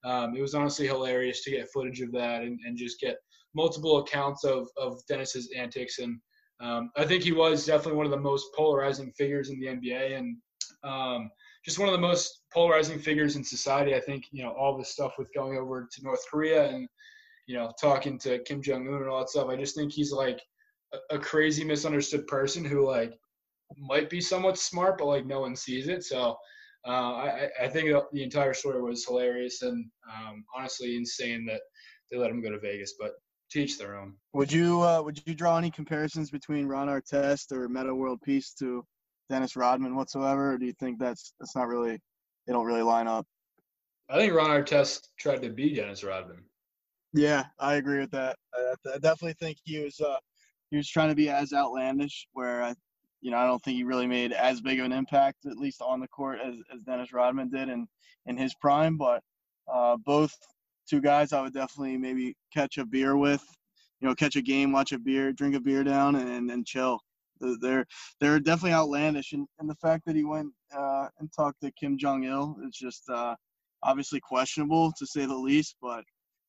um, 0.04 0.34
it 0.34 0.40
was 0.40 0.54
honestly 0.54 0.86
hilarious 0.86 1.44
to 1.44 1.50
get 1.50 1.70
footage 1.72 2.00
of 2.00 2.12
that 2.12 2.42
and, 2.42 2.58
and 2.66 2.76
just 2.76 3.00
get– 3.00 3.16
multiple 3.54 3.98
accounts 3.98 4.44
of 4.44 4.68
of 4.76 5.00
Dennis's 5.08 5.50
antics, 5.56 5.98
and 5.98 6.18
um, 6.60 6.90
I 6.96 7.04
think 7.04 7.22
he 7.22 7.32
was 7.32 7.66
definitely 7.66 7.96
one 7.96 8.06
of 8.06 8.12
the 8.12 8.18
most 8.18 8.46
polarizing 8.56 9.12
figures 9.16 9.50
in 9.50 9.58
the 9.60 9.66
NBA, 9.66 10.18
and 10.18 10.36
um, 10.84 11.30
just 11.64 11.78
one 11.78 11.88
of 11.88 11.92
the 11.92 12.00
most 12.00 12.42
polarizing 12.52 12.98
figures 12.98 13.36
in 13.36 13.44
society. 13.44 13.94
I 13.94 14.00
think 14.00 14.24
you 14.32 14.42
know 14.42 14.50
all 14.52 14.76
the 14.76 14.84
stuff 14.84 15.14
with 15.18 15.32
going 15.34 15.58
over 15.58 15.88
to 15.90 16.02
North 16.02 16.24
Korea 16.30 16.68
and 16.68 16.88
you 17.46 17.56
know 17.56 17.72
talking 17.80 18.18
to 18.20 18.38
Kim 18.40 18.62
Jong 18.62 18.88
Un 18.88 18.94
and 18.94 19.08
all 19.08 19.20
that 19.20 19.30
stuff. 19.30 19.48
I 19.48 19.56
just 19.56 19.76
think 19.76 19.92
he's 19.92 20.12
like 20.12 20.40
a, 20.92 21.16
a 21.16 21.18
crazy 21.18 21.64
misunderstood 21.64 22.26
person 22.26 22.64
who 22.64 22.86
like 22.86 23.12
might 23.76 24.10
be 24.10 24.20
somewhat 24.20 24.58
smart, 24.58 24.98
but 24.98 25.06
like 25.06 25.26
no 25.26 25.40
one 25.40 25.56
sees 25.56 25.88
it. 25.88 26.04
So. 26.04 26.36
Uh, 26.88 27.12
I, 27.12 27.48
I, 27.64 27.68
think 27.68 27.94
the 28.10 28.22
entire 28.22 28.54
story 28.54 28.80
was 28.80 29.04
hilarious 29.04 29.60
and 29.60 29.84
um, 30.10 30.42
honestly 30.56 30.96
insane 30.96 31.44
that 31.44 31.60
they 32.10 32.16
let 32.16 32.30
him 32.30 32.42
go 32.42 32.50
to 32.50 32.58
Vegas. 32.58 32.94
But 32.98 33.12
teach 33.50 33.78
their 33.78 33.98
own. 33.98 34.14
Would 34.32 34.52
you 34.52 34.80
uh, 34.80 35.02
would 35.02 35.20
you 35.26 35.34
draw 35.34 35.58
any 35.58 35.70
comparisons 35.70 36.30
between 36.30 36.66
Ron 36.66 36.88
Artest 36.88 37.52
or 37.52 37.68
Metta 37.68 37.94
World 37.94 38.20
Peace 38.22 38.54
to 38.54 38.84
Dennis 39.30 39.56
Rodman 39.56 39.96
whatsoever, 39.96 40.52
or 40.52 40.58
do 40.58 40.66
you 40.66 40.74
think 40.74 40.98
that's 40.98 41.32
that's 41.40 41.56
not 41.56 41.68
really 41.68 41.98
they 42.46 42.52
don't 42.52 42.66
really 42.66 42.82
line 42.82 43.06
up? 43.06 43.26
I 44.10 44.18
think 44.18 44.34
Ron 44.34 44.50
Artest 44.50 45.08
tried 45.18 45.40
to 45.42 45.50
be 45.50 45.72
Dennis 45.72 46.02
Rodman. 46.02 46.42
Yeah, 47.14 47.44
I 47.60 47.74
agree 47.74 48.00
with 48.00 48.10
that. 48.10 48.36
I, 48.52 48.74
I 48.94 48.98
definitely 48.98 49.36
think 49.40 49.58
he 49.62 49.78
was 49.78 50.00
uh, 50.00 50.18
he 50.70 50.76
was 50.76 50.88
trying 50.88 51.08
to 51.08 51.14
be 51.14 51.30
as 51.30 51.52
outlandish, 51.52 52.26
where 52.32 52.62
I, 52.62 52.74
you 53.20 53.30
know, 53.30 53.38
I 53.38 53.46
don't 53.46 53.62
think 53.62 53.76
he 53.76 53.84
really 53.84 54.08
made 54.08 54.32
as 54.32 54.60
big 54.60 54.80
of 54.80 54.86
an 54.86 54.92
impact, 54.92 55.46
at 55.46 55.56
least 55.56 55.80
on 55.80 56.00
the 56.00 56.08
court, 56.08 56.40
as, 56.44 56.56
as 56.74 56.80
Dennis 56.82 57.12
Rodman 57.12 57.50
did 57.50 57.68
in 57.68 57.86
in 58.26 58.36
his 58.36 58.54
prime. 58.56 58.96
But 58.96 59.22
uh, 59.72 59.96
both 60.04 60.34
two 60.88 61.00
guys, 61.00 61.32
I 61.32 61.40
would 61.40 61.54
definitely 61.54 61.96
maybe 61.96 62.36
catch 62.52 62.78
a 62.78 62.84
beer 62.84 63.16
with, 63.16 63.44
you 64.00 64.08
know, 64.08 64.14
catch 64.14 64.34
a 64.34 64.42
game, 64.42 64.72
watch 64.72 64.90
a 64.90 64.98
beer, 64.98 65.32
drink 65.32 65.54
a 65.54 65.60
beer 65.60 65.84
down, 65.84 66.16
and 66.16 66.50
and 66.50 66.66
chill. 66.66 67.00
They're 67.60 67.86
they're 68.20 68.40
definitely 68.40 68.74
outlandish, 68.74 69.32
and, 69.32 69.46
and 69.58 69.68
the 69.68 69.76
fact 69.76 70.04
that 70.06 70.16
he 70.16 70.24
went 70.24 70.48
uh, 70.76 71.08
and 71.18 71.30
talked 71.32 71.60
to 71.62 71.72
Kim 71.72 71.98
Jong 71.98 72.24
Il 72.24 72.56
is 72.66 72.76
just 72.76 73.08
uh, 73.08 73.34
obviously 73.82 74.20
questionable 74.20 74.92
to 74.98 75.06
say 75.06 75.26
the 75.26 75.34
least. 75.34 75.76
But 75.80 76.04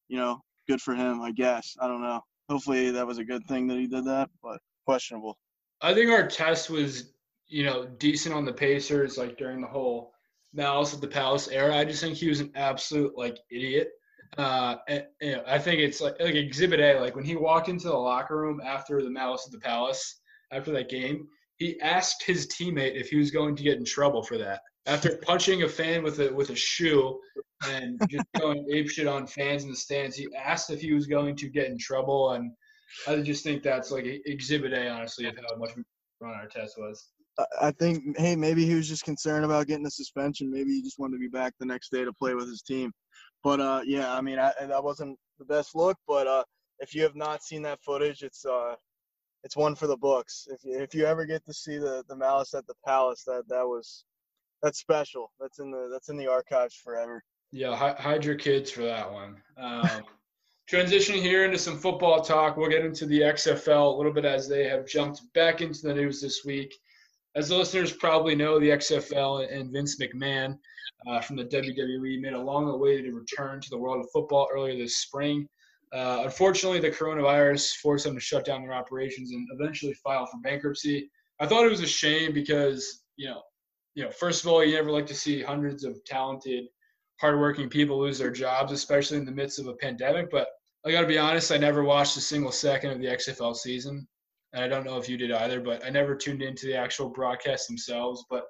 you 0.08 0.18
know, 0.18 0.42
good 0.68 0.82
for 0.82 0.94
him, 0.94 1.22
I 1.22 1.32
guess. 1.32 1.76
I 1.80 1.88
don't 1.88 2.02
know. 2.02 2.22
Hopefully 2.50 2.92
that 2.92 3.08
was 3.08 3.18
a 3.18 3.24
good 3.24 3.46
thing 3.48 3.68
that 3.68 3.78
he 3.78 3.88
did 3.88 4.06
that, 4.06 4.30
but 4.44 4.60
questionable. 4.86 5.38
I 5.82 5.94
think 5.94 6.10
Artest 6.10 6.70
was, 6.70 7.14
you 7.48 7.64
know, 7.64 7.86
decent 7.86 8.36
on 8.36 8.46
the 8.46 8.54
Pacers, 8.54 9.18
like 9.18 9.38
during 9.38 9.62
the 9.62 9.68
whole 9.68 10.14
Malice 10.54 10.94
at 10.94 11.02
the 11.02 11.08
Palace 11.08 11.48
era. 11.48 11.76
I 11.76 11.86
just 11.86 12.02
think 12.02 12.18
he 12.18 12.30
was 12.30 12.40
an 12.40 12.52
absolute 12.56 13.18
like 13.18 13.40
idiot. 13.50 13.90
Uh, 14.38 14.76
and, 14.88 15.06
you 15.22 15.34
know, 15.34 15.44
I 15.46 15.60
think 15.60 15.80
it's 15.82 16.02
like 16.02 16.16
like 16.20 16.36
Exhibit 16.36 16.80
A. 16.80 17.00
Like 17.00 17.16
when 17.16 17.26
he 17.26 17.36
walked 17.36 17.70
into 17.70 17.88
the 17.88 17.98
locker 17.98 18.38
room 18.38 18.62
after 18.66 19.02
the 19.02 19.10
Malice 19.10 19.46
at 19.46 19.52
the 19.52 19.60
Palace, 19.60 20.21
after 20.52 20.72
that 20.72 20.90
game, 20.90 21.28
he 21.58 21.80
asked 21.82 22.24
his 22.24 22.48
teammate 22.48 23.00
if 23.00 23.10
he 23.10 23.18
was 23.18 23.32
going 23.32 23.56
to 23.56 23.64
get 23.64 23.78
in 23.78 23.86
trouble 23.86 24.24
for 24.24 24.38
that. 24.38 24.62
After 24.86 25.18
punching 25.24 25.64
a 25.64 25.70
fan 25.70 26.04
with 26.04 26.20
a 26.20 26.34
with 26.34 26.50
a 26.50 26.56
shoe 26.56 27.20
and 27.68 28.02
just 28.10 28.26
going 28.40 28.68
ape 28.72 28.90
shit 28.90 29.08
on 29.08 29.28
fans 29.28 29.64
in 29.64 29.70
the 29.70 29.76
stands, 29.76 30.16
he 30.16 30.28
asked 30.36 30.70
if 30.70 30.82
he 30.82 30.94
was 30.94 31.08
going 31.08 31.36
to 31.38 31.50
get 31.50 31.68
in 31.68 31.78
trouble, 31.78 32.32
and 32.32 32.52
I 33.08 33.22
just 33.22 33.44
think 33.44 33.64
that's 33.64 33.92
like 33.92 34.06
Exhibit 34.26 34.74
A, 34.74 34.90
honestly, 34.90 35.26
of 35.26 35.36
how 35.36 35.58
much 35.58 35.72
Ron 36.20 36.34
Artest 36.34 36.78
was. 36.78 37.10
I 37.62 37.72
think, 37.72 38.18
hey, 38.18 38.36
maybe 38.36 38.66
he 38.66 38.76
was 38.76 38.88
just 38.88 39.04
concerned 39.04 39.46
about 39.46 39.68
getting 39.68 39.84
the 39.84 39.92
suspension. 39.92 40.52
Maybe 40.52 40.72
he 40.72 40.82
just 40.82 41.00
wanted 41.00 41.14
to 41.14 41.20
be 41.20 41.28
back 41.28 41.54
the 41.60 41.66
next 41.66 41.92
day 41.92 42.04
to 42.04 42.14
play 42.14 42.34
with 42.34 42.48
his 42.48 42.62
team. 42.62 42.92
But 43.44 43.60
uh, 43.60 43.82
yeah, 43.86 44.14
I 44.14 44.22
mean, 44.22 44.38
I, 44.38 44.52
that 44.60 44.84
wasn't 44.84 45.18
the 45.40 45.46
best 45.46 45.76
look. 45.76 45.98
But 46.08 46.28
uh, 46.28 46.44
if 46.80 46.94
you 46.94 47.04
have 47.04 47.16
not 47.16 47.44
seen 47.44 47.62
that 47.64 47.80
footage, 47.84 48.22
it's 48.22 48.46
uh, 48.46 48.76
it's 49.44 49.58
one 49.58 49.76
for 49.76 49.88
the 49.88 49.98
books. 49.98 50.48
If 50.50 50.64
you, 50.64 50.80
if 50.80 50.94
you 50.94 51.06
ever 51.06 51.26
get 51.26 51.46
to 51.46 51.54
see 51.54 51.78
the 51.78 52.04
the 52.08 52.16
malice 52.16 52.54
at 52.54 52.68
the 52.68 52.76
palace, 52.86 53.24
that 53.26 53.44
that 53.50 53.66
was 53.66 54.06
that's 54.62 54.80
special. 54.80 55.32
That's 55.40 55.60
in 55.60 55.72
the 55.72 55.90
that's 55.92 56.10
in 56.10 56.18
the 56.18 56.28
archives 56.28 56.76
forever. 56.76 57.24
Yeah, 57.52 57.76
hide 57.76 58.24
your 58.24 58.36
kids 58.36 58.72
for 58.72 58.84
that 58.84 59.12
one. 59.12 59.42
Um, 59.58 60.04
transitioning 60.72 61.22
here 61.22 61.44
into 61.44 61.58
some 61.58 61.78
football 61.78 62.22
talk, 62.22 62.56
we'll 62.56 62.70
get 62.70 62.86
into 62.86 63.06
the 63.06 63.20
XFL 63.20 63.94
a 63.94 63.98
little 63.98 64.14
bit 64.14 64.24
as 64.24 64.48
they 64.48 64.64
have 64.70 64.88
jumped 64.88 65.22
back 65.34 65.60
into 65.60 65.82
the 65.82 65.94
news 65.94 66.22
this 66.22 66.46
week. 66.46 66.74
As 67.36 67.50
the 67.50 67.58
listeners 67.58 67.92
probably 67.92 68.36
know, 68.36 68.58
the 68.58 68.70
XFL 68.70 69.52
and 69.54 69.72
Vince 69.72 69.98
McMahon 70.00 70.58
uh, 71.08 71.20
from 71.20 71.36
the 71.36 71.46
WWE 71.46 72.22
made 72.22 72.34
a 72.34 72.40
long-awaited 72.40 73.14
return 73.14 73.60
to 73.60 73.70
the 73.70 73.78
world 73.78 74.00
of 74.00 74.12
football 74.12 74.48
earlier 74.54 74.78
this 74.78 74.98
spring. 74.98 75.48
Uh, 75.94 76.22
unfortunately, 76.24 76.80
the 76.80 76.90
coronavirus 76.90 77.76
forced 77.76 78.06
them 78.06 78.16
to 78.16 78.20
shut 78.20 78.46
down 78.46 78.62
their 78.62 78.74
operations 78.74 79.32
and 79.32 79.48
eventually 79.52 79.94
file 79.96 80.26
for 80.26 80.40
bankruptcy. 80.42 81.10
I 81.40 81.48
thought 81.48 81.66
it 81.66 81.72
was 81.72 81.82
a 81.82 81.88
shame 81.88 82.34
because, 82.34 83.04
you 83.18 83.28
know, 83.28 83.42
you 83.96 84.04
know, 84.06 84.12
first 84.12 84.44
of 84.44 84.50
all, 84.50 84.64
you 84.64 84.76
never 84.76 84.92
like 84.92 85.08
to 85.08 85.16
see 85.16 85.42
hundreds 85.42 85.84
of 85.84 86.02
talented, 86.06 86.66
hardworking 87.20 87.68
people 87.68 88.00
lose 88.00 88.20
their 88.20 88.32
jobs, 88.32 88.72
especially 88.72 89.18
in 89.18 89.26
the 89.26 89.32
midst 89.32 89.60
of 89.60 89.68
a 89.68 89.74
pandemic. 89.74 90.30
But 90.32 90.48
I 90.86 90.92
got 90.92 91.02
to 91.02 91.08
be 91.08 91.18
honest, 91.18 91.52
I 91.52 91.58
never 91.58 91.84
watched 91.84 92.16
a 92.16 92.22
single 92.22 92.52
second 92.52 92.92
of 92.92 93.00
the 93.00 93.08
XFL 93.08 93.56
season. 93.56 94.08
And 94.54 94.64
I 94.64 94.68
don't 94.68 94.86
know 94.86 94.98
if 94.98 95.10
you 95.10 95.18
did 95.18 95.32
either, 95.32 95.60
but 95.60 95.86
I 95.86 95.90
never 95.90 96.16
tuned 96.16 96.42
into 96.42 96.68
the 96.68 96.76
actual 96.76 97.10
broadcasts 97.10 97.68
themselves. 97.68 98.26
But 98.30 98.46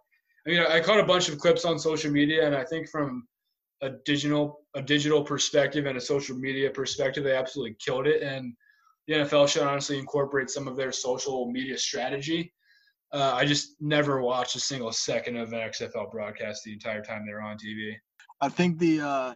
I 0.46 0.50
mean, 0.50 0.60
I 0.60 0.80
caught 0.80 1.00
a 1.00 1.06
bunch 1.06 1.30
of 1.30 1.38
clips 1.38 1.66
on 1.66 1.78
social 1.78 2.12
media, 2.12 2.46
and 2.46 2.56
I 2.56 2.64
think 2.64 2.90
from 2.90 3.28
a 3.82 3.90
digital 4.06 4.60
a 4.76 4.82
digital 4.82 5.24
perspective 5.24 5.86
and 5.86 5.98
a 5.98 6.02
social 6.02 6.38
media 6.38 6.70
perspective, 6.70 7.24
they 7.24 7.36
absolutely 7.36 7.76
killed 7.84 8.08
it. 8.08 8.22
And 8.22 8.54
the 9.08 9.16
NFL 9.16 9.50
should 9.50 9.64
honestly 9.64 9.98
incorporate 9.98 10.50
some 10.50 10.68
of 10.68 10.76
their 10.76 10.92
social 10.92 11.52
media 11.52 11.78
strategy. 11.78 12.54
Uh, 13.12 13.34
I 13.36 13.46
just 13.46 13.76
never 13.82 14.22
watched 14.22 14.56
a 14.56 14.60
single 14.60 14.92
second 14.92 15.36
of 15.36 15.52
an 15.52 15.60
XFL 15.60 16.12
broadcast 16.12 16.64
the 16.64 16.72
entire 16.72 17.04
time 17.04 17.26
they 17.26 17.34
were 17.34 17.42
on 17.42 17.58
TV. 17.58 17.96
I 18.40 18.48
think 18.48 18.80
the 18.80 19.02
uh, 19.02 19.34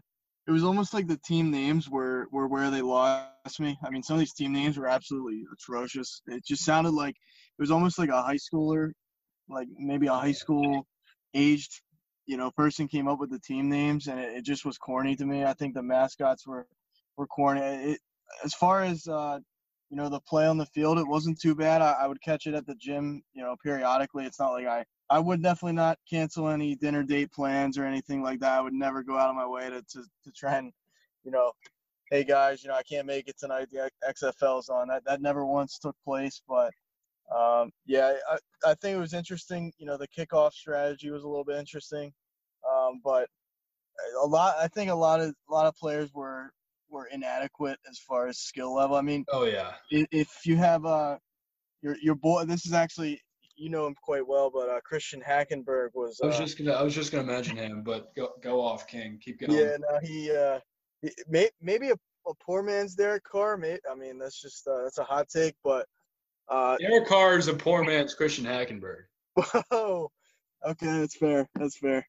it 0.48 0.52
was 0.52 0.64
almost 0.64 0.94
like 0.94 1.08
the 1.08 1.20
team 1.26 1.52
names 1.52 1.90
were 1.90 2.28
were 2.32 2.48
where 2.48 2.72
they 2.72 2.82
lost 2.82 3.60
me. 3.60 3.78
I 3.84 3.90
mean, 3.90 4.04
some 4.04 4.16
of 4.16 4.20
these 4.20 4.34
team 4.34 4.54
names 4.54 4.78
were 4.78 4.88
absolutely 4.88 5.44
atrocious. 5.52 6.22
It 6.28 6.46
just 6.46 6.64
sounded 6.64 6.92
like 6.92 7.16
it 7.16 7.62
was 7.62 7.72
almost 7.72 8.00
like 8.00 8.10
a 8.10 8.22
high 8.22 8.38
schooler, 8.38 8.92
like 9.50 9.68
maybe 9.78 10.08
a 10.08 10.14
high 10.14 10.32
school 10.32 10.88
aged, 11.34 11.82
you 12.26 12.38
know, 12.38 12.52
person 12.52 12.88
came 12.88 13.08
up 13.08 13.20
with 13.20 13.30
the 13.30 13.40
team 13.40 13.70
names, 13.70 14.08
and 14.08 14.20
it, 14.20 14.38
it 14.38 14.46
just 14.46 14.66
was 14.66 14.78
corny 14.78 15.16
to 15.16 15.26
me. 15.26 15.44
I 15.44 15.54
think 15.54 15.74
the 15.74 15.84
mascots 15.84 16.48
were 16.48 16.68
were 17.18 17.28
corny. 17.28 17.62
It, 17.62 18.00
as 18.44 18.54
far 18.54 18.84
as 18.84 19.08
uh, 19.08 19.40
you 19.90 19.98
know, 19.98 20.10
the 20.10 20.20
play 20.20 20.48
on 20.48 20.58
the 20.58 20.66
field, 20.66 20.98
it 20.98 21.08
wasn't 21.08 21.40
too 21.40 21.56
bad. 21.56 21.82
I, 21.82 21.92
I 21.92 22.08
would 22.08 22.22
catch 22.22 22.48
it 22.48 22.56
at 22.56 22.66
the 22.66 22.76
gym, 22.76 23.22
you 23.34 23.44
know, 23.44 23.56
periodically. 23.64 24.26
It's 24.26 24.40
not 24.40 24.52
like 24.52 24.66
I 24.66 24.86
I 25.10 25.20
would 25.20 25.44
definitely 25.44 25.74
not 25.74 26.00
cancel 26.10 26.50
any 26.50 26.76
dinner 26.76 27.04
date 27.04 27.32
plans 27.32 27.78
or 27.78 27.86
anything 27.86 28.24
like 28.24 28.40
that. 28.40 28.58
I 28.58 28.62
would 28.62 28.74
never 28.74 29.04
go 29.04 29.18
out 29.18 29.30
of 29.30 29.36
my 29.36 29.46
way 29.46 29.70
to, 29.70 29.82
to, 29.82 30.04
to 30.24 30.32
try 30.32 30.58
and, 30.58 30.72
you 31.24 31.32
know, 31.32 31.52
hey 32.10 32.24
guys, 32.24 32.64
you 32.64 32.70
know, 32.70 32.76
I 32.76 32.84
can't 32.84 33.06
make 33.06 33.28
it 33.28 33.38
tonight. 33.40 33.68
The 33.72 33.90
XFL's 34.10 34.70
on. 34.70 34.88
That 34.88 35.06
that 35.06 35.22
never 35.22 35.46
once 35.46 35.78
took 35.78 35.96
place, 36.04 36.42
but 36.48 36.72
um, 37.34 37.72
yeah, 37.86 38.14
I, 38.30 38.38
I 38.66 38.74
think 38.76 38.98
it 38.98 39.00
was 39.00 39.14
interesting. 39.14 39.72
You 39.78 39.86
know, 39.86 39.98
the 39.98 40.08
kickoff 40.08 40.54
strategy 40.54 41.10
was 41.10 41.24
a 41.24 41.28
little 41.28 41.44
bit 41.44 41.58
interesting, 41.58 42.12
um, 42.70 43.02
but 43.04 43.28
a 44.22 44.26
lot. 44.26 44.56
I 44.60 44.68
think 44.68 44.92
a 44.92 44.96
lot 44.96 45.22
of 45.22 45.34
a 45.50 45.54
lot 45.54 45.66
of 45.66 45.76
players 45.76 46.14
were 46.14 46.52
were 46.90 47.08
inadequate 47.08 47.80
as 47.90 48.00
far 48.00 48.28
as 48.28 48.38
skill 48.38 48.76
level. 48.76 48.96
I 48.96 49.02
mean, 49.02 49.26
oh 49.30 49.46
yeah, 49.46 49.74
if 49.90 50.46
you 50.46 50.56
have 50.58 50.86
uh 50.86 51.18
your 51.82 51.96
your 52.02 52.16
boy, 52.16 52.46
this 52.46 52.66
is 52.66 52.74
actually 52.74 53.22
you 53.56 53.70
know 53.70 53.88
him 53.88 53.96
quite 54.02 54.28
well, 54.28 54.52
but 54.54 54.70
uh, 54.70 54.80
Christian 54.84 55.22
Hackenberg 55.22 55.90
was. 55.94 56.20
Uh, 56.22 56.26
I 56.26 56.28
was 56.28 56.38
uh, 56.38 56.44
just 56.44 56.58
gonna 56.58 56.74
I 56.74 56.84
was 56.84 56.94
just 56.94 57.12
gonna 57.12 57.24
mention 57.24 57.58
him, 57.58 57.84
but 57.84 58.16
go 58.16 58.30
go 58.42 58.62
off, 58.62 58.88
King. 58.88 59.20
Keep 59.24 59.42
going. 59.42 59.58
Yeah, 59.58 59.78
no, 59.80 60.00
he 60.04 60.32
uh, 60.32 60.60
may, 61.28 61.50
maybe 61.62 61.90
a, 61.90 61.96
a 62.28 62.34
poor 62.46 62.62
man's 62.62 62.96
Derek 62.96 63.24
Carr. 63.24 63.58
May, 63.58 63.78
I 63.90 63.96
mean, 63.96 64.20
that's 64.20 64.42
just 64.42 64.68
uh, 64.68 64.84
that's 64.84 64.98
a 64.98 65.04
hot 65.04 65.28
take, 65.30 65.56
but 65.64 65.86
uh, 66.50 66.78
Derek 66.78 67.08
Carr 67.08 67.38
is 67.38 67.48
a 67.48 67.54
poor 67.54 67.84
man's 67.84 68.14
Christian 68.14 68.46
Hackenberg. 68.46 69.04
Whoa. 69.72 70.12
Okay, 70.66 71.00
that's 71.00 71.16
fair. 71.16 71.48
That's 71.56 71.78
fair. 71.78 72.08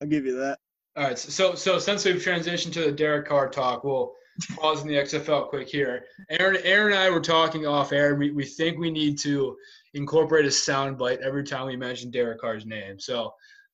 I'll 0.00 0.08
give 0.08 0.24
you 0.24 0.36
that. 0.38 0.58
All 0.96 1.04
right. 1.04 1.18
So 1.18 1.54
so 1.54 1.78
since 1.78 2.04
we've 2.04 2.16
transitioned 2.16 2.72
to 2.74 2.82
the 2.82 2.92
Derek 2.92 3.26
Carr 3.26 3.48
talk, 3.48 3.84
we'll 3.84 4.12
pause 4.56 4.82
in 4.82 4.88
the 4.88 4.94
XFL 4.94 5.48
quick 5.48 5.68
here. 5.68 6.04
Aaron 6.30 6.60
Aaron 6.62 6.92
and 6.92 7.00
I 7.00 7.10
were 7.10 7.20
talking 7.20 7.66
off 7.66 7.92
air. 7.92 8.14
We 8.14 8.30
we 8.30 8.44
think 8.44 8.78
we 8.78 8.90
need 8.90 9.18
to 9.20 9.56
incorporate 9.94 10.44
a 10.44 10.48
soundbite 10.48 11.18
every 11.18 11.44
time 11.44 11.66
we 11.66 11.76
mention 11.76 12.10
Derek 12.10 12.40
Carr's 12.40 12.66
name. 12.66 13.00
So 13.00 13.32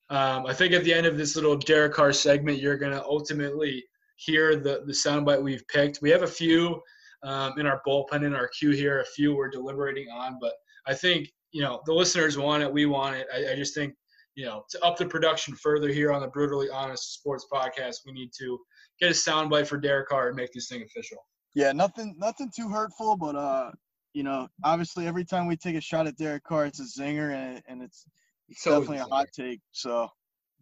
um, 0.09 0.45
I 0.45 0.53
think 0.53 0.73
at 0.73 0.83
the 0.83 0.93
end 0.93 1.07
of 1.07 1.17
this 1.17 1.35
little 1.35 1.55
Derek 1.55 1.93
Carr 1.93 2.13
segment, 2.13 2.59
you're 2.59 2.77
going 2.77 2.91
to 2.91 3.03
ultimately 3.03 3.83
hear 4.17 4.55
the, 4.55 4.83
the 4.85 4.93
soundbite 4.93 5.41
we've 5.41 5.67
picked. 5.67 6.01
We 6.01 6.09
have 6.11 6.23
a 6.23 6.27
few 6.27 6.81
um, 7.23 7.57
in 7.59 7.65
our 7.65 7.81
bullpen, 7.87 8.23
in 8.23 8.35
our 8.35 8.47
queue 8.49 8.71
here, 8.71 9.01
a 9.01 9.05
few 9.05 9.35
we're 9.35 9.49
deliberating 9.49 10.07
on, 10.09 10.37
but 10.39 10.53
I 10.87 10.93
think, 10.93 11.29
you 11.51 11.61
know, 11.61 11.81
the 11.85 11.93
listeners 11.93 12.37
want 12.37 12.63
it. 12.63 12.71
We 12.71 12.85
want 12.85 13.15
it. 13.15 13.27
I, 13.33 13.53
I 13.53 13.55
just 13.55 13.73
think, 13.73 13.93
you 14.35 14.45
know, 14.45 14.63
to 14.69 14.83
up 14.83 14.97
the 14.97 15.05
production 15.05 15.55
further 15.55 15.87
here 15.87 16.11
on 16.11 16.21
the 16.21 16.27
Brutally 16.27 16.69
Honest 16.69 17.13
Sports 17.13 17.47
Podcast, 17.51 17.97
we 18.05 18.11
need 18.11 18.31
to 18.39 18.59
get 18.99 19.09
a 19.09 19.13
soundbite 19.13 19.67
for 19.67 19.77
Derek 19.77 20.09
Carr 20.09 20.27
and 20.27 20.35
make 20.35 20.51
this 20.53 20.67
thing 20.67 20.83
official. 20.83 21.17
Yeah, 21.53 21.71
nothing, 21.71 22.15
nothing 22.17 22.51
too 22.55 22.67
hurtful, 22.69 23.15
but 23.15 23.35
uh, 23.35 23.71
you 24.13 24.23
know, 24.23 24.47
obviously 24.63 25.07
every 25.07 25.25
time 25.25 25.47
we 25.47 25.55
take 25.55 25.75
a 25.75 25.81
shot 25.81 26.07
at 26.07 26.17
Derek 26.17 26.43
Carr, 26.43 26.65
it's 26.65 26.79
a 26.79 27.01
zinger, 27.01 27.33
and, 27.33 27.61
and 27.67 27.81
it's, 27.81 28.05
it's 28.49 28.61
so 28.61 28.79
definitely 28.79 28.97
a 28.97 29.05
hot 29.05 29.27
take. 29.33 29.61
So 29.71 30.09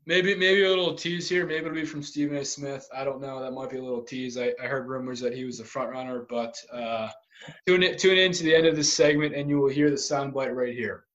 maybe 0.05 0.35
maybe 0.35 0.63
a 0.63 0.69
little 0.69 0.95
tease 0.95 1.29
here. 1.29 1.45
Maybe 1.45 1.65
it'll 1.65 1.73
be 1.73 1.85
from 1.85 2.03
Stephen 2.03 2.37
A. 2.37 2.45
Smith. 2.45 2.87
I 2.95 3.03
don't 3.03 3.21
know. 3.21 3.41
That 3.41 3.51
might 3.51 3.69
be 3.69 3.77
a 3.77 3.83
little 3.83 4.03
tease. 4.03 4.37
I, 4.37 4.53
I 4.61 4.67
heard 4.67 4.87
rumors 4.87 5.19
that 5.21 5.33
he 5.33 5.45
was 5.45 5.57
the 5.57 5.65
front 5.65 5.91
runner, 5.91 6.25
but 6.29 6.55
uh, 6.71 7.09
tune 7.67 7.83
in, 7.83 7.97
tune 7.97 8.17
in 8.17 8.31
to 8.31 8.43
the 8.43 8.55
end 8.55 8.67
of 8.67 8.75
this 8.75 8.93
segment, 8.93 9.35
and 9.35 9.49
you 9.49 9.59
will 9.59 9.69
hear 9.69 9.89
the 9.89 9.95
soundbite 9.95 10.55
right 10.55 10.73
here. 10.73 11.05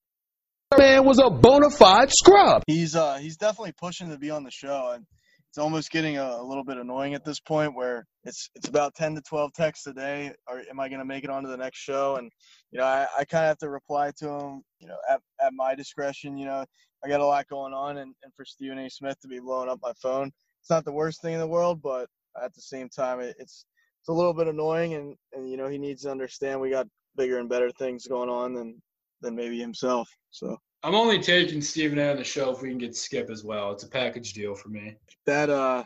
Man 0.77 1.03
was 1.03 1.19
a 1.19 1.29
bona 1.29 1.71
fide 1.71 2.11
scrub. 2.11 2.63
He's 2.67 2.95
uh 2.95 3.17
he's 3.17 3.37
definitely 3.37 3.73
pushing 3.73 4.09
to 4.09 4.17
be 4.17 4.29
on 4.29 4.43
the 4.43 4.51
show, 4.51 4.91
and 4.93 5.05
it's 5.49 5.57
almost 5.57 5.89
getting 5.89 6.17
a, 6.17 6.23
a, 6.23 6.43
little 6.43 6.63
bit 6.63 6.77
annoying 6.77 7.15
at 7.15 7.25
this 7.25 7.39
point 7.39 7.75
where 7.75 8.05
it's 8.23 8.49
it's 8.53 8.67
about 8.67 8.93
10 8.95 9.15
to 9.15 9.21
12 9.21 9.53
texts 9.53 9.87
a 9.87 9.93
day 9.93 10.31
or 10.47 10.61
am 10.69 10.79
i 10.79 10.87
going 10.87 10.99
to 10.99 11.05
make 11.05 11.23
it 11.23 11.29
onto 11.29 11.49
the 11.49 11.57
next 11.57 11.79
show 11.79 12.17
and 12.17 12.31
you 12.71 12.79
know 12.79 12.85
i, 12.85 13.07
I 13.17 13.25
kind 13.25 13.45
of 13.45 13.49
have 13.49 13.57
to 13.59 13.69
reply 13.69 14.11
to 14.17 14.25
them 14.25 14.61
you 14.79 14.87
know 14.87 14.97
at, 15.09 15.21
at 15.41 15.53
my 15.53 15.75
discretion 15.75 16.37
you 16.37 16.45
know 16.45 16.65
i 17.03 17.07
got 17.07 17.19
a 17.19 17.25
lot 17.25 17.47
going 17.47 17.73
on 17.73 17.97
and, 17.97 18.13
and 18.23 18.33
for 18.35 18.45
stephen 18.45 18.79
a 18.79 18.89
smith 18.89 19.19
to 19.19 19.27
be 19.27 19.39
blowing 19.39 19.69
up 19.69 19.79
my 19.81 19.93
phone 20.01 20.31
it's 20.61 20.69
not 20.69 20.85
the 20.85 20.91
worst 20.91 21.21
thing 21.21 21.33
in 21.33 21.39
the 21.39 21.47
world 21.47 21.81
but 21.81 22.07
at 22.43 22.53
the 22.53 22.61
same 22.61 22.89
time 22.89 23.19
it, 23.19 23.35
it's 23.39 23.65
it's 24.01 24.09
a 24.09 24.13
little 24.13 24.33
bit 24.33 24.47
annoying 24.47 24.93
and 24.93 25.15
and 25.33 25.49
you 25.49 25.57
know 25.57 25.67
he 25.67 25.77
needs 25.77 26.03
to 26.03 26.11
understand 26.11 26.59
we 26.59 26.69
got 26.69 26.87
bigger 27.15 27.39
and 27.39 27.49
better 27.49 27.71
things 27.71 28.07
going 28.07 28.29
on 28.29 28.53
than 28.53 28.81
than 29.21 29.35
maybe 29.35 29.59
himself 29.59 30.09
so 30.31 30.57
I'm 30.83 30.95
only 30.95 31.19
taking 31.19 31.61
Stephen 31.61 31.99
A 31.99 32.11
on 32.11 32.17
the 32.17 32.23
show 32.23 32.51
if 32.51 32.61
we 32.61 32.69
can 32.69 32.77
get 32.77 32.95
Skip 32.95 33.29
as 33.29 33.43
well. 33.43 33.71
It's 33.71 33.83
a 33.83 33.89
package 33.89 34.31
deal 34.31 34.55
for 34.55 34.69
me. 34.69 34.95
That 35.25 35.49
uh, 35.49 35.83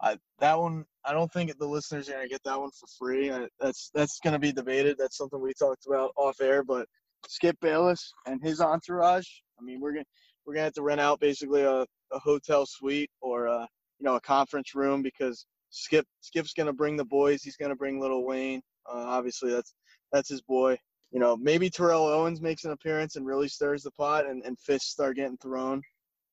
I, 0.00 0.18
that 0.38 0.58
one 0.58 0.84
I 1.04 1.12
don't 1.12 1.32
think 1.32 1.56
the 1.58 1.66
listeners 1.66 2.08
are 2.08 2.12
gonna 2.12 2.28
get 2.28 2.42
that 2.44 2.60
one 2.60 2.70
for 2.70 2.86
free. 2.98 3.32
I, 3.32 3.48
that's 3.58 3.90
that's 3.92 4.20
gonna 4.22 4.38
be 4.38 4.52
debated. 4.52 4.96
That's 4.98 5.16
something 5.16 5.40
we 5.40 5.52
talked 5.54 5.86
about 5.86 6.12
off 6.16 6.40
air. 6.40 6.62
But 6.62 6.86
Skip 7.26 7.56
Bayless 7.60 8.12
and 8.26 8.40
his 8.42 8.60
entourage. 8.60 9.26
I 9.58 9.64
mean, 9.64 9.80
we're 9.80 9.92
gonna 9.92 10.04
we're 10.46 10.54
gonna 10.54 10.64
have 10.64 10.74
to 10.74 10.82
rent 10.82 11.00
out 11.00 11.20
basically 11.20 11.62
a, 11.62 11.86
a 12.12 12.18
hotel 12.18 12.66
suite 12.66 13.10
or 13.20 13.46
a 13.46 13.68
you 13.98 14.04
know 14.04 14.16
a 14.16 14.20
conference 14.20 14.74
room 14.74 15.02
because 15.02 15.46
Skip 15.70 16.06
Skip's 16.20 16.52
gonna 16.52 16.72
bring 16.72 16.96
the 16.96 17.04
boys. 17.04 17.42
He's 17.42 17.56
gonna 17.56 17.76
bring 17.76 18.00
Lil 18.00 18.24
Wayne. 18.24 18.62
Uh, 18.86 19.04
obviously, 19.06 19.50
that's 19.50 19.74
that's 20.12 20.28
his 20.28 20.42
boy 20.42 20.78
you 21.10 21.18
know, 21.18 21.36
maybe 21.36 21.68
Terrell 21.68 22.06
Owens 22.06 22.40
makes 22.40 22.64
an 22.64 22.70
appearance 22.70 23.16
and 23.16 23.26
really 23.26 23.48
stirs 23.48 23.82
the 23.82 23.90
pot 23.92 24.26
and, 24.26 24.44
and 24.44 24.58
fists 24.58 24.90
start 24.90 25.16
getting 25.16 25.36
thrown. 25.38 25.82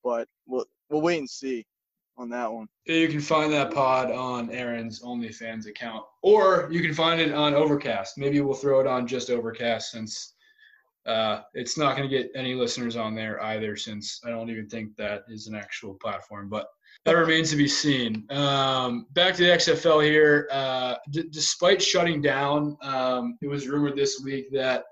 But 0.04 0.28
we'll 0.46 0.66
we'll 0.90 1.02
wait 1.02 1.18
and 1.18 1.30
see 1.30 1.66
on 2.18 2.30
that 2.30 2.52
one. 2.52 2.68
You 2.86 3.08
can 3.08 3.20
find 3.20 3.52
that 3.54 3.74
pod 3.74 4.12
on 4.12 4.52
Aaron's 4.52 5.02
OnlyFans 5.02 5.68
account. 5.68 6.04
Or 6.22 6.70
you 6.72 6.82
can 6.82 6.94
find 6.94 7.20
it 7.20 7.34
on 7.34 7.54
Overcast. 7.54 8.18
Maybe 8.18 8.40
we'll 8.40 8.56
throw 8.56 8.80
it 8.80 8.88
on 8.88 9.08
just 9.08 9.30
Overcast 9.30 9.92
since 9.92 10.34
uh, 11.08 11.42
it's 11.54 11.78
not 11.78 11.96
going 11.96 12.08
to 12.08 12.16
get 12.16 12.30
any 12.36 12.54
listeners 12.54 12.96
on 12.96 13.16
there 13.16 13.42
either, 13.44 13.76
since 13.76 14.20
I 14.26 14.30
don't 14.30 14.50
even 14.50 14.68
think 14.68 14.96
that 14.98 15.24
is 15.30 15.48
an 15.48 15.56
actual 15.56 15.96
platform. 15.96 16.50
But 16.50 16.68
that 17.06 17.14
remains 17.14 17.50
to 17.52 17.56
be 17.56 17.68
seen. 17.68 18.26
Um, 18.30 19.08
back 19.14 19.36
to 19.36 19.44
the 19.44 19.50
XFL 19.50 20.04
here. 20.04 20.48
Uh, 20.52 20.96
d- 21.12 21.30
despite 21.32 21.82
shutting 21.82 22.22
down, 22.22 22.78
um, 22.82 23.38
it 23.42 23.48
was 23.48 23.68
rumored 23.68 23.96
this 23.96 24.22
week 24.24 24.52
that 24.52 24.84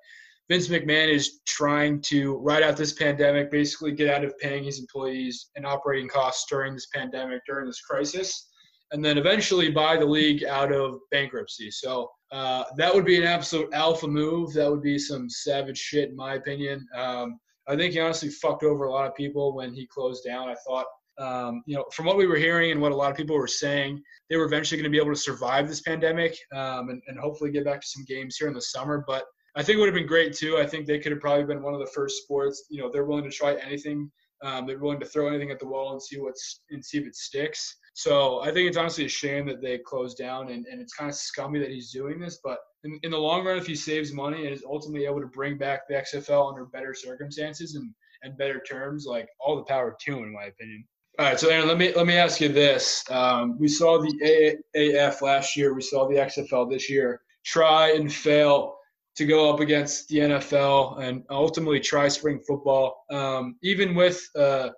Vince 0.47 0.67
McMahon 0.67 1.11
is 1.11 1.39
trying 1.45 2.01
to 2.01 2.37
ride 2.37 2.63
out 2.63 2.77
this 2.77 2.93
pandemic, 2.93 3.51
basically 3.51 3.91
get 3.91 4.09
out 4.09 4.23
of 4.23 4.37
paying 4.37 4.63
his 4.63 4.79
employees 4.79 5.49
and 5.55 5.65
operating 5.65 6.07
costs 6.07 6.45
during 6.47 6.73
this 6.73 6.87
pandemic, 6.93 7.41
during 7.47 7.65
this 7.65 7.81
crisis, 7.81 8.49
and 8.91 9.03
then 9.03 9.17
eventually 9.17 9.71
buy 9.71 9.97
the 9.97 10.05
league 10.05 10.43
out 10.43 10.71
of 10.71 10.99
bankruptcy. 11.11 11.71
So 11.71 12.09
uh, 12.31 12.63
that 12.77 12.93
would 12.93 13.05
be 13.05 13.17
an 13.17 13.23
absolute 13.23 13.73
alpha 13.73 14.07
move. 14.07 14.53
That 14.53 14.69
would 14.69 14.83
be 14.83 14.99
some 14.99 15.29
savage 15.29 15.77
shit, 15.77 16.09
in 16.09 16.15
my 16.15 16.35
opinion. 16.35 16.85
Um, 16.95 17.39
I 17.67 17.75
think 17.75 17.93
he 17.93 17.99
honestly 17.99 18.29
fucked 18.29 18.63
over 18.63 18.85
a 18.85 18.91
lot 18.91 19.07
of 19.07 19.15
people 19.15 19.55
when 19.55 19.73
he 19.73 19.87
closed 19.87 20.23
down. 20.23 20.49
I 20.49 20.55
thought 20.67 20.85
um, 21.17 21.63
you 21.65 21.75
know, 21.75 21.85
from 21.93 22.05
what 22.05 22.17
we 22.17 22.27
were 22.27 22.35
hearing 22.35 22.71
and 22.71 22.81
what 22.81 22.91
a 22.91 22.95
lot 22.95 23.11
of 23.11 23.17
people 23.17 23.37
were 23.37 23.47
saying, 23.47 24.01
they 24.29 24.35
were 24.35 24.45
eventually 24.45 24.77
going 24.77 24.91
to 24.91 24.95
be 24.95 25.01
able 25.01 25.13
to 25.13 25.19
survive 25.19 25.67
this 25.67 25.81
pandemic 25.81 26.37
um, 26.53 26.89
and, 26.89 27.01
and, 27.07 27.17
hopefully 27.17 27.51
get 27.51 27.63
back 27.63 27.79
to 27.79 27.87
some 27.87 28.03
games 28.05 28.35
here 28.37 28.49
in 28.49 28.53
the 28.53 28.61
summer. 28.61 29.03
But 29.07 29.23
I 29.55 29.63
think 29.63 29.77
it 29.77 29.79
would 29.79 29.87
have 29.87 29.95
been 29.95 30.07
great 30.07 30.33
too. 30.33 30.57
I 30.57 30.65
think 30.65 30.85
they 30.85 30.99
could 30.99 31.13
have 31.13 31.21
probably 31.21 31.45
been 31.45 31.63
one 31.63 31.73
of 31.73 31.79
the 31.79 31.91
first 31.95 32.23
sports. 32.23 32.65
You 32.69 32.81
know, 32.81 32.89
they're 32.91 33.05
willing 33.05 33.23
to 33.23 33.29
try 33.29 33.55
anything. 33.65 34.11
Um, 34.43 34.67
they're 34.67 34.79
willing 34.79 34.99
to 34.99 35.05
throw 35.05 35.27
anything 35.27 35.51
at 35.51 35.59
the 35.59 35.67
wall 35.67 35.93
and 35.93 36.01
see 36.01 36.19
what's 36.19 36.61
and 36.69 36.83
see 36.83 36.97
if 36.97 37.07
it 37.07 37.15
sticks. 37.15 37.77
So 37.95 38.41
I 38.41 38.51
think 38.51 38.67
it's 38.67 38.75
honestly 38.75 39.05
a 39.05 39.09
shame 39.09 39.47
that 39.47 39.61
they 39.61 39.77
closed 39.77 40.17
down, 40.17 40.49
and, 40.49 40.65
and 40.65 40.81
it's 40.81 40.93
kind 40.93 41.09
of 41.09 41.15
scummy 41.15 41.59
that 41.59 41.69
he's 41.69 41.93
doing 41.93 42.19
this. 42.19 42.39
But 42.43 42.59
in, 42.83 42.99
in 43.03 43.11
the 43.11 43.17
long 43.17 43.45
run, 43.45 43.57
if 43.57 43.65
he 43.65 43.73
saves 43.73 44.11
money 44.11 44.45
and 44.45 44.53
is 44.53 44.65
ultimately 44.69 45.05
able 45.05 45.21
to 45.21 45.27
bring 45.27 45.57
back 45.57 45.87
the 45.87 45.95
XFL 45.95 46.49
under 46.49 46.65
better 46.65 46.93
circumstances 46.93 47.75
and 47.75 47.89
and 48.23 48.37
better 48.37 48.59
terms, 48.59 49.05
like 49.05 49.29
all 49.39 49.55
the 49.55 49.63
power 49.63 49.95
to 49.97 50.17
him, 50.17 50.23
in 50.23 50.33
my 50.33 50.45
opinion. 50.45 50.83
All 51.19 51.25
right, 51.25 51.39
so 51.39 51.47
Aaron, 51.47 51.69
let 51.69 51.77
me 51.77 51.93
let 51.93 52.05
me 52.05 52.15
ask 52.15 52.41
you 52.41 52.49
this: 52.49 53.01
um, 53.09 53.57
We 53.57 53.69
saw 53.69 54.01
the 54.01 54.59
AAF 54.75 55.21
last 55.21 55.55
year, 55.55 55.73
we 55.73 55.81
saw 55.81 56.05
the 56.05 56.15
XFL 56.15 56.69
this 56.69 56.89
year. 56.89 57.21
Try 57.45 57.93
and 57.93 58.11
fail 58.11 58.75
to 59.15 59.25
go 59.25 59.53
up 59.53 59.61
against 59.61 60.09
the 60.09 60.17
NFL 60.17 60.99
and 60.99 61.23
ultimately 61.29 61.79
try 61.79 62.09
spring 62.09 62.41
football. 62.45 63.05
Um, 63.09 63.55
even 63.63 63.95
with 63.95 64.21
uh, 64.35 64.71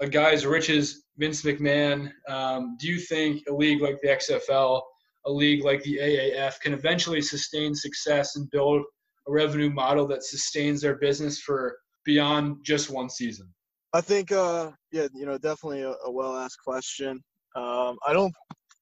a 0.00 0.08
guy 0.08 0.32
as 0.32 0.44
rich 0.44 0.68
as 0.68 1.04
Vince 1.18 1.42
McMahon, 1.42 2.10
um, 2.28 2.76
do 2.78 2.86
you 2.86 2.98
think 2.98 3.42
a 3.48 3.52
league 3.52 3.82
like 3.82 4.00
the 4.02 4.08
XFL, 4.08 4.82
a 5.26 5.30
league 5.30 5.64
like 5.64 5.82
the 5.82 5.98
AAF, 5.98 6.60
can 6.60 6.72
eventually 6.72 7.20
sustain 7.20 7.74
success 7.74 8.36
and 8.36 8.50
build 8.50 8.82
a 9.26 9.32
revenue 9.32 9.70
model 9.70 10.06
that 10.08 10.22
sustains 10.22 10.80
their 10.80 10.96
business 10.96 11.40
for 11.40 11.76
beyond 12.04 12.58
just 12.64 12.88
one 12.88 13.10
season? 13.10 13.52
I 13.92 14.00
think, 14.00 14.30
uh, 14.30 14.70
yeah, 14.92 15.08
you 15.12 15.26
know, 15.26 15.38
definitely 15.38 15.82
a, 15.82 15.94
a 16.04 16.10
well 16.10 16.36
asked 16.36 16.62
question. 16.64 17.20
Um, 17.56 17.98
I 18.06 18.12
don't 18.12 18.34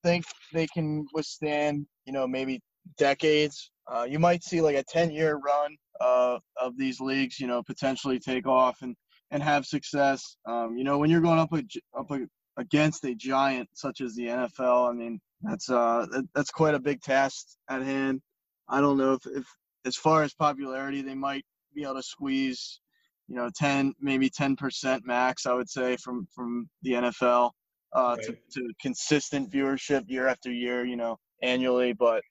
think 0.05 0.25
they 0.53 0.67
can 0.67 1.07
withstand, 1.15 1.87
you 2.05 2.13
know, 2.13 2.27
maybe 2.27 2.61
decades. 2.99 3.71
Uh, 3.91 4.07
you 4.09 4.19
might 4.19 4.45
see 4.45 4.61
like 4.61 4.77
a 4.77 4.85
10 4.85 5.11
year 5.11 5.37
run 5.37 5.75
uh, 6.01 6.39
of 6.61 6.77
these 6.77 7.01
leagues, 7.01 7.41
you 7.41 7.47
know, 7.47 7.63
potentially 7.63 8.19
take 8.19 8.47
off 8.47 8.77
and, 8.83 8.95
and 9.31 9.43
have 9.43 9.67
success. 9.67 10.37
Um, 10.47 10.77
you 10.77 10.85
know, 10.85 10.99
when 10.99 11.11
you're 11.11 11.21
going 11.21 11.39
up, 11.39 11.53
a, 11.53 11.63
up 11.99 12.11
a, 12.11 12.27
against 12.57 13.05
a 13.05 13.15
giant 13.15 13.69
such 13.75 14.01
as 14.01 14.15
the 14.15 14.27
NFL, 14.27 14.91
I 14.91 14.93
mean, 14.93 15.21
that's 15.43 15.69
uh, 15.69 16.07
that's 16.35 16.51
quite 16.51 16.75
a 16.75 16.81
big 16.81 17.03
task 17.03 17.47
at 17.69 17.83
hand. 17.83 18.21
I 18.69 18.81
don't 18.81 18.99
know 18.99 19.15
if, 19.15 19.27
if 19.27 19.47
as 19.85 19.97
far 19.97 20.23
as 20.23 20.35
popularity, 20.35 21.03
they 21.03 21.15
might 21.15 21.45
be 21.75 21.83
able 21.83 21.95
to 21.95 22.03
squeeze 22.03 22.81
you 23.29 23.35
know 23.35 23.51
10 23.55 23.95
maybe 24.01 24.31
10% 24.31 25.01
max 25.05 25.47
i 25.47 25.53
would 25.53 25.69
say 25.69 25.97
from 25.97 26.27
from 26.35 26.69
the 26.83 26.93
nfl 26.93 27.51
uh, 27.93 28.17
to, 28.17 28.37
to 28.53 28.73
consistent 28.81 29.51
viewership 29.51 30.03
year 30.07 30.27
after 30.27 30.53
year 30.53 30.85
you 30.85 30.97
know 30.97 31.17
annually 31.43 31.93
but 31.93 32.23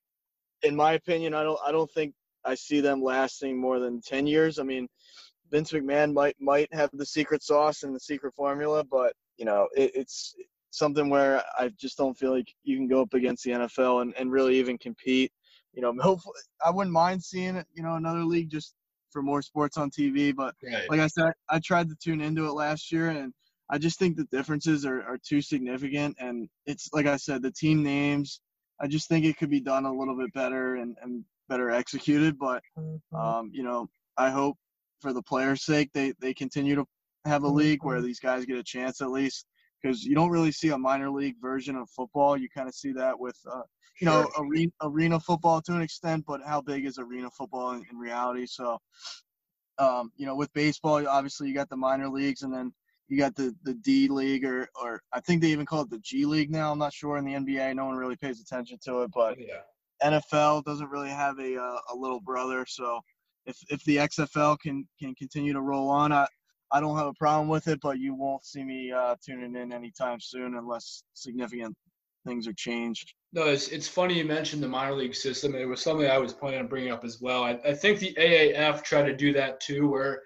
in 0.63 0.75
my 0.75 0.93
opinion 0.93 1.33
i 1.33 1.43
don't 1.43 1.59
i 1.65 1.71
don't 1.71 1.91
think 1.91 2.13
i 2.45 2.55
see 2.55 2.81
them 2.81 3.01
lasting 3.01 3.59
more 3.59 3.79
than 3.79 4.01
10 4.01 4.27
years 4.27 4.59
i 4.59 4.63
mean 4.63 4.87
vince 5.51 5.71
mcmahon 5.71 6.13
might 6.13 6.35
might 6.39 6.73
have 6.73 6.89
the 6.93 7.05
secret 7.05 7.43
sauce 7.43 7.83
and 7.83 7.95
the 7.95 7.99
secret 7.99 8.33
formula 8.35 8.83
but 8.83 9.13
you 9.37 9.45
know 9.45 9.67
it, 9.75 9.91
it's 9.95 10.35
something 10.71 11.09
where 11.09 11.43
i 11.57 11.69
just 11.79 11.97
don't 11.97 12.17
feel 12.17 12.31
like 12.33 12.47
you 12.63 12.75
can 12.77 12.87
go 12.87 13.01
up 13.01 13.13
against 13.13 13.43
the 13.43 13.51
nfl 13.51 14.01
and, 14.01 14.13
and 14.17 14.31
really 14.31 14.57
even 14.57 14.77
compete 14.77 15.31
you 15.73 15.81
know 15.81 15.93
hopefully 16.01 16.35
i 16.65 16.69
wouldn't 16.69 16.93
mind 16.93 17.23
seeing 17.23 17.55
it, 17.55 17.67
you 17.73 17.83
know 17.83 17.95
another 17.95 18.23
league 18.23 18.49
just 18.49 18.75
for 19.15 19.23
more 19.23 19.41
sports 19.41 19.77
on 19.77 19.89
TV. 19.89 20.35
But 20.35 20.55
right. 20.61 20.89
like 20.89 20.99
I 20.99 21.07
said, 21.07 21.31
I 21.49 21.59
tried 21.59 21.87
to 21.87 21.95
tune 21.95 22.19
into 22.19 22.45
it 22.45 22.51
last 22.51 22.91
year, 22.91 23.09
and 23.09 23.33
I 23.69 23.77
just 23.77 23.97
think 23.97 24.17
the 24.17 24.25
differences 24.25 24.85
are, 24.85 25.01
are 25.03 25.17
too 25.17 25.41
significant. 25.41 26.17
And 26.19 26.49
it's 26.65 26.89
like 26.91 27.07
I 27.07 27.15
said, 27.15 27.41
the 27.41 27.51
team 27.51 27.81
names. 27.81 28.41
I 28.81 28.87
just 28.87 29.07
think 29.07 29.23
it 29.23 29.37
could 29.37 29.49
be 29.49 29.61
done 29.61 29.85
a 29.85 29.93
little 29.93 30.17
bit 30.17 30.33
better 30.33 30.75
and, 30.75 30.97
and 31.01 31.23
better 31.47 31.71
executed. 31.71 32.37
But 32.37 32.61
mm-hmm. 32.77 33.15
um, 33.15 33.51
you 33.53 33.63
know, 33.63 33.87
I 34.17 34.29
hope 34.29 34.57
for 34.99 35.13
the 35.13 35.21
players' 35.21 35.65
sake 35.65 35.89
they 35.93 36.13
they 36.19 36.33
continue 36.33 36.75
to 36.75 36.85
have 37.25 37.43
a 37.43 37.47
league 37.47 37.83
where 37.83 37.97
mm-hmm. 37.97 38.05
these 38.05 38.19
guys 38.19 38.45
get 38.45 38.57
a 38.57 38.63
chance 38.63 39.01
at 39.01 39.09
least 39.09 39.45
because 39.85 40.03
you 40.03 40.15
don't 40.15 40.31
really 40.31 40.51
see 40.51 40.69
a 40.69 40.77
minor 40.77 41.11
league 41.11 41.35
version 41.39 41.75
of 41.75 41.89
football. 41.89 42.37
You 42.37 42.49
kind 42.49 42.67
of 42.67 42.73
see 42.73 42.91
that 42.93 43.19
with, 43.19 43.37
uh, 43.51 43.61
you 44.01 44.05
know, 44.05 44.27
arena, 44.37 44.71
arena 44.81 45.19
football 45.19 45.61
to 45.61 45.73
an 45.73 45.81
extent, 45.81 46.25
but 46.27 46.41
how 46.43 46.61
big 46.61 46.85
is 46.85 46.97
arena 46.97 47.29
football 47.29 47.71
in, 47.73 47.83
in 47.91 47.97
reality? 47.97 48.45
So, 48.47 48.79
um, 49.77 50.11
you 50.15 50.25
know, 50.25 50.35
with 50.35 50.51
baseball, 50.53 51.07
obviously 51.07 51.47
you 51.47 51.53
got 51.53 51.69
the 51.69 51.77
minor 51.77 52.09
leagues, 52.09 52.41
and 52.41 52.53
then 52.53 52.73
you 53.07 53.17
got 53.17 53.35
the 53.35 53.53
the 53.63 53.75
D 53.75 54.07
League, 54.07 54.45
or 54.45 54.67
or 54.81 55.01
I 55.13 55.19
think 55.19 55.41
they 55.41 55.49
even 55.49 55.65
call 55.65 55.81
it 55.81 55.89
the 55.89 55.99
G 55.99 56.25
League 56.25 56.49
now. 56.49 56.71
I'm 56.71 56.79
not 56.79 56.93
sure 56.93 57.17
in 57.17 57.25
the 57.25 57.33
NBA. 57.33 57.75
No 57.75 57.85
one 57.85 57.95
really 57.95 58.15
pays 58.15 58.41
attention 58.41 58.79
to 58.85 59.03
it, 59.03 59.11
but 59.13 59.37
yeah. 59.37 59.61
NFL 60.03 60.63
doesn't 60.63 60.89
really 60.89 61.09
have 61.09 61.37
a 61.39 61.61
uh, 61.61 61.77
a 61.93 61.95
little 61.95 62.21
brother. 62.21 62.65
So 62.67 63.01
if 63.45 63.57
if 63.69 63.83
the 63.83 63.97
XFL 63.97 64.59
can 64.59 64.87
can 64.99 65.15
continue 65.15 65.53
to 65.53 65.61
roll 65.61 65.89
on, 65.89 66.11
I 66.11 66.27
I 66.71 66.79
don't 66.79 66.97
have 66.97 67.07
a 67.07 67.13
problem 67.13 67.47
with 67.47 67.67
it, 67.67 67.79
but 67.81 67.99
you 67.99 68.13
won't 68.15 68.45
see 68.45 68.63
me 68.63 68.91
uh, 68.91 69.15
tuning 69.23 69.55
in 69.55 69.71
anytime 69.71 70.19
soon 70.19 70.55
unless 70.55 71.03
significant 71.13 71.75
things 72.25 72.47
are 72.47 72.53
changed. 72.53 73.13
No, 73.33 73.43
it's, 73.43 73.67
it's 73.67 73.87
funny 73.87 74.17
you 74.17 74.25
mentioned 74.25 74.63
the 74.63 74.67
minor 74.67 74.95
league 74.95 75.15
system. 75.15 75.55
It 75.55 75.65
was 75.65 75.81
something 75.81 76.09
I 76.09 76.17
was 76.17 76.33
planning 76.33 76.59
on 76.59 76.67
bringing 76.67 76.91
up 76.91 77.05
as 77.05 77.21
well. 77.21 77.43
I, 77.43 77.59
I 77.65 77.73
think 77.73 77.99
the 77.99 78.13
AAF 78.15 78.83
tried 78.83 79.03
to 79.03 79.15
do 79.15 79.31
that 79.33 79.59
too, 79.59 79.87
where 79.87 80.23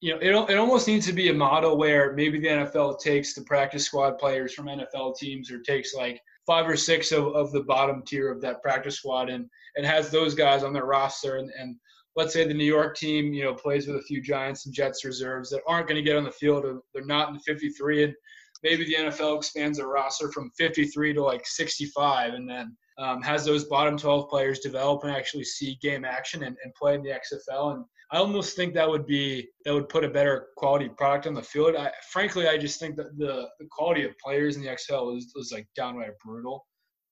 you 0.00 0.12
know 0.12 0.18
it, 0.18 0.50
it 0.50 0.58
almost 0.58 0.86
needs 0.86 1.06
to 1.06 1.12
be 1.12 1.30
a 1.30 1.34
model 1.34 1.76
where 1.76 2.12
maybe 2.14 2.38
the 2.38 2.48
NFL 2.48 3.00
takes 3.00 3.34
the 3.34 3.42
practice 3.42 3.84
squad 3.84 4.18
players 4.18 4.54
from 4.54 4.66
NFL 4.66 5.16
teams 5.16 5.50
or 5.50 5.60
takes 5.60 5.94
like 5.94 6.20
five 6.46 6.68
or 6.68 6.76
six 6.76 7.12
of, 7.12 7.28
of 7.28 7.52
the 7.52 7.62
bottom 7.62 8.02
tier 8.06 8.30
of 8.30 8.40
that 8.42 8.62
practice 8.62 8.96
squad 8.96 9.30
and 9.30 9.48
and 9.76 9.86
has 9.86 10.10
those 10.10 10.34
guys 10.34 10.62
on 10.62 10.72
their 10.72 10.86
roster 10.86 11.36
and, 11.36 11.50
and 11.58 11.76
let's 12.20 12.34
say 12.34 12.46
the 12.46 12.54
New 12.54 12.64
York 12.64 12.96
team, 12.96 13.32
you 13.32 13.44
know, 13.44 13.54
plays 13.54 13.86
with 13.86 13.96
a 13.96 14.02
few 14.02 14.20
Giants 14.20 14.66
and 14.66 14.74
Jets 14.74 15.04
reserves 15.04 15.48
that 15.50 15.62
aren't 15.66 15.88
going 15.88 15.96
to 15.96 16.08
get 16.08 16.16
on 16.16 16.24
the 16.24 16.30
field 16.30 16.64
or 16.66 16.80
they're 16.92 17.04
not 17.06 17.28
in 17.28 17.34
the 17.34 17.40
53 17.40 18.04
and 18.04 18.14
maybe 18.62 18.84
the 18.84 18.94
NFL 18.94 19.38
expands 19.38 19.78
their 19.78 19.88
roster 19.88 20.30
from 20.30 20.50
53 20.58 21.14
to 21.14 21.22
like 21.22 21.46
65, 21.46 22.34
and 22.34 22.48
then 22.48 22.76
um, 22.98 23.22
has 23.22 23.44
those 23.44 23.64
bottom 23.64 23.96
12 23.96 24.28
players 24.28 24.60
develop 24.60 25.02
and 25.04 25.12
actually 25.12 25.44
see 25.44 25.78
game 25.80 26.04
action 26.04 26.42
and, 26.42 26.56
and 26.62 26.74
play 26.74 26.94
in 26.94 27.02
the 27.02 27.10
XFL. 27.10 27.74
And 27.74 27.84
I 28.12 28.18
almost 28.18 28.56
think 28.56 28.74
that 28.74 28.88
would 28.88 29.06
be 29.06 29.48
that 29.64 29.72
would 29.72 29.88
put 29.88 30.04
a 30.04 30.08
better 30.08 30.48
quality 30.56 30.90
product 30.90 31.26
on 31.26 31.34
the 31.34 31.42
field. 31.42 31.76
I, 31.76 31.90
frankly, 32.10 32.48
I 32.48 32.58
just 32.58 32.78
think 32.78 32.96
that 32.96 33.16
the, 33.16 33.48
the 33.58 33.66
quality 33.70 34.04
of 34.04 34.18
players 34.18 34.56
in 34.56 34.62
the 34.62 34.68
XFL 34.68 35.16
is, 35.16 35.32
is 35.36 35.52
like 35.52 35.66
downright 35.74 36.18
brutal, 36.22 36.66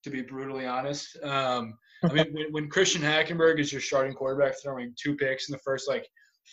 to 0.04 0.10
be 0.10 0.22
brutally 0.22 0.66
honest. 0.66 1.16
Um, 1.22 1.78
I 2.04 2.12
mean, 2.12 2.26
when, 2.32 2.52
when 2.52 2.68
Christian 2.68 3.02
Hackenberg 3.02 3.58
is 3.58 3.72
your 3.72 3.80
starting 3.80 4.14
quarterback 4.14 4.54
throwing 4.62 4.94
two 5.00 5.16
picks 5.16 5.48
in 5.48 5.52
the 5.52 5.58
first 5.58 5.88
like 5.88 6.06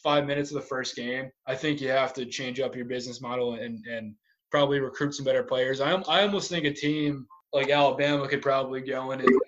five 0.03 0.25
minutes 0.25 0.51
of 0.51 0.55
the 0.55 0.67
first 0.67 0.95
game, 0.95 1.29
I 1.47 1.55
think 1.55 1.81
you 1.81 1.89
have 1.89 2.13
to 2.13 2.25
change 2.25 2.59
up 2.59 2.75
your 2.75 2.85
business 2.85 3.21
model 3.21 3.55
and 3.55 3.85
and 3.85 4.13
probably 4.51 4.79
recruit 4.79 5.13
some 5.13 5.25
better 5.25 5.43
players. 5.43 5.81
I 5.81 5.91
I 5.91 6.21
almost 6.23 6.49
think 6.49 6.65
a 6.65 6.73
team 6.73 7.27
like 7.53 7.69
Alabama 7.69 8.27
could 8.27 8.41
probably 8.41 8.81
go 8.81 9.11
in 9.11 9.21
and 9.21 9.29
win 9.29 9.39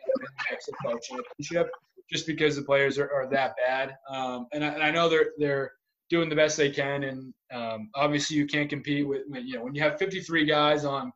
the 0.93 0.99
championship 1.01 1.69
just 2.09 2.25
because 2.25 2.55
the 2.55 2.61
players 2.61 2.97
are, 2.97 3.11
are 3.11 3.27
that 3.29 3.53
bad. 3.57 3.95
Um, 4.09 4.47
and, 4.53 4.63
I, 4.63 4.69
and 4.69 4.83
I 4.83 4.91
know 4.91 5.09
they're 5.09 5.31
they're 5.37 5.71
doing 6.09 6.29
the 6.29 6.35
best 6.35 6.57
they 6.57 6.71
can, 6.71 7.03
and 7.03 7.33
um, 7.53 7.89
obviously 7.95 8.37
you 8.37 8.47
can't 8.47 8.69
compete 8.69 9.07
with 9.07 9.23
you 9.43 9.55
know 9.55 9.63
when 9.63 9.75
you 9.75 9.81
have 9.81 9.99
53 9.99 10.45
guys 10.45 10.85
on 10.85 11.11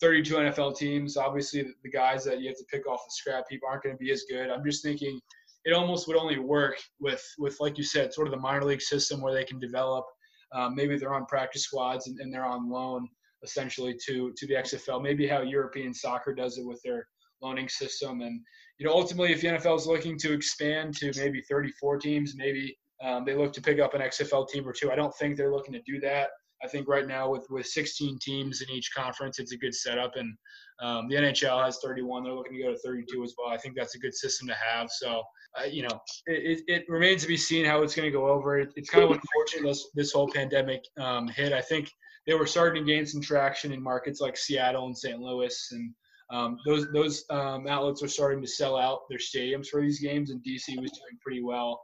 32 0.00 0.34
NFL 0.34 0.76
teams. 0.76 1.16
Obviously 1.16 1.62
the, 1.82 1.90
guys 1.90 2.24
that 2.24 2.40
you 2.40 2.48
have 2.48 2.56
to 2.56 2.64
pick 2.70 2.86
off 2.86 3.00
the 3.04 3.10
scrap 3.10 3.44
heap 3.48 3.62
aren't 3.66 3.82
going 3.82 3.94
to 3.94 3.98
be 3.98 4.10
as 4.10 4.24
good. 4.28 4.50
I'm 4.50 4.64
just 4.64 4.82
thinking 4.82 5.20
it 5.64 5.72
almost 5.72 6.06
would 6.06 6.16
only 6.16 6.38
work 6.38 6.76
with 7.00 7.24
with 7.38 7.58
like 7.60 7.78
you 7.78 7.84
said, 7.84 8.12
sort 8.12 8.26
of 8.26 8.32
the 8.32 8.40
minor 8.40 8.64
league 8.64 8.82
system 8.82 9.20
where 9.20 9.34
they 9.34 9.44
can 9.44 9.58
develop. 9.58 10.04
Um, 10.52 10.74
maybe 10.74 10.96
they're 10.96 11.14
on 11.14 11.26
practice 11.26 11.64
squads 11.64 12.06
and, 12.06 12.20
and 12.20 12.32
they're 12.32 12.44
on 12.44 12.70
loan 12.70 13.08
essentially 13.42 13.96
to 14.06 14.32
to 14.36 14.46
the 14.46 14.54
XFL. 14.54 15.02
Maybe 15.02 15.26
how 15.26 15.40
European 15.40 15.92
soccer 15.92 16.34
does 16.34 16.58
it 16.58 16.66
with 16.66 16.80
their 16.82 17.06
loaning 17.42 17.68
system. 17.68 18.20
And 18.20 18.40
you 18.78 18.86
know, 18.86 18.92
ultimately, 18.92 19.32
if 19.32 19.40
the 19.40 19.48
NFL 19.48 19.78
is 19.78 19.86
looking 19.86 20.18
to 20.18 20.32
expand 20.32 20.94
to 20.98 21.12
maybe 21.16 21.42
34 21.42 21.98
teams, 21.98 22.34
maybe 22.36 22.76
um, 23.02 23.24
they 23.24 23.34
look 23.34 23.52
to 23.54 23.62
pick 23.62 23.80
up 23.80 23.94
an 23.94 24.00
XFL 24.00 24.48
team 24.48 24.66
or 24.66 24.72
two. 24.72 24.90
I 24.90 24.96
don't 24.96 25.14
think 25.16 25.36
they're 25.36 25.52
looking 25.52 25.74
to 25.74 25.82
do 25.82 26.00
that. 26.00 26.28
I 26.64 26.68
think 26.68 26.88
right 26.88 27.06
now 27.06 27.30
with 27.30 27.46
with 27.50 27.66
16 27.66 28.18
teams 28.20 28.62
in 28.62 28.70
each 28.70 28.92
conference, 28.94 29.38
it's 29.38 29.52
a 29.52 29.56
good 29.56 29.74
setup. 29.74 30.16
And 30.16 30.36
um, 30.80 31.08
the 31.08 31.16
NHL 31.16 31.64
has 31.64 31.78
31; 31.82 32.24
they're 32.24 32.32
looking 32.32 32.56
to 32.56 32.62
go 32.62 32.72
to 32.72 32.78
32 32.78 33.22
as 33.22 33.34
well. 33.36 33.52
I 33.52 33.58
think 33.58 33.76
that's 33.76 33.94
a 33.94 33.98
good 33.98 34.14
system 34.14 34.48
to 34.48 34.54
have. 34.54 34.90
So, 34.90 35.22
uh, 35.58 35.64
you 35.64 35.82
know, 35.82 36.00
it, 36.26 36.62
it, 36.66 36.84
remains 36.88 37.22
to 37.22 37.28
be 37.28 37.36
seen 37.36 37.64
how 37.64 37.82
it's 37.82 37.94
going 37.94 38.06
to 38.10 38.16
go 38.16 38.28
over. 38.28 38.58
It, 38.58 38.72
it's 38.76 38.90
kind 38.90 39.04
of 39.04 39.10
unfortunate 39.10 39.68
this 39.68 39.88
this 39.94 40.12
whole 40.12 40.28
pandemic 40.28 40.82
um, 40.98 41.28
hit. 41.28 41.52
I 41.52 41.60
think 41.60 41.90
they 42.26 42.34
were 42.34 42.46
starting 42.46 42.84
to 42.84 42.92
gain 42.92 43.06
some 43.06 43.20
traction 43.20 43.72
in 43.72 43.82
markets 43.82 44.20
like 44.20 44.36
Seattle 44.36 44.86
and 44.86 44.96
St. 44.96 45.20
Louis, 45.20 45.68
and 45.72 45.94
um, 46.30 46.58
those 46.66 46.90
those 46.92 47.24
um, 47.30 47.66
outlets 47.66 48.02
are 48.02 48.08
starting 48.08 48.40
to 48.40 48.48
sell 48.48 48.76
out 48.76 49.00
their 49.08 49.18
stadiums 49.18 49.68
for 49.68 49.80
these 49.82 50.00
games. 50.00 50.30
And 50.30 50.40
DC 50.40 50.80
was 50.80 50.90
doing 50.92 51.18
pretty 51.20 51.42
well, 51.42 51.82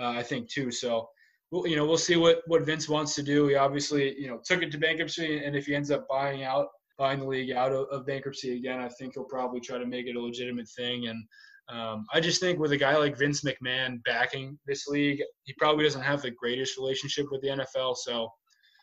uh, 0.00 0.10
I 0.10 0.22
think, 0.22 0.48
too. 0.50 0.70
So 0.70 1.08
we'll, 1.50 1.66
you 1.66 1.76
know, 1.76 1.84
we'll 1.84 1.98
see 1.98 2.16
what, 2.16 2.42
what 2.46 2.62
Vince 2.62 2.88
wants 2.88 3.14
to 3.16 3.22
do. 3.22 3.48
He 3.48 3.54
obviously, 3.56 4.18
you 4.20 4.28
know, 4.28 4.40
took 4.44 4.62
it 4.62 4.70
to 4.72 4.78
bankruptcy, 4.78 5.44
and 5.44 5.56
if 5.56 5.66
he 5.66 5.74
ends 5.74 5.90
up 5.90 6.06
buying 6.08 6.44
out, 6.44 6.68
buying 6.98 7.20
the 7.20 7.26
league 7.26 7.52
out 7.52 7.72
of, 7.72 7.86
of 7.88 8.06
bankruptcy 8.06 8.56
again, 8.56 8.80
I 8.80 8.88
think 8.88 9.14
he'll 9.14 9.24
probably 9.24 9.60
try 9.60 9.78
to 9.78 9.86
make 9.86 10.06
it 10.06 10.16
a 10.16 10.20
legitimate 10.20 10.68
thing. 10.68 11.08
And 11.08 11.24
um, 11.68 12.06
I 12.12 12.20
just 12.20 12.40
think 12.40 12.58
with 12.58 12.72
a 12.72 12.76
guy 12.76 12.96
like 12.96 13.16
Vince 13.16 13.42
McMahon 13.42 14.02
backing 14.04 14.58
this 14.66 14.86
league, 14.86 15.22
he 15.44 15.54
probably 15.58 15.84
doesn't 15.84 16.02
have 16.02 16.22
the 16.22 16.30
greatest 16.30 16.76
relationship 16.76 17.26
with 17.30 17.40
the 17.42 17.48
NFL. 17.48 17.96
So 17.96 18.30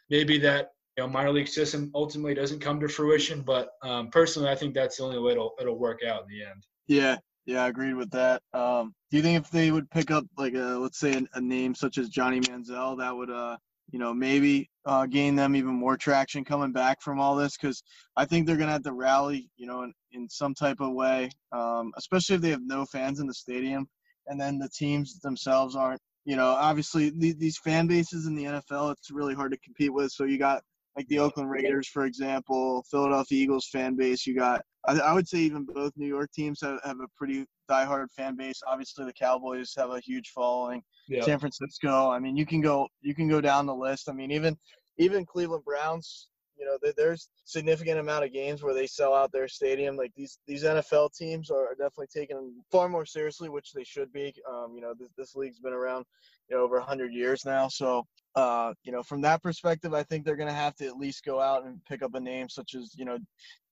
maybe 0.10 0.38
that 0.40 0.70
you 0.98 1.04
know 1.04 1.10
minor 1.10 1.32
league 1.32 1.48
system 1.48 1.92
ultimately 1.94 2.34
doesn't 2.34 2.60
come 2.60 2.80
to 2.80 2.88
fruition. 2.88 3.42
But 3.42 3.70
um, 3.84 4.10
personally, 4.10 4.50
I 4.50 4.56
think 4.56 4.74
that's 4.74 4.98
the 4.98 5.04
only 5.04 5.20
way 5.20 5.34
it'll 5.34 5.54
it'll 5.60 5.78
work 5.78 6.00
out 6.08 6.24
in 6.24 6.28
the 6.30 6.44
end. 6.44 6.66
Yeah, 6.88 7.18
yeah, 7.48 7.64
I 7.64 7.70
agreed 7.70 7.96
with 7.96 8.12
that. 8.12 8.42
Um, 8.54 8.94
do 9.10 9.18
you 9.18 9.24
think 9.24 9.42
if 9.44 9.50
they 9.50 9.72
would 9.72 9.90
pick 9.90 10.12
up 10.12 10.26
like 10.38 10.54
a 10.54 10.78
let's 10.78 11.00
say 11.00 11.14
a, 11.14 11.38
a 11.38 11.42
name 11.42 11.74
such 11.74 11.98
as 11.98 12.10
Johnny 12.10 12.42
Manziel, 12.42 12.98
that 13.00 13.16
would 13.16 13.32
uh 13.32 13.56
you 13.90 14.00
know 14.00 14.14
maybe 14.14 14.70
uh, 14.86 15.06
gain 15.06 15.36
them 15.36 15.56
even 15.56 15.74
more 15.74 15.96
traction 15.96 16.44
coming 16.44 16.74
back 16.74 17.02
from 17.02 17.22
all 17.22 17.38
this? 17.38 17.58
Because 17.58 17.82
I 18.18 18.26
think 18.26 18.46
they're 18.46 18.58
gonna 18.58 18.74
have 18.74 18.84
to 18.84 18.92
rally, 18.92 19.50
you 19.56 19.66
know, 19.66 19.84
in, 19.84 19.94
in 20.12 20.30
some 20.30 20.54
type 20.54 20.82
of 20.82 20.92
way, 20.92 21.30
um, 21.54 21.94
especially 21.98 22.36
if 22.36 22.42
they 22.42 22.50
have 22.50 22.62
no 22.66 22.86
fans 22.86 23.22
in 23.22 23.28
the 23.28 23.34
stadium, 23.34 23.88
and 24.28 24.40
then 24.40 24.58
the 24.58 24.70
teams 24.70 25.20
themselves 25.22 25.76
aren't. 25.76 26.02
You 26.26 26.36
know, 26.36 26.48
obviously 26.48 27.10
these 27.16 27.58
fan 27.58 27.88
bases 27.88 28.28
in 28.28 28.36
the 28.36 28.44
NFL, 28.44 28.92
it's 28.92 29.12
really 29.12 29.34
hard 29.34 29.54
to 29.54 29.58
compete 29.60 29.94
with. 29.94 30.12
So 30.12 30.26
you 30.26 30.38
got 30.38 30.62
like 30.98 31.08
the 31.10 31.20
Oakland 31.20 31.50
Raiders, 31.50 31.88
for 31.88 32.06
example, 32.06 32.84
Philadelphia 32.90 33.44
Eagles 33.44 33.70
fan 33.72 33.96
base. 33.96 34.26
You 34.26 34.36
got, 34.36 34.62
I, 34.88 34.98
I 35.00 35.14
would 35.14 35.28
say, 35.28 35.38
even 35.38 35.64
both 35.64 35.94
New 35.96 36.08
York 36.08 36.32
teams 36.34 36.60
have, 36.62 36.80
have, 36.84 37.00
a 37.00 37.08
pretty 37.16 37.46
diehard 37.70 38.08
fan 38.16 38.36
base. 38.36 38.62
Obviously, 38.68 39.06
the 39.06 39.14
Cowboys 39.14 39.74
have 39.78 39.92
a 39.92 40.00
huge 40.00 40.32
following. 40.34 40.82
Yeah. 41.08 41.24
San 41.24 41.38
Francisco. 41.38 42.10
I 42.10 42.18
mean, 42.18 42.36
you 42.36 42.48
can 42.48 42.62
go, 42.62 42.88
you 43.02 43.14
can 43.14 43.30
go 43.30 43.40
down 43.40 43.68
the 43.68 43.76
list. 43.76 44.10
I 44.10 44.14
mean, 44.14 44.32
even, 44.32 44.58
even 44.98 45.24
Cleveland 45.24 45.64
Browns. 45.64 46.30
You 46.58 46.66
know, 46.66 46.92
there's 46.98 47.30
significant 47.46 48.00
amount 48.00 48.26
of 48.26 48.34
games 48.34 48.64
where 48.64 48.74
they 48.74 48.88
sell 48.88 49.14
out 49.14 49.32
their 49.32 49.48
stadium. 49.48 49.96
Like 49.96 50.12
these, 50.16 50.40
these 50.48 50.64
NFL 50.64 51.16
teams 51.16 51.50
are 51.50 51.70
definitely 51.72 52.08
taken 52.08 52.56
far 52.72 52.90
more 52.90 53.06
seriously, 53.06 53.50
which 53.50 53.74
they 53.74 53.84
should 53.84 54.12
be. 54.12 54.34
Um, 54.50 54.74
you 54.76 54.82
know, 54.82 54.94
this, 54.98 55.10
this 55.18 55.36
league's 55.36 55.60
been 55.60 55.74
around, 55.74 56.06
you 56.50 56.56
know, 56.56 56.64
over 56.64 56.78
100 56.78 57.14
years 57.14 57.46
now. 57.46 57.68
So 57.68 58.06
uh, 58.38 58.72
you 58.84 58.92
know, 58.92 59.02
from 59.02 59.20
that 59.22 59.42
perspective, 59.42 59.96
I 59.96 60.04
think 60.04 60.24
they're 60.24 60.36
going 60.36 60.48
to 60.48 60.54
have 60.54 60.76
to 60.76 60.86
at 60.86 60.96
least 60.96 61.26
go 61.26 61.42
out 61.42 61.66
and 61.66 61.84
pick 61.86 62.04
up 62.04 62.14
a 62.14 62.20
name 62.20 62.48
such 62.50 62.76
as, 62.76 62.94
you 62.96 63.04
know, 63.04 63.18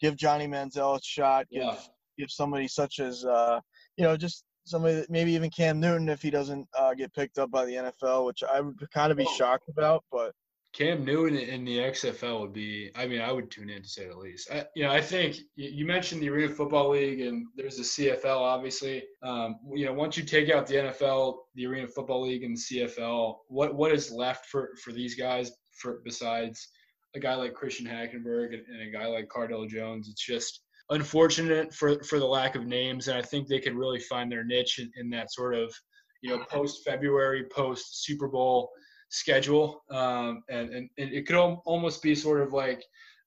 give 0.02 0.18
Johnny 0.18 0.48
Manziel 0.48 0.98
a 0.98 1.02
shot, 1.04 1.46
give 1.52 1.62
yeah. 1.62 1.76
give 2.18 2.32
somebody 2.32 2.68
such 2.68 3.00
as, 3.00 3.24
uh, 3.26 3.60
you 3.96 4.04
know, 4.04 4.18
just 4.18 4.44
somebody 4.64 4.96
that 4.96 5.12
maybe 5.12 5.34
even 5.34 5.52
Cam 5.52 5.80
Newton 5.80 6.10
if 6.10 6.24
he 6.24 6.32
doesn't 6.32 6.68
uh, 6.76 6.96
get 6.96 7.14
picked 7.14 7.38
up 7.38 7.52
by 7.52 7.64
the 7.64 7.74
NFL, 7.74 8.26
which 8.26 8.42
I 8.44 8.60
would 8.60 8.76
kind 8.92 9.12
of 9.12 9.20
be 9.20 9.28
shocked 9.38 9.70
about, 9.70 10.04
but 10.12 10.34
Cam 10.76 11.06
Newton 11.06 11.38
in 11.38 11.64
the 11.64 11.78
XFL 11.78 12.42
would 12.42 12.52
be. 12.52 12.92
I 12.96 13.08
mean, 13.08 13.22
I 13.22 13.32
would 13.32 13.50
tune 13.50 13.70
in 13.70 13.82
to 13.82 13.88
say 13.88 14.10
the 14.10 14.18
least. 14.18 14.52
I, 14.52 14.66
you 14.76 14.84
know, 14.84 14.92
I 14.92 15.00
think 15.00 15.38
you 15.56 15.86
mentioned 15.86 16.22
the 16.22 16.30
Arena 16.30 16.54
Football 16.54 16.90
League, 16.90 17.22
and 17.22 17.48
there's 17.56 17.78
the 17.78 17.84
CFL. 17.84 18.42
Obviously, 18.42 19.02
um, 19.24 19.56
you 19.74 19.86
know, 19.86 19.94
once 19.94 20.18
you 20.18 20.24
take 20.24 20.50
out 20.50 20.68
the 20.68 20.76
NFL, 20.76 21.38
the 21.56 21.66
Arena 21.66 21.88
Football 21.88 22.24
League, 22.24 22.44
and 22.44 22.58
the 22.58 22.82
CFL, 22.82 23.38
what 23.48 23.74
what 23.74 23.94
is 23.94 24.12
left 24.12 24.48
for 24.48 24.72
for 24.84 24.92
these 24.92 25.16
guys 25.16 25.50
for 25.80 26.02
besides 26.04 26.68
a 27.16 27.20
guy 27.22 27.36
like 27.36 27.54
Christian 27.54 27.86
Hackenberg 27.86 28.54
and, 28.54 28.66
and 28.68 28.82
a 28.82 28.92
guy 28.92 29.06
like 29.06 29.30
Cardale 29.30 29.70
Jones? 29.70 30.10
It's 30.10 30.26
just 30.26 30.60
unfortunate 30.90 31.74
for 31.74 32.04
for 32.04 32.20
the 32.20 32.26
lack 32.26 32.56
of 32.56 32.66
names, 32.66 33.08
and 33.08 33.18
I 33.18 33.22
think 33.22 33.48
they 33.48 33.62
could 33.62 33.76
really 33.76 34.00
find 34.00 34.30
their 34.30 34.44
niche 34.44 34.80
in, 34.80 34.92
in 34.98 35.10
that 35.12 35.32
sort 35.32 35.56
of 35.56 35.74
you 36.22 36.32
know 36.32 36.44
post 36.50 36.84
February, 36.84 37.46
post 37.46 38.04
Super 38.04 38.28
Bowl 38.28 38.72
schedule, 39.10 39.84
um, 39.92 40.44
and, 40.50 40.70
and, 40.74 40.90
it 40.98 41.26
could 41.26 41.36
almost 41.36 42.02
be 42.02 42.16
sort 42.16 42.42
of 42.42 42.54
like 42.54 42.84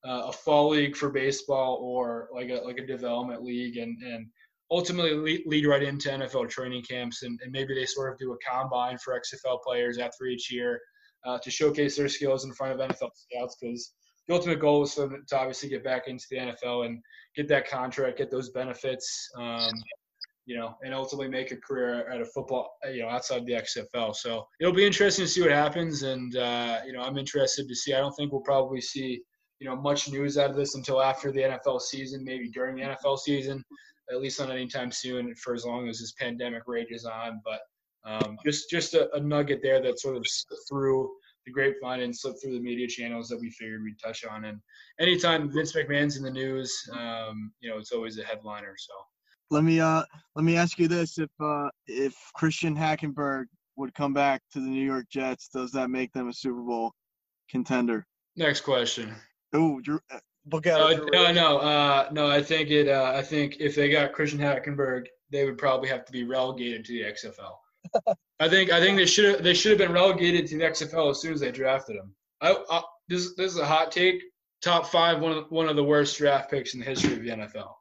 uh, 0.06 0.24
a 0.26 0.32
fall 0.32 0.70
league 0.70 0.96
for 0.96 1.10
baseball 1.10 1.78
or 1.82 2.28
like 2.32 2.50
a 2.50 2.60
like 2.64 2.78
a 2.78 2.86
development 2.86 3.42
league, 3.42 3.76
and 3.76 4.00
and 4.02 4.26
ultimately 4.70 5.14
lead, 5.14 5.42
lead 5.46 5.66
right 5.66 5.82
into 5.82 6.08
NFL 6.10 6.48
training 6.50 6.82
camps, 6.82 7.22
and, 7.22 7.38
and, 7.42 7.52
maybe 7.52 7.74
they 7.74 7.86
sort 7.86 8.12
of 8.12 8.18
do 8.18 8.32
a 8.32 8.36
combine 8.46 8.98
for 8.98 9.18
XFL 9.18 9.62
players 9.62 9.98
after 9.98 10.26
each 10.26 10.52
year 10.52 10.80
uh, 11.24 11.38
to 11.38 11.50
showcase 11.50 11.96
their 11.96 12.08
skills 12.08 12.44
in 12.44 12.52
front 12.52 12.78
of 12.78 12.90
NFL 12.90 13.10
scouts 13.14 13.56
because. 13.60 13.92
The 14.26 14.34
ultimate 14.34 14.60
goal 14.60 14.82
is 14.82 14.94
to 14.94 15.08
obviously 15.32 15.70
get 15.70 15.82
back 15.82 16.06
into 16.06 16.26
the 16.30 16.36
NFL 16.36 16.84
and 16.84 17.00
get 17.34 17.48
that 17.48 17.66
contract, 17.66 18.18
get 18.18 18.30
those 18.30 18.50
benefits, 18.50 19.26
um, 19.38 19.72
you 20.48 20.56
know, 20.56 20.74
and 20.82 20.94
ultimately 20.94 21.28
make 21.28 21.52
a 21.52 21.56
career 21.58 22.08
at 22.08 22.22
a 22.22 22.24
football, 22.24 22.78
you 22.90 23.02
know, 23.02 23.08
outside 23.08 23.44
the 23.44 23.52
XFL. 23.52 24.16
So 24.16 24.46
it'll 24.58 24.72
be 24.72 24.86
interesting 24.86 25.26
to 25.26 25.30
see 25.30 25.42
what 25.42 25.50
happens, 25.50 26.04
and 26.04 26.34
uh, 26.36 26.78
you 26.86 26.94
know, 26.94 27.02
I'm 27.02 27.18
interested 27.18 27.68
to 27.68 27.74
see. 27.74 27.92
I 27.92 27.98
don't 27.98 28.14
think 28.14 28.32
we'll 28.32 28.40
probably 28.40 28.80
see, 28.80 29.20
you 29.60 29.68
know, 29.68 29.76
much 29.76 30.08
news 30.08 30.38
out 30.38 30.48
of 30.48 30.56
this 30.56 30.74
until 30.74 31.02
after 31.02 31.30
the 31.30 31.40
NFL 31.40 31.82
season, 31.82 32.24
maybe 32.24 32.48
during 32.48 32.76
the 32.76 32.82
NFL 32.82 33.18
season, 33.18 33.62
at 34.10 34.22
least 34.22 34.40
not 34.40 34.50
anytime 34.50 34.90
soon, 34.90 35.34
for 35.34 35.52
as 35.52 35.66
long 35.66 35.86
as 35.86 36.00
this 36.00 36.14
pandemic 36.18 36.62
rages 36.66 37.04
on. 37.04 37.42
But 37.44 37.60
um, 38.06 38.38
just 38.42 38.70
just 38.70 38.94
a, 38.94 39.14
a, 39.14 39.20
nugget 39.20 39.60
there 39.62 39.82
that 39.82 40.00
sort 40.00 40.16
of 40.16 40.24
through 40.66 41.10
the 41.44 41.52
grapevine 41.52 42.00
and 42.00 42.16
slipped 42.16 42.38
through 42.42 42.54
the 42.54 42.60
media 42.60 42.88
channels 42.88 43.28
that 43.28 43.38
we 43.38 43.50
figured 43.50 43.82
we'd 43.82 44.00
touch 44.02 44.24
on. 44.24 44.46
And 44.46 44.58
anytime 44.98 45.52
Vince 45.52 45.74
McMahon's 45.74 46.16
in 46.16 46.22
the 46.22 46.30
news, 46.30 46.74
um, 46.98 47.52
you 47.60 47.68
know, 47.68 47.76
it's 47.76 47.92
always 47.92 48.18
a 48.18 48.24
headliner. 48.24 48.74
So 48.78 48.94
let 49.50 49.64
me 49.64 49.80
uh 49.80 50.02
let 50.34 50.44
me 50.44 50.56
ask 50.56 50.78
you 50.78 50.88
this: 50.88 51.18
if 51.18 51.30
uh 51.40 51.68
if 51.86 52.14
Christian 52.34 52.76
Hackenberg 52.76 53.46
would 53.76 53.94
come 53.94 54.12
back 54.12 54.42
to 54.52 54.60
the 54.60 54.66
New 54.68 54.84
York 54.84 55.06
Jets, 55.10 55.48
does 55.48 55.72
that 55.72 55.90
make 55.90 56.12
them 56.12 56.28
a 56.28 56.32
Super 56.32 56.60
Bowl 56.60 56.92
contender? 57.50 58.06
Next 58.36 58.60
question. 58.60 59.14
Oh, 59.52 59.80
uh, 59.88 60.18
book 60.46 60.66
out. 60.66 60.80
Uh, 60.80 61.04
no, 61.12 61.32
no, 61.32 61.58
uh, 61.58 62.08
no. 62.12 62.28
I 62.28 62.42
think 62.42 62.70
it. 62.70 62.88
Uh, 62.88 63.12
I 63.14 63.22
think 63.22 63.56
if 63.60 63.74
they 63.74 63.88
got 63.88 64.12
Christian 64.12 64.38
Hackenberg, 64.38 65.06
they 65.30 65.44
would 65.44 65.58
probably 65.58 65.88
have 65.88 66.04
to 66.04 66.12
be 66.12 66.24
relegated 66.24 66.84
to 66.86 66.92
the 66.92 67.02
XFL. 67.02 68.16
I 68.40 68.48
think. 68.48 68.70
I 68.70 68.80
think 68.80 68.96
they 68.96 69.06
should. 69.06 69.36
have 69.36 69.42
They 69.42 69.54
should 69.54 69.70
have 69.70 69.78
been 69.78 69.92
relegated 69.92 70.46
to 70.48 70.58
the 70.58 70.64
XFL 70.64 71.10
as 71.10 71.20
soon 71.20 71.32
as 71.32 71.40
they 71.40 71.50
drafted 71.50 71.96
him. 71.96 72.14
I, 72.40 72.56
I, 72.70 72.82
this. 73.08 73.34
This 73.34 73.52
is 73.52 73.58
a 73.58 73.66
hot 73.66 73.90
take. 73.90 74.22
top 74.60 74.86
five, 74.86 75.20
one 75.20 75.32
of 75.32 75.50
one 75.50 75.68
of 75.68 75.76
the 75.76 75.84
worst 75.84 76.18
draft 76.18 76.50
picks 76.50 76.74
in 76.74 76.80
the 76.80 76.86
history 76.86 77.14
of 77.14 77.22
the 77.22 77.30
NFL. 77.30 77.72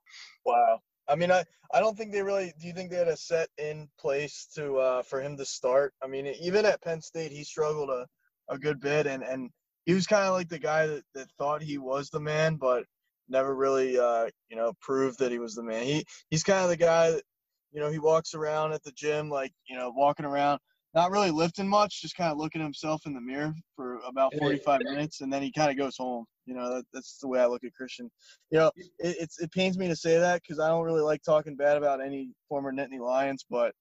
Wow. 0.45 0.79
I 1.09 1.15
mean, 1.15 1.31
I, 1.31 1.43
I 1.73 1.79
don't 1.79 1.97
think 1.97 2.11
they 2.11 2.21
really. 2.21 2.53
Do 2.59 2.67
you 2.67 2.73
think 2.73 2.89
they 2.89 2.97
had 2.97 3.07
a 3.07 3.17
set 3.17 3.49
in 3.57 3.87
place 3.99 4.47
to 4.55 4.77
uh, 4.77 5.03
for 5.03 5.21
him 5.21 5.37
to 5.37 5.45
start? 5.45 5.93
I 6.03 6.07
mean, 6.07 6.27
even 6.41 6.65
at 6.65 6.81
Penn 6.81 7.01
State, 7.01 7.31
he 7.31 7.43
struggled 7.43 7.89
a, 7.89 8.05
a 8.49 8.57
good 8.57 8.79
bit, 8.79 9.07
and 9.07 9.23
and 9.23 9.49
he 9.85 9.93
was 9.93 10.05
kind 10.05 10.25
of 10.25 10.33
like 10.33 10.49
the 10.49 10.59
guy 10.59 10.85
that, 10.85 11.03
that 11.15 11.31
thought 11.37 11.63
he 11.63 11.77
was 11.77 12.09
the 12.09 12.19
man, 12.19 12.55
but 12.55 12.83
never 13.29 13.55
really, 13.55 13.97
uh, 13.97 14.27
you 14.49 14.57
know, 14.57 14.73
proved 14.81 15.19
that 15.19 15.31
he 15.31 15.39
was 15.39 15.55
the 15.55 15.63
man. 15.63 15.83
He 15.83 16.05
he's 16.29 16.43
kind 16.43 16.63
of 16.63 16.69
the 16.69 16.77
guy 16.77 17.11
that, 17.11 17.23
you 17.71 17.79
know, 17.79 17.89
he 17.89 17.97
walks 17.97 18.33
around 18.33 18.73
at 18.73 18.83
the 18.83 18.91
gym 18.91 19.29
like, 19.29 19.53
you 19.67 19.77
know, 19.77 19.91
walking 19.95 20.25
around, 20.25 20.59
not 20.93 21.11
really 21.11 21.31
lifting 21.31 21.69
much, 21.69 22.01
just 22.01 22.17
kind 22.17 22.31
of 22.31 22.37
looking 22.37 22.61
at 22.61 22.65
himself 22.65 23.05
in 23.05 23.13
the 23.13 23.21
mirror 23.21 23.53
for 23.75 23.99
about 24.05 24.33
45 24.37 24.81
minutes, 24.83 25.21
and 25.21 25.31
then 25.31 25.41
he 25.41 25.51
kind 25.51 25.71
of 25.71 25.77
goes 25.77 25.95
home. 25.97 26.25
You 26.47 26.55
know, 26.55 26.75
that, 26.75 26.85
that's 26.93 27.19
the 27.19 27.27
way 27.27 27.39
I 27.39 27.45
look 27.45 27.63
at 27.63 27.73
Christian. 27.73 28.09
You 28.49 28.59
know, 28.59 28.71
it, 28.77 28.87
it's 28.99 29.39
it 29.39 29.51
pains 29.51 29.77
me 29.77 29.87
to 29.87 29.95
say 29.95 30.17
that 30.17 30.41
because 30.41 30.59
I 30.59 30.69
don't 30.69 30.85
really 30.85 31.01
like 31.01 31.21
talking 31.23 31.55
bad 31.55 31.77
about 31.77 32.01
any 32.01 32.31
former 32.49 32.71
Nittany 32.71 32.99
Lions, 32.99 33.45
but 33.49 33.73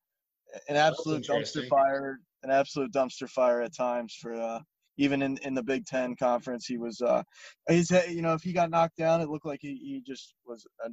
an 0.69 0.77
absolute 0.77 1.25
dumpster 1.25 1.67
fire, 1.69 2.21
an 2.43 2.51
absolute 2.51 2.93
dumpster 2.93 3.29
fire 3.29 3.63
at 3.63 3.75
times 3.75 4.17
for 4.21 4.35
uh, 4.35 4.61
even 4.99 5.23
in, 5.23 5.37
in 5.39 5.55
the 5.55 5.63
Big 5.63 5.87
Ten 5.87 6.17
conference, 6.17 6.67
he 6.67 6.79
was 6.79 7.01
uh, 7.01 7.23
he's 7.69 7.91
you 7.91 8.23
know 8.23 8.35
if 8.35 8.43
he 8.43 8.53
got 8.53 8.71
knocked 8.71 8.97
down, 8.97 9.21
it 9.21 9.29
looked 9.29 9.47
like 9.47 9.61
he, 9.63 9.77
he 9.77 10.03
just 10.07 10.35
was 10.47 10.67
uh, 10.85 10.89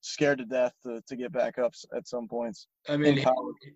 scared 0.00 0.38
to 0.38 0.44
death 0.44 0.72
to, 0.84 1.02
to 1.08 1.16
get 1.16 1.32
back 1.32 1.58
up 1.58 1.72
at 1.96 2.06
some 2.06 2.28
points. 2.28 2.66
I 2.88 2.96
mean, 2.96 3.16
he, 3.16 3.26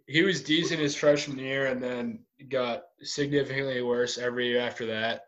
he 0.06 0.22
was 0.22 0.42
decent 0.42 0.80
his 0.80 0.94
freshman 0.94 1.38
year, 1.38 1.66
and 1.66 1.82
then 1.82 2.20
got 2.48 2.82
significantly 3.02 3.82
worse 3.82 4.18
every 4.18 4.48
year 4.48 4.60
after 4.60 4.86
that. 4.86 5.22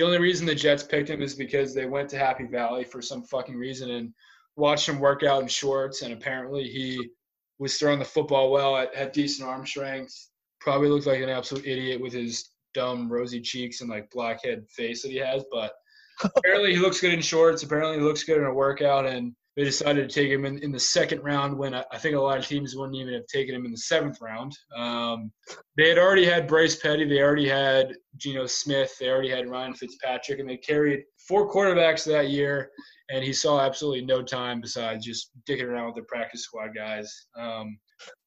The 0.00 0.06
only 0.06 0.18
reason 0.18 0.46
the 0.46 0.54
Jets 0.54 0.82
picked 0.82 1.10
him 1.10 1.20
is 1.20 1.34
because 1.34 1.74
they 1.74 1.84
went 1.84 2.08
to 2.08 2.16
Happy 2.16 2.44
Valley 2.44 2.84
for 2.84 3.02
some 3.02 3.22
fucking 3.22 3.54
reason 3.54 3.90
and 3.90 4.14
watched 4.56 4.88
him 4.88 4.98
work 4.98 5.22
out 5.22 5.42
in 5.42 5.48
shorts, 5.48 6.00
and 6.00 6.14
apparently 6.14 6.64
he 6.64 7.10
was 7.58 7.76
throwing 7.76 7.98
the 7.98 8.04
football 8.06 8.50
well, 8.50 8.78
at, 8.78 8.94
had 8.94 9.12
decent 9.12 9.46
arm 9.46 9.66
strength. 9.66 10.30
Probably 10.58 10.88
looked 10.88 11.04
like 11.04 11.20
an 11.20 11.28
absolute 11.28 11.66
idiot 11.66 12.00
with 12.00 12.14
his 12.14 12.48
dumb 12.72 13.12
rosy 13.12 13.42
cheeks 13.42 13.82
and 13.82 13.90
like 13.90 14.08
blackhead 14.08 14.64
face 14.70 15.02
that 15.02 15.10
he 15.10 15.18
has, 15.18 15.44
but 15.52 15.74
apparently 16.34 16.72
he 16.72 16.80
looks 16.80 17.02
good 17.02 17.12
in 17.12 17.20
shorts. 17.20 17.62
Apparently 17.62 17.98
he 17.98 18.02
looks 18.02 18.24
good 18.24 18.38
in 18.38 18.44
a 18.44 18.54
workout, 18.54 19.04
and 19.04 19.34
they 19.56 19.64
decided 19.64 20.08
to 20.08 20.14
take 20.14 20.30
him 20.30 20.44
in, 20.44 20.58
in 20.58 20.70
the 20.70 20.78
second 20.78 21.22
round 21.22 21.58
when 21.58 21.74
I, 21.74 21.84
I 21.90 21.98
think 21.98 22.14
a 22.14 22.20
lot 22.20 22.38
of 22.38 22.46
teams 22.46 22.76
wouldn't 22.76 22.96
even 22.96 23.14
have 23.14 23.26
taken 23.26 23.54
him 23.54 23.64
in 23.64 23.72
the 23.72 23.76
seventh 23.76 24.20
round. 24.20 24.56
Um, 24.76 25.32
they 25.76 25.88
had 25.88 25.98
already 25.98 26.24
had 26.24 26.46
Bryce 26.46 26.76
Petty, 26.76 27.04
they 27.04 27.20
already 27.20 27.48
had 27.48 27.94
Geno 28.16 28.46
Smith, 28.46 28.94
they 28.98 29.08
already 29.08 29.30
had 29.30 29.50
Ryan 29.50 29.74
Fitzpatrick, 29.74 30.38
and 30.38 30.48
they 30.48 30.56
carried 30.56 31.02
four 31.26 31.50
quarterbacks 31.50 32.04
that 32.06 32.30
year. 32.30 32.70
And 33.12 33.24
he 33.24 33.32
saw 33.32 33.60
absolutely 33.60 34.06
no 34.06 34.22
time 34.22 34.60
besides 34.60 35.04
just 35.04 35.32
dicking 35.48 35.64
around 35.64 35.86
with 35.86 35.96
the 35.96 36.02
practice 36.02 36.44
squad 36.44 36.68
guys. 36.76 37.12
Um, 37.36 37.76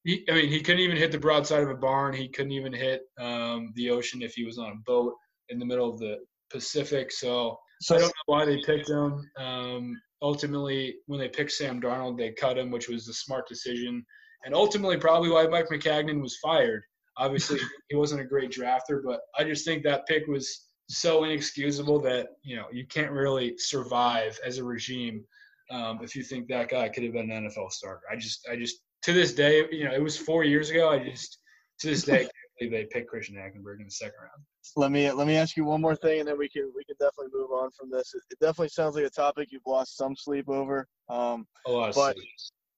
he, 0.04 0.26
I 0.30 0.34
mean, 0.34 0.50
he 0.50 0.60
couldn't 0.60 0.82
even 0.82 0.98
hit 0.98 1.14
the 1.14 1.18
broadside 1.18 1.64
of 1.64 1.70
a 1.70 1.76
barn. 1.76 2.14
He 2.14 2.28
couldn't 2.28 2.52
even 2.52 2.74
hit 2.74 3.04
um, 3.18 3.72
the 3.76 3.90
ocean 3.90 4.22
if 4.22 4.34
he 4.34 4.44
was 4.44 4.58
on 4.58 4.74
a 4.74 4.84
boat 4.86 5.14
in 5.48 5.58
the 5.58 5.66
middle 5.66 5.90
of 5.90 6.00
the 6.00 6.18
Pacific. 6.52 7.14
So 7.14 7.58
So 7.80 7.96
I 7.96 8.00
don't 8.00 8.08
know 8.08 8.12
why 8.26 8.46
they 8.46 8.62
picked 8.66 8.90
him. 8.90 9.22
Um, 9.38 10.02
ultimately, 10.24 10.96
when 11.06 11.20
they 11.20 11.28
picked 11.28 11.52
Sam 11.52 11.80
Darnold, 11.80 12.18
they 12.18 12.32
cut 12.32 12.58
him, 12.58 12.72
which 12.72 12.90
was 12.90 13.06
the 13.06 13.14
smart 13.14 13.48
decision. 13.48 14.04
And 14.46 14.56
ultimately, 14.56 14.98
probably 14.98 15.30
why 15.30 15.46
Mike 15.46 15.70
Maccagnan 15.70 16.22
was 16.22 16.38
fired. 16.38 16.82
Obviously, 17.18 17.60
he 17.90 17.96
wasn't 17.96 18.22
a 18.22 18.26
great 18.26 18.52
drafter, 18.52 19.02
but 19.06 19.20
I 19.38 19.44
just 19.44 19.66
think 19.66 19.84
that 19.84 20.08
pick 20.08 20.26
was 20.28 20.68
so 20.90 21.24
inexcusable 21.24 22.00
that 22.02 22.28
you 22.44 22.56
know 22.56 22.66
you 22.72 22.86
can't 22.88 23.12
really 23.12 23.58
survive 23.58 24.38
as 24.46 24.58
a 24.58 24.64
regime 24.64 25.24
um, 25.72 26.00
if 26.02 26.16
you 26.16 26.24
think 26.24 26.48
that 26.48 26.70
guy 26.70 26.90
could 26.90 27.04
have 27.04 27.14
been 27.14 27.32
an 27.32 27.50
NFL 27.50 27.72
starter. 27.72 28.02
I 28.12 28.16
just, 28.16 28.48
I 28.52 28.56
just 28.56 28.78
to 29.04 29.14
this 29.14 29.34
day, 29.34 29.66
you 29.72 29.86
know, 29.86 29.94
it 29.94 30.02
was 30.02 30.18
four 30.18 30.44
years 30.44 30.70
ago. 30.70 30.90
I 30.90 31.00
just 31.00 31.40
to 31.80 31.88
this 31.88 32.04
day 32.04 32.16
I 32.16 32.20
can't 32.20 32.30
believe 32.30 32.34
they 32.68 32.86
picked 32.86 33.10
Christian 33.10 33.36
Hackenberg 33.36 33.80
in 33.80 33.86
the 33.86 33.92
second 33.92 34.16
round. 34.22 34.44
let 34.76 34.92
me 34.92 35.12
let 35.12 35.28
me 35.28 35.36
ask 35.36 35.56
you 35.58 35.66
one 35.66 35.82
more 35.82 35.96
thing, 35.96 36.20
and 36.20 36.28
then 36.28 36.38
we 36.38 36.50
can 36.50 36.72
we 36.76 36.84
can 36.86 36.96
definitely 37.00 37.32
move 37.38 37.52
on 37.52 37.70
from 37.72 37.90
this. 37.90 38.14
It, 38.14 38.22
it 38.32 38.40
definitely 38.40 38.70
sounds 38.70 38.96
like 38.96 39.06
a 39.06 39.10
topic 39.10 39.50
you've 39.52 39.62
lost 39.68 39.98
some 39.98 40.16
sleep 40.16 40.50
over. 40.50 40.88
Um, 41.10 41.46
A 41.66 41.72
lot 41.72 41.90
of 41.90 41.96
But- 41.96 42.16
sleep. 42.16 42.28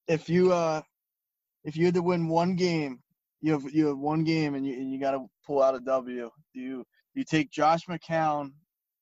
if 0.08 0.30
you 0.30 0.52
uh 0.54 0.82
if 1.64 1.76
you 1.76 1.86
had 1.86 1.96
to 1.96 2.02
win 2.04 2.28
one 2.28 2.56
game, 2.56 3.02
you 3.42 3.52
have 3.54 3.64
you 3.74 3.88
have 3.88 3.98
one 3.98 4.24
game 4.24 4.56
and 4.56 4.66
you 4.66 4.74
and 4.76 4.92
you 4.92 5.00
got 5.00 5.12
to 5.12 5.26
pull 5.46 5.62
out 5.62 5.76
a 5.76 5.80
W. 5.80 6.30
Do 6.54 6.60
you 6.60 6.86
you 7.14 7.24
take 7.24 7.50
Josh 7.52 7.86
McCown 7.88 8.52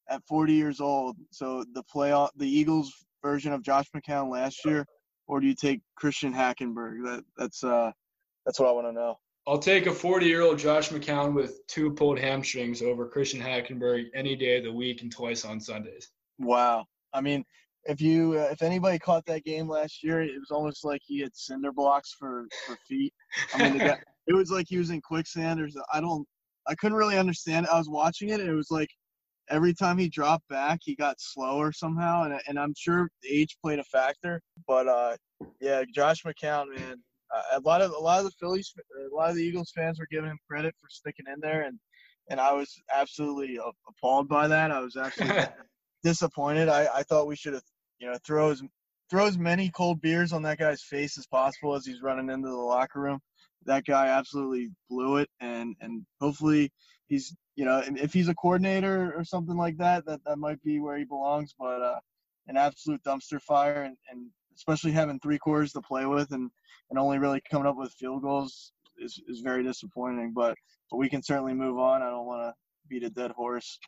at 0.09 0.21
40 0.27 0.53
years 0.53 0.79
old, 0.81 1.15
so 1.31 1.63
the 1.73 1.84
playoff 1.84 2.29
the 2.36 2.47
Eagles 2.49 2.91
version 3.23 3.53
of 3.53 3.63
Josh 3.63 3.86
McCown 3.95 4.29
last 4.29 4.63
year, 4.65 4.86
or 5.27 5.39
do 5.39 5.47
you 5.47 5.55
take 5.55 5.81
Christian 5.95 6.34
Hackenberg? 6.34 7.03
That 7.05 7.23
that's 7.38 7.63
uh 7.63 7.91
that's 8.45 8.59
what 8.59 8.67
I 8.67 8.71
want 8.73 8.88
to 8.88 8.91
know. 8.93 9.15
I'll 9.45 9.59
take 9.59 9.87
a 9.87 9.93
40 9.93 10.25
year 10.25 10.41
old 10.41 10.57
Josh 10.57 10.89
McCown 10.89 11.33
with 11.33 11.65
two 11.67 11.91
pulled 11.91 12.17
hamstrings 12.17 12.81
over 12.81 13.07
Christian 13.07 13.41
Hackenberg 13.41 14.05
any 14.15 14.35
day 14.35 14.57
of 14.57 14.63
the 14.63 14.71
week 14.71 15.01
and 15.01 15.11
twice 15.11 15.43
on 15.43 15.59
Sundays. 15.59 16.09
Wow. 16.39 16.85
I 17.13 17.21
mean, 17.21 17.43
if 17.85 17.99
you 17.99 18.39
uh, 18.39 18.47
if 18.51 18.61
anybody 18.61 18.97
caught 18.97 19.25
that 19.25 19.43
game 19.43 19.67
last 19.67 20.03
year, 20.03 20.21
it 20.21 20.39
was 20.39 20.51
almost 20.51 20.85
like 20.85 21.01
he 21.05 21.19
had 21.19 21.35
cinder 21.35 21.71
blocks 21.71 22.15
for 22.17 22.47
for 22.65 22.77
feet. 22.87 23.13
I 23.53 23.69
mean, 23.69 23.77
guy, 23.77 23.99
it 24.27 24.33
was 24.33 24.51
like 24.51 24.67
he 24.69 24.77
was 24.77 24.89
in 24.89 25.01
quicksand. 25.01 25.59
Or 25.59 25.67
I 25.91 25.99
don't, 25.99 26.25
I 26.67 26.75
couldn't 26.75 26.97
really 26.97 27.17
understand. 27.17 27.67
I 27.67 27.77
was 27.77 27.89
watching 27.89 28.29
it, 28.29 28.39
and 28.39 28.49
it 28.49 28.55
was 28.55 28.71
like 28.71 28.89
every 29.49 29.73
time 29.73 29.97
he 29.97 30.07
dropped 30.07 30.47
back, 30.47 30.79
he 30.81 30.95
got 30.95 31.19
slower 31.19 31.71
somehow, 31.71 32.23
and 32.23 32.39
and 32.47 32.57
I'm 32.57 32.73
sure 32.77 33.09
age 33.29 33.57
played 33.61 33.79
a 33.79 33.83
factor. 33.83 34.41
But 34.67 34.87
uh, 34.87 35.17
yeah, 35.59 35.83
Josh 35.93 36.23
McCown, 36.23 36.73
man, 36.73 37.03
uh, 37.35 37.57
a 37.57 37.59
lot 37.61 37.81
of 37.81 37.91
a 37.91 37.99
lot 37.99 38.19
of 38.19 38.25
the 38.25 38.31
Phillies, 38.39 38.73
a 39.14 39.16
lot 39.16 39.30
of 39.30 39.36
the 39.36 39.43
Eagles 39.43 39.72
fans 39.76 39.99
were 39.99 40.07
giving 40.09 40.30
him 40.30 40.39
credit 40.49 40.76
for 40.82 40.89
sticking 40.89 41.26
in 41.32 41.39
there, 41.39 41.64
and 41.64 41.80
and 42.30 42.39
I 42.39 42.53
was 42.53 42.82
absolutely 42.93 43.59
appalled 43.88 44.30
by 44.30 44.47
that. 44.47 44.72
I 44.72 44.80
was 44.80 44.95
absolutely 44.95 45.45
disappointed. 46.03 46.70
I, 46.70 46.88
I 46.93 47.03
thought 47.03 47.28
we 47.28 47.36
should 47.36 47.53
have, 47.53 47.64
you 47.99 48.09
know, 48.09 48.18
throw 48.26 48.51
as 48.51 48.64
throw 49.09 49.28
as 49.28 49.38
many 49.38 49.70
cold 49.70 50.01
beers 50.01 50.34
on 50.34 50.41
that 50.43 50.57
guy's 50.57 50.82
face 50.82 51.18
as 51.18 51.28
possible 51.28 51.76
as 51.76 51.86
he's 51.86 52.01
running 52.01 52.30
into 52.30 52.47
the 52.47 52.55
locker 52.55 52.99
room. 52.99 53.20
That 53.66 53.86
guy 53.86 54.07
absolutely 54.07 54.70
blew 54.89 55.18
it, 55.18 55.30
and 55.39 55.76
and 55.82 56.05
hopefully 56.20 56.72
he's, 57.07 57.36
you 57.55 57.66
know, 57.66 57.84
if 57.86 58.14
he's 58.14 58.30
a 58.30 58.36
coordinator 58.36 59.14
or 59.16 59.24
something 59.24 59.57
like 59.57 59.78
that, 59.78 60.05
that 60.05 60.22
that 60.26 60.38
might 60.38 60.61
be 60.64 60.80
where 60.80 60.97
he 60.97 61.05
belongs. 61.05 61.53
But 61.57 61.82
uh, 61.82 61.99
an 62.47 62.57
absolute 62.57 63.03
dumpster 63.03 63.41
fire, 63.41 63.84
and 63.84 63.97
and 64.09 64.28
especially 64.55 64.91
having 64.91 65.20
three 65.20 65.38
quarters 65.38 65.74
to 65.74 65.82
play 65.82 66.05
with, 66.05 66.32
and 66.32 66.49
and 66.89 66.99
only 66.99 67.20
really 67.20 67.41
coming 67.49 67.68
up 67.68 67.78
with 67.78 67.93
field 67.93 68.22
goals 68.22 68.72
is 69.04 69.22
is 69.28 69.41
very 69.41 69.64
disappointing. 69.64 70.34
But 70.34 70.56
but 70.89 70.97
we 70.97 71.10
can 71.10 71.22
certainly 71.22 71.54
move 71.54 71.78
on. 71.78 72.01
I 72.01 72.10
don't 72.10 72.26
want 72.26 72.41
to 72.41 72.54
beat 72.89 73.04
a 73.04 73.10
dead 73.10 73.32
horse. 73.32 73.80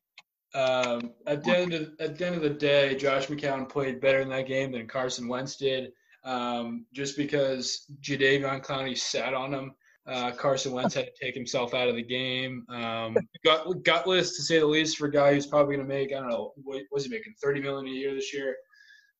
Um, 0.54 1.12
at 1.28 1.44
the 1.44 1.58
end 1.58 1.74
of 1.74 1.90
at 2.00 2.18
the 2.18 2.26
end 2.26 2.36
of 2.36 2.42
the 2.42 2.50
day, 2.50 2.96
Josh 2.96 3.28
McCown 3.28 3.68
played 3.68 4.00
better 4.00 4.20
in 4.20 4.30
that 4.30 4.48
game 4.48 4.72
than 4.72 4.88
Carson 4.88 5.28
Wentz 5.28 5.58
did. 5.58 5.92
Um, 6.24 6.86
just 6.94 7.18
because 7.18 7.86
Jadeveon 8.02 8.66
Clowney 8.66 8.98
sat 8.98 9.34
on 9.34 9.54
him, 9.54 9.76
uh, 10.08 10.32
Carson 10.32 10.72
Wentz 10.72 10.96
had 10.96 11.06
to 11.06 11.12
take 11.22 11.36
himself 11.36 11.74
out 11.74 11.88
of 11.88 11.96
the 11.96 12.04
game. 12.04 12.66
Um, 12.70 13.18
gut, 13.44 13.84
gutless 13.84 14.36
to 14.36 14.44
say 14.44 14.60
the 14.60 14.66
least 14.66 14.98
for 14.98 15.08
a 15.08 15.12
guy 15.12 15.34
who's 15.34 15.46
probably 15.46 15.76
going 15.76 15.88
to 15.88 15.94
make 15.94 16.14
I 16.14 16.20
don't 16.20 16.30
know 16.30 16.54
what 16.56 16.84
was 16.92 17.06
he 17.06 17.10
making 17.10 17.34
thirty 17.42 17.62
million 17.62 17.88
a 17.88 17.96
year 17.96 18.14
this 18.16 18.34
year. 18.34 18.56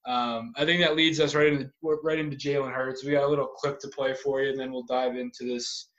Um, 0.08 0.54
I 0.56 0.66
think 0.66 0.82
that 0.82 0.96
leads 0.96 1.20
us 1.20 1.36
right 1.36 1.52
into 1.52 1.70
right 2.04 2.20
into 2.20 2.38
Jalen 2.38 2.74
Hurts. 2.74 3.04
We 3.04 3.12
got 3.12 3.24
a 3.24 3.28
little 3.28 3.48
clip 3.48 3.80
to 3.80 3.88
play 3.88 4.14
for 4.14 4.42
you, 4.42 4.50
and 4.50 4.60
then 4.60 4.72
we'll 4.72 4.84
dive 4.84 5.16
into 5.16 5.46
this 5.46 5.90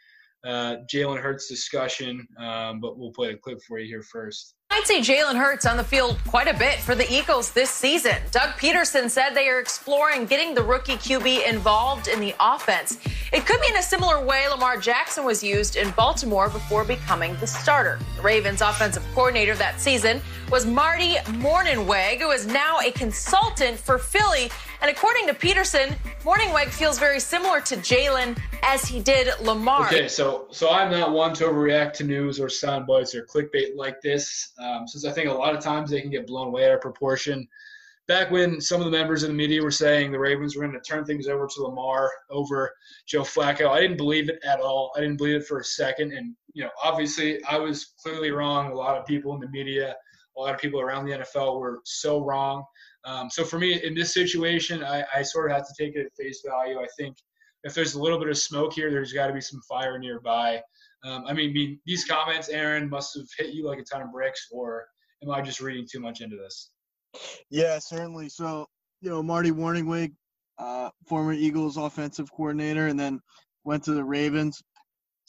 uh, 0.44 0.76
Jalen 0.92 1.20
Hurts 1.20 1.48
discussion. 1.48 2.26
Um, 2.38 2.80
but 2.80 2.98
we'll 2.98 3.12
play 3.12 3.30
a 3.30 3.36
clip 3.36 3.60
for 3.62 3.78
you 3.78 3.86
here 3.86 4.02
first. 4.02 4.55
I'd 4.76 4.86
say 4.86 5.00
Jalen 5.00 5.36
Hurts 5.36 5.64
on 5.64 5.78
the 5.78 5.82
field 5.82 6.18
quite 6.26 6.48
a 6.48 6.58
bit 6.58 6.78
for 6.78 6.94
the 6.94 7.10
Eagles 7.10 7.50
this 7.50 7.70
season. 7.70 8.16
Doug 8.30 8.50
Pederson 8.58 9.08
said 9.08 9.30
they 9.30 9.48
are 9.48 9.58
exploring 9.58 10.26
getting 10.26 10.54
the 10.54 10.62
rookie 10.62 10.96
QB 10.96 11.48
involved 11.48 12.08
in 12.08 12.20
the 12.20 12.34
offense. 12.38 12.98
It 13.32 13.46
could 13.46 13.58
be 13.62 13.68
in 13.68 13.76
a 13.78 13.82
similar 13.82 14.22
way 14.22 14.46
Lamar 14.48 14.76
Jackson 14.76 15.24
was 15.24 15.42
used 15.42 15.76
in 15.76 15.92
Baltimore 15.92 16.50
before 16.50 16.84
becoming 16.84 17.34
the 17.36 17.46
starter. 17.46 17.98
The 18.16 18.22
Ravens 18.22 18.60
offensive 18.60 19.02
coordinator 19.14 19.54
that 19.54 19.80
season 19.80 20.20
was 20.50 20.66
Marty 20.66 21.14
Mornhinweg, 21.40 22.20
who 22.20 22.30
is 22.30 22.46
now 22.46 22.78
a 22.80 22.90
consultant 22.90 23.78
for 23.78 23.96
Philly. 23.96 24.50
And 24.80 24.90
according 24.90 25.26
to 25.26 25.34
Pederson, 25.34 25.96
Mornhinweg 26.22 26.68
feels 26.68 26.98
very 26.98 27.20
similar 27.20 27.60
to 27.62 27.76
Jalen 27.76 28.38
as 28.62 28.84
he 28.84 29.00
did 29.00 29.28
Lamar. 29.40 29.86
Okay, 29.86 30.08
so 30.08 30.48
so 30.50 30.70
I'm 30.70 30.90
not 30.90 31.12
one 31.12 31.34
to 31.34 31.44
overreact 31.44 31.94
to 31.94 32.04
news 32.04 32.38
or 32.40 32.48
sound 32.48 32.86
bites 32.86 33.14
or 33.14 33.24
clickbait 33.24 33.76
like 33.76 34.00
this, 34.00 34.52
um, 34.58 34.86
since 34.86 35.04
I 35.04 35.12
think 35.12 35.28
a 35.28 35.32
lot 35.32 35.54
of 35.54 35.62
times 35.62 35.90
they 35.90 36.00
can 36.00 36.10
get 36.10 36.26
blown 36.26 36.52
way 36.52 36.66
out 36.66 36.74
of 36.74 36.80
proportion. 36.80 37.46
Back 38.06 38.30
when 38.30 38.60
some 38.60 38.80
of 38.80 38.84
the 38.84 38.96
members 38.96 39.24
of 39.24 39.30
the 39.30 39.34
media 39.34 39.60
were 39.60 39.70
saying 39.72 40.12
the 40.12 40.18
Ravens 40.18 40.54
were 40.54 40.62
going 40.62 40.74
to 40.74 40.80
turn 40.80 41.04
things 41.04 41.26
over 41.26 41.48
to 41.48 41.62
Lamar 41.62 42.08
over 42.30 42.72
Joe 43.04 43.22
Flacco, 43.22 43.68
I 43.68 43.80
didn't 43.80 43.96
believe 43.96 44.28
it 44.28 44.38
at 44.44 44.60
all. 44.60 44.92
I 44.96 45.00
didn't 45.00 45.16
believe 45.16 45.36
it 45.36 45.46
for 45.46 45.58
a 45.58 45.64
second, 45.64 46.12
and 46.12 46.34
you 46.52 46.62
know, 46.62 46.70
obviously, 46.82 47.42
I 47.44 47.58
was 47.58 47.94
clearly 48.02 48.30
wrong. 48.30 48.70
A 48.70 48.74
lot 48.74 48.96
of 48.96 49.06
people 49.06 49.34
in 49.34 49.40
the 49.40 49.48
media 49.48 49.96
a 50.36 50.40
lot 50.40 50.54
of 50.54 50.60
people 50.60 50.80
around 50.80 51.06
the 51.06 51.12
NFL 51.12 51.58
were 51.58 51.80
so 51.84 52.22
wrong. 52.22 52.64
Um, 53.06 53.30
so 53.30 53.44
for 53.44 53.58
me, 53.58 53.82
in 53.82 53.94
this 53.94 54.12
situation, 54.12 54.82
I, 54.82 55.04
I 55.14 55.22
sort 55.22 55.50
of 55.50 55.56
have 55.56 55.66
to 55.66 55.74
take 55.78 55.94
it 55.94 56.04
at 56.04 56.12
face 56.18 56.42
value. 56.44 56.80
I 56.80 56.88
think 56.98 57.16
if 57.62 57.72
there's 57.72 57.94
a 57.94 58.02
little 58.02 58.18
bit 58.18 58.28
of 58.28 58.36
smoke 58.36 58.72
here, 58.74 58.90
there's 58.90 59.12
got 59.12 59.28
to 59.28 59.32
be 59.32 59.40
some 59.40 59.60
fire 59.68 59.98
nearby. 59.98 60.60
Um, 61.04 61.24
I 61.26 61.32
mean, 61.32 61.78
these 61.86 62.04
comments, 62.04 62.48
Aaron, 62.48 62.90
must 62.90 63.16
have 63.16 63.26
hit 63.38 63.54
you 63.54 63.64
like 63.64 63.78
a 63.78 63.84
ton 63.84 64.02
of 64.02 64.12
bricks, 64.12 64.48
or 64.50 64.86
am 65.22 65.30
I 65.30 65.40
just 65.40 65.60
reading 65.60 65.86
too 65.90 66.00
much 66.00 66.20
into 66.20 66.36
this? 66.36 66.70
Yeah, 67.48 67.78
certainly. 67.78 68.28
So, 68.28 68.66
you 69.00 69.10
know, 69.10 69.22
Marty 69.22 69.52
Mornhinweg, 69.52 70.12
uh, 70.58 70.90
former 71.06 71.32
Eagles 71.32 71.76
offensive 71.76 72.30
coordinator, 72.32 72.88
and 72.88 72.98
then 72.98 73.20
went 73.64 73.84
to 73.84 73.94
the 73.94 74.04
Ravens, 74.04 74.60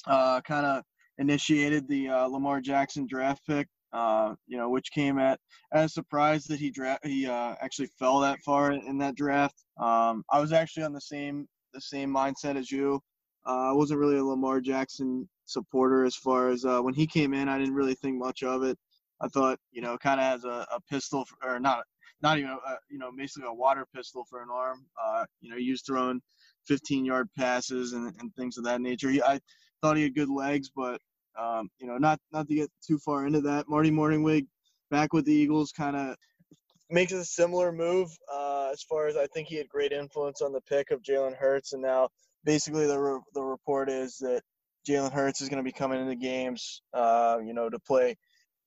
uh, 0.07 0.41
kind 0.41 0.65
of 0.65 0.83
initiated 1.19 1.87
the 1.87 2.09
uh, 2.09 2.25
Lamar 2.25 2.59
Jackson 2.59 3.05
draft 3.07 3.45
pick. 3.47 3.67
Uh, 3.93 4.35
you 4.47 4.57
know, 4.57 4.69
which 4.69 4.91
came 4.91 5.17
at 5.17 5.39
as 5.73 5.85
a 5.85 5.93
surprise 5.93 6.43
that 6.45 6.59
he 6.59 6.69
draft 6.69 7.05
he 7.05 7.25
uh, 7.25 7.55
actually 7.61 7.87
fell 7.97 8.19
that 8.19 8.39
far 8.41 8.71
in 8.71 8.97
that 8.97 9.15
draft. 9.15 9.55
Um, 9.79 10.23
I 10.29 10.41
was 10.41 10.51
actually 10.51 10.83
on 10.83 10.93
the 10.93 11.01
same 11.01 11.47
the 11.73 11.81
same 11.81 12.13
mindset 12.13 12.57
as 12.57 12.71
you. 12.71 13.01
Uh, 13.45 13.69
I 13.69 13.71
wasn't 13.71 13.99
really 13.99 14.17
a 14.17 14.23
Lamar 14.23 14.59
Jackson 14.59 15.27
supporter 15.45 16.03
as 16.03 16.15
far 16.15 16.49
as 16.49 16.65
uh, 16.65 16.81
when 16.81 16.93
he 16.93 17.07
came 17.07 17.33
in. 17.33 17.47
I 17.47 17.57
didn't 17.57 17.75
really 17.75 17.95
think 17.95 18.17
much 18.17 18.43
of 18.43 18.63
it. 18.63 18.77
I 19.21 19.27
thought, 19.29 19.59
you 19.71 19.81
know, 19.81 19.97
kind 19.97 20.19
of 20.19 20.25
has 20.25 20.43
a, 20.43 20.67
a 20.71 20.81
pistol 20.91 21.25
for, 21.25 21.55
or 21.55 21.59
not, 21.59 21.83
not 22.21 22.37
even, 22.37 22.51
a, 22.51 22.57
you 22.89 22.99
know, 22.99 23.11
basically 23.15 23.47
a 23.47 23.53
water 23.53 23.85
pistol 23.95 24.25
for 24.29 24.41
an 24.41 24.49
arm. 24.51 24.85
Uh, 25.03 25.25
you 25.41 25.49
know, 25.49 25.57
he 25.57 25.71
was 25.71 25.81
throwing 25.81 26.21
15 26.67 27.05
yard 27.05 27.29
passes 27.37 27.93
and, 27.93 28.13
and 28.19 28.35
things 28.35 28.57
of 28.57 28.65
that 28.65 28.81
nature. 28.81 29.09
He, 29.09 29.21
I 29.21 29.39
thought 29.81 29.97
he 29.97 30.03
had 30.03 30.15
good 30.15 30.29
legs, 30.29 30.69
but 30.75 30.99
um, 31.39 31.69
you 31.79 31.87
know, 31.87 31.97
not 31.97 32.19
not 32.31 32.47
to 32.47 32.55
get 32.55 32.69
too 32.85 32.97
far 32.99 33.25
into 33.25 33.41
that. 33.41 33.67
Marty 33.67 33.91
Mornhinweg 33.91 34.47
back 34.89 35.13
with 35.13 35.25
the 35.25 35.33
Eagles 35.33 35.71
kind 35.71 35.95
of 35.95 36.15
makes 36.89 37.11
a 37.11 37.25
similar 37.25 37.71
move 37.71 38.09
uh, 38.33 38.69
as 38.71 38.81
far 38.83 39.07
as 39.07 39.17
I 39.17 39.27
think 39.27 39.47
he 39.47 39.55
had 39.55 39.67
great 39.67 39.91
influence 39.91 40.41
on 40.41 40.53
the 40.53 40.61
pick 40.61 40.91
of 40.91 41.01
Jalen 41.01 41.35
Hurts, 41.35 41.73
and 41.73 41.81
now 41.81 42.09
basically 42.43 42.87
the 42.87 42.99
re- 42.99 43.21
the 43.33 43.43
report 43.43 43.89
is 43.89 44.17
that 44.19 44.41
Jalen 44.87 45.11
Hurts 45.11 45.41
is 45.41 45.49
going 45.49 45.63
to 45.63 45.67
be 45.67 45.73
coming 45.73 45.99
into 45.99 46.15
games, 46.15 46.81
uh, 46.93 47.39
you 47.45 47.53
know, 47.53 47.69
to 47.69 47.79
play, 47.79 48.15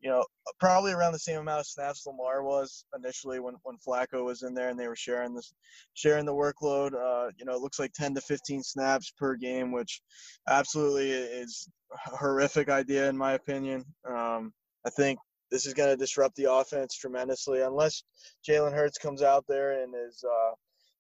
you 0.01 0.09
know, 0.09 0.25
probably 0.59 0.93
around 0.93 1.13
the 1.13 1.19
same 1.19 1.39
amount 1.39 1.61
of 1.61 1.67
snaps 1.67 2.07
Lamar 2.07 2.43
was 2.43 2.85
initially 2.97 3.39
when 3.39 3.55
when 3.63 3.77
Flacco 3.77 4.25
was 4.25 4.43
in 4.43 4.55
there 4.55 4.71
and 4.71 4.79
they 4.79 4.89
were 4.89 4.97
sharing 4.97 5.35
this 5.35 5.53
sharing 5.95 6.25
the 6.25 6.33
workload. 6.33 6.95
Uh, 6.95 7.31
you 7.39 7.45
know, 7.45 7.55
it 7.55 7.61
looks 7.61 7.79
like 7.79 7.93
10 7.93 8.15
to 8.15 8.21
15 8.21 8.63
snaps 8.63 9.13
per 9.17 9.35
game, 9.35 9.73
which 9.73 10.01
absolutely 10.49 11.11
is 11.11 11.69
a 11.93 12.17
horrific 12.17 12.69
idea 12.71 13.09
in 13.09 13.17
my 13.17 13.33
opinion. 13.33 13.85
Um, 14.09 14.53
I 14.87 14.91
think 14.91 15.19
this 15.51 15.67
is 15.67 15.75
going 15.75 15.91
to 15.91 15.97
disrupt 15.97 16.37
the 16.37 16.51
offense 16.51 16.95
tremendously 16.95 17.61
unless 17.61 18.03
Jalen 18.49 18.73
Hurts 18.73 18.99
comes 18.99 19.23
out 19.23 19.45
there 19.49 19.83
and 19.83 19.95
is, 20.09 20.25
uh, 20.25 20.53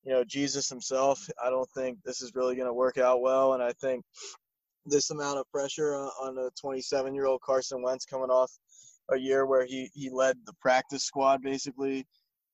you 0.02 0.12
know, 0.12 0.24
Jesus 0.24 0.68
himself. 0.68 1.24
I 1.42 1.50
don't 1.50 1.70
think 1.70 1.98
this 2.04 2.20
is 2.20 2.32
really 2.34 2.56
going 2.56 2.66
to 2.66 2.74
work 2.74 2.98
out 2.98 3.22
well. 3.22 3.54
And 3.54 3.62
I 3.62 3.72
think 3.80 4.04
this 4.86 5.10
amount 5.10 5.38
of 5.38 5.50
pressure 5.52 5.94
on 5.94 6.36
a 6.38 6.50
27 6.60 7.14
year 7.14 7.26
old 7.26 7.40
Carson 7.42 7.82
Wentz 7.82 8.04
coming 8.04 8.30
off 8.30 8.50
a 9.10 9.16
year 9.16 9.46
where 9.46 9.66
he, 9.66 9.90
he 9.94 10.10
led 10.10 10.36
the 10.46 10.54
practice 10.60 11.04
squad 11.04 11.42
basically 11.42 12.06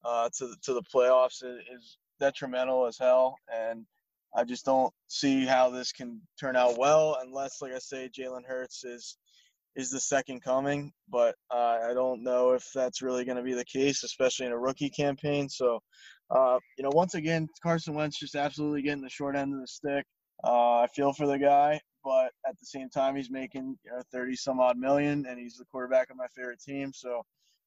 uh, 0.05 0.29
to, 0.39 0.47
the, 0.47 0.57
to 0.63 0.75
the 0.75 0.83
playoffs 0.95 1.43
is 1.43 1.99
detrimental 2.21 2.87
as 2.87 2.99
hell. 2.99 3.37
And 3.53 3.85
I 4.35 4.45
just 4.45 4.65
don't 4.65 4.93
see 5.09 5.47
how 5.47 5.71
this 5.71 5.93
can 5.93 6.21
turn 6.39 6.57
out 6.57 6.79
well 6.79 7.19
unless, 7.23 7.63
like 7.63 7.73
I 7.73 7.79
say, 7.79 8.11
Jalen 8.17 8.47
Hurts 8.47 8.85
is 8.85 9.17
is 9.77 9.91
the 9.91 10.01
second 10.01 10.43
coming. 10.43 10.93
But 11.09 11.35
uh, 11.51 11.79
I 11.89 11.93
don't 11.95 12.23
know 12.23 12.53
if 12.53 12.67
that's 12.75 13.03
really 13.03 13.25
going 13.25 13.37
to 13.37 13.43
be 13.43 13.55
the 13.55 13.65
case, 13.65 14.05
especially 14.05 14.47
in 14.47 14.53
a 14.53 14.59
rookie 14.59 14.91
campaign. 14.91 15.49
So, 15.49 15.81
uh, 16.31 16.59
you 16.79 16.85
know, 16.85 16.91
once 16.93 17.15
again, 17.15 17.49
Carson 17.63 17.95
Wentz 17.95 18.19
just 18.19 18.35
absolutely 18.35 18.83
getting 18.83 19.03
the 19.03 19.11
short 19.11 19.37
end 19.37 19.55
of 19.55 19.61
the 19.61 19.67
stick. 19.67 20.05
Uh, 20.45 20.81
I 20.81 20.87
feel 20.95 21.13
for 21.13 21.27
the 21.27 21.39
guy, 21.39 21.81
but 22.07 22.31
at 22.49 22.57
the 22.61 22.65
same 22.65 22.89
time, 22.89 23.17
he's 23.17 23.33
making 23.33 23.77
you 23.85 23.91
know 23.91 24.01
30 24.13 24.37
some 24.37 24.61
odd 24.61 24.79
million, 24.79 25.27
and 25.29 25.41
he's 25.41 25.57
the 25.57 25.65
quarterback 25.65 26.09
of 26.09 26.17
my 26.17 26.29
favorite 26.37 26.61
team. 26.61 26.93
So 26.95 27.23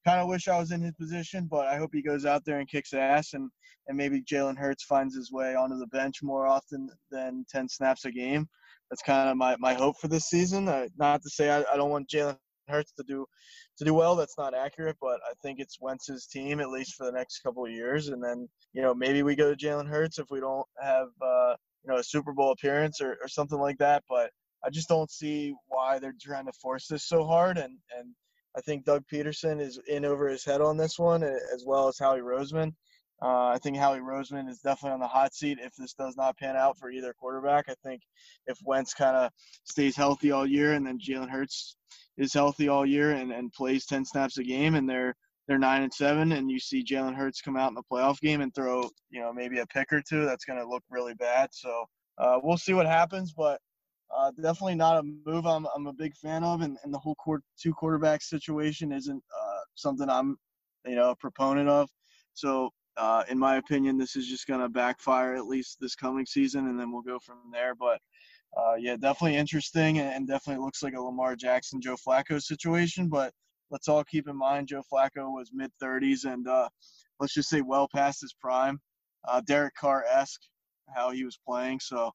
kind 0.06 0.18
of 0.18 0.28
wish 0.28 0.48
I 0.48 0.58
was 0.58 0.72
in 0.72 0.80
his 0.80 0.94
position, 0.94 1.46
but 1.50 1.66
I 1.66 1.76
hope 1.76 1.90
he 1.92 2.00
goes 2.00 2.24
out 2.24 2.42
there 2.46 2.58
and 2.58 2.68
kicks 2.68 2.94
ass 2.94 3.34
and 3.34 3.50
and 3.86 3.98
maybe 3.98 4.22
Jalen 4.22 4.56
Hurts 4.56 4.84
finds 4.84 5.14
his 5.14 5.30
way 5.30 5.54
onto 5.54 5.76
the 5.76 5.86
bench 5.88 6.22
more 6.22 6.46
often 6.46 6.88
than 7.10 7.44
10 7.50 7.68
snaps 7.68 8.04
a 8.04 8.10
game. 8.10 8.48
That's 8.88 9.02
kind 9.02 9.28
of 9.28 9.36
my, 9.36 9.56
my 9.58 9.74
hope 9.74 9.96
for 10.00 10.08
this 10.08 10.28
season. 10.28 10.68
Uh, 10.68 10.86
not 10.96 11.22
to 11.22 11.30
say 11.30 11.50
I, 11.50 11.64
I 11.72 11.76
don't 11.76 11.90
want 11.90 12.08
Jalen 12.08 12.38
Hurts 12.68 12.92
to 12.92 13.04
do 13.06 13.26
to 13.78 13.84
do 13.84 13.92
well. 13.92 14.16
That's 14.16 14.38
not 14.38 14.54
accurate, 14.54 14.96
but 15.02 15.20
I 15.28 15.34
think 15.42 15.58
it's 15.58 15.78
Wentz's 15.80 16.26
team 16.26 16.60
at 16.60 16.70
least 16.70 16.94
for 16.94 17.04
the 17.04 17.12
next 17.12 17.40
couple 17.40 17.66
of 17.66 17.72
years, 17.72 18.08
and 18.08 18.22
then 18.22 18.48
you 18.72 18.80
know 18.80 18.94
maybe 18.94 19.22
we 19.22 19.36
go 19.36 19.52
to 19.52 19.66
Jalen 19.66 19.88
Hurts 19.88 20.18
if 20.18 20.26
we 20.30 20.40
don't 20.40 20.66
have 20.80 21.08
uh, 21.20 21.54
you 21.84 21.92
know 21.92 21.98
a 21.98 22.04
Super 22.04 22.32
Bowl 22.32 22.52
appearance 22.52 23.00
or, 23.00 23.16
or 23.22 23.28
something 23.28 23.58
like 23.58 23.78
that. 23.78 24.02
But 24.08 24.30
I 24.64 24.70
just 24.70 24.88
don't 24.88 25.10
see 25.10 25.54
why 25.68 25.98
they're 25.98 26.14
trying 26.20 26.46
to 26.46 26.52
force 26.52 26.86
this 26.86 27.04
so 27.04 27.24
hard, 27.24 27.58
and 27.58 27.78
and 27.98 28.14
I 28.56 28.60
think 28.60 28.84
Doug 28.84 29.04
Pederson 29.12 29.60
is 29.60 29.78
in 29.86 30.04
over 30.04 30.28
his 30.28 30.44
head 30.44 30.60
on 30.60 30.76
this 30.76 30.98
one, 30.98 31.22
as 31.22 31.64
well 31.66 31.88
as 31.88 31.98
Howie 31.98 32.20
Roseman. 32.20 32.72
Uh, 33.22 33.48
I 33.48 33.58
think 33.58 33.76
Howie 33.76 34.00
Roseman 34.00 34.48
is 34.48 34.60
definitely 34.60 34.94
on 34.94 35.00
the 35.00 35.06
hot 35.06 35.34
seat 35.34 35.58
if 35.60 35.74
this 35.76 35.92
does 35.92 36.16
not 36.16 36.38
pan 36.38 36.56
out 36.56 36.78
for 36.78 36.90
either 36.90 37.12
quarterback. 37.12 37.66
I 37.68 37.74
think 37.84 38.00
if 38.46 38.58
Wentz 38.64 38.94
kind 38.94 39.14
of 39.14 39.30
stays 39.64 39.94
healthy 39.94 40.32
all 40.32 40.46
year 40.46 40.72
and 40.72 40.86
then 40.86 40.98
Jalen 40.98 41.28
Hurts 41.28 41.76
is 42.16 42.32
healthy 42.32 42.68
all 42.68 42.86
year 42.86 43.10
and, 43.12 43.30
and 43.30 43.52
plays 43.52 43.84
10 43.84 44.06
snaps 44.06 44.38
a 44.38 44.42
game 44.42 44.74
and 44.74 44.88
they're 44.88 45.14
they're 45.50 45.58
nine 45.58 45.82
and 45.82 45.92
seven 45.92 46.30
and 46.30 46.48
you 46.48 46.60
see 46.60 46.84
Jalen 46.84 47.16
Hurts 47.16 47.40
come 47.40 47.56
out 47.56 47.70
in 47.70 47.74
the 47.74 47.82
playoff 47.90 48.20
game 48.20 48.40
and 48.40 48.54
throw 48.54 48.88
you 49.10 49.20
know 49.20 49.32
maybe 49.32 49.58
a 49.58 49.66
pick 49.66 49.92
or 49.92 50.00
two, 50.00 50.24
that's 50.24 50.44
going 50.44 50.60
to 50.60 50.68
look 50.68 50.84
really 50.88 51.14
bad. 51.14 51.48
So 51.50 51.86
uh, 52.18 52.38
we'll 52.40 52.56
see 52.56 52.72
what 52.72 52.86
happens, 52.86 53.32
but 53.32 53.60
uh, 54.16 54.30
definitely 54.40 54.76
not 54.76 54.98
a 54.98 55.02
move 55.02 55.46
I'm, 55.46 55.66
I'm 55.74 55.88
a 55.88 55.92
big 55.92 56.14
fan 56.14 56.44
of, 56.44 56.60
and, 56.60 56.78
and 56.84 56.94
the 56.94 56.98
whole 57.00 57.16
court, 57.16 57.42
two 57.60 57.74
quarterback 57.74 58.22
situation 58.22 58.92
isn't 58.92 59.16
uh, 59.36 59.60
something 59.74 60.08
I'm, 60.08 60.36
you 60.86 60.94
know, 60.94 61.10
a 61.10 61.16
proponent 61.16 61.68
of. 61.68 61.88
So, 62.34 62.70
uh, 62.96 63.24
in 63.28 63.36
my 63.36 63.56
opinion, 63.56 63.98
this 63.98 64.14
is 64.14 64.28
just 64.28 64.46
going 64.46 64.60
to 64.60 64.68
backfire 64.68 65.34
at 65.34 65.46
least 65.46 65.78
this 65.80 65.96
coming 65.96 66.26
season, 66.26 66.68
and 66.68 66.78
then 66.78 66.92
we'll 66.92 67.02
go 67.02 67.18
from 67.18 67.38
there. 67.52 67.74
But 67.74 67.98
uh, 68.56 68.74
yeah, 68.78 68.96
definitely 68.96 69.36
interesting, 69.36 69.98
and 69.98 70.28
definitely 70.28 70.64
looks 70.64 70.82
like 70.82 70.94
a 70.94 71.00
Lamar 71.00 71.34
Jackson, 71.34 71.80
Joe 71.80 71.96
Flacco 71.96 72.40
situation. 72.40 73.08
But 73.08 73.32
let's 73.70 73.88
all 73.88 74.04
keep 74.04 74.28
in 74.28 74.36
mind 74.36 74.68
Joe 74.68 74.82
Flacco 74.92 75.32
was 75.32 75.50
mid 75.52 75.70
30s, 75.82 76.24
and 76.24 76.46
uh, 76.48 76.68
let's 77.18 77.34
just 77.34 77.48
say 77.48 77.60
well 77.60 77.88
past 77.94 78.20
his 78.20 78.34
prime. 78.34 78.80
Uh, 79.28 79.40
Derek 79.46 79.74
Carr 79.74 80.04
esque 80.10 80.40
how 80.94 81.10
he 81.10 81.24
was 81.24 81.38
playing. 81.46 81.80
So 81.80 82.10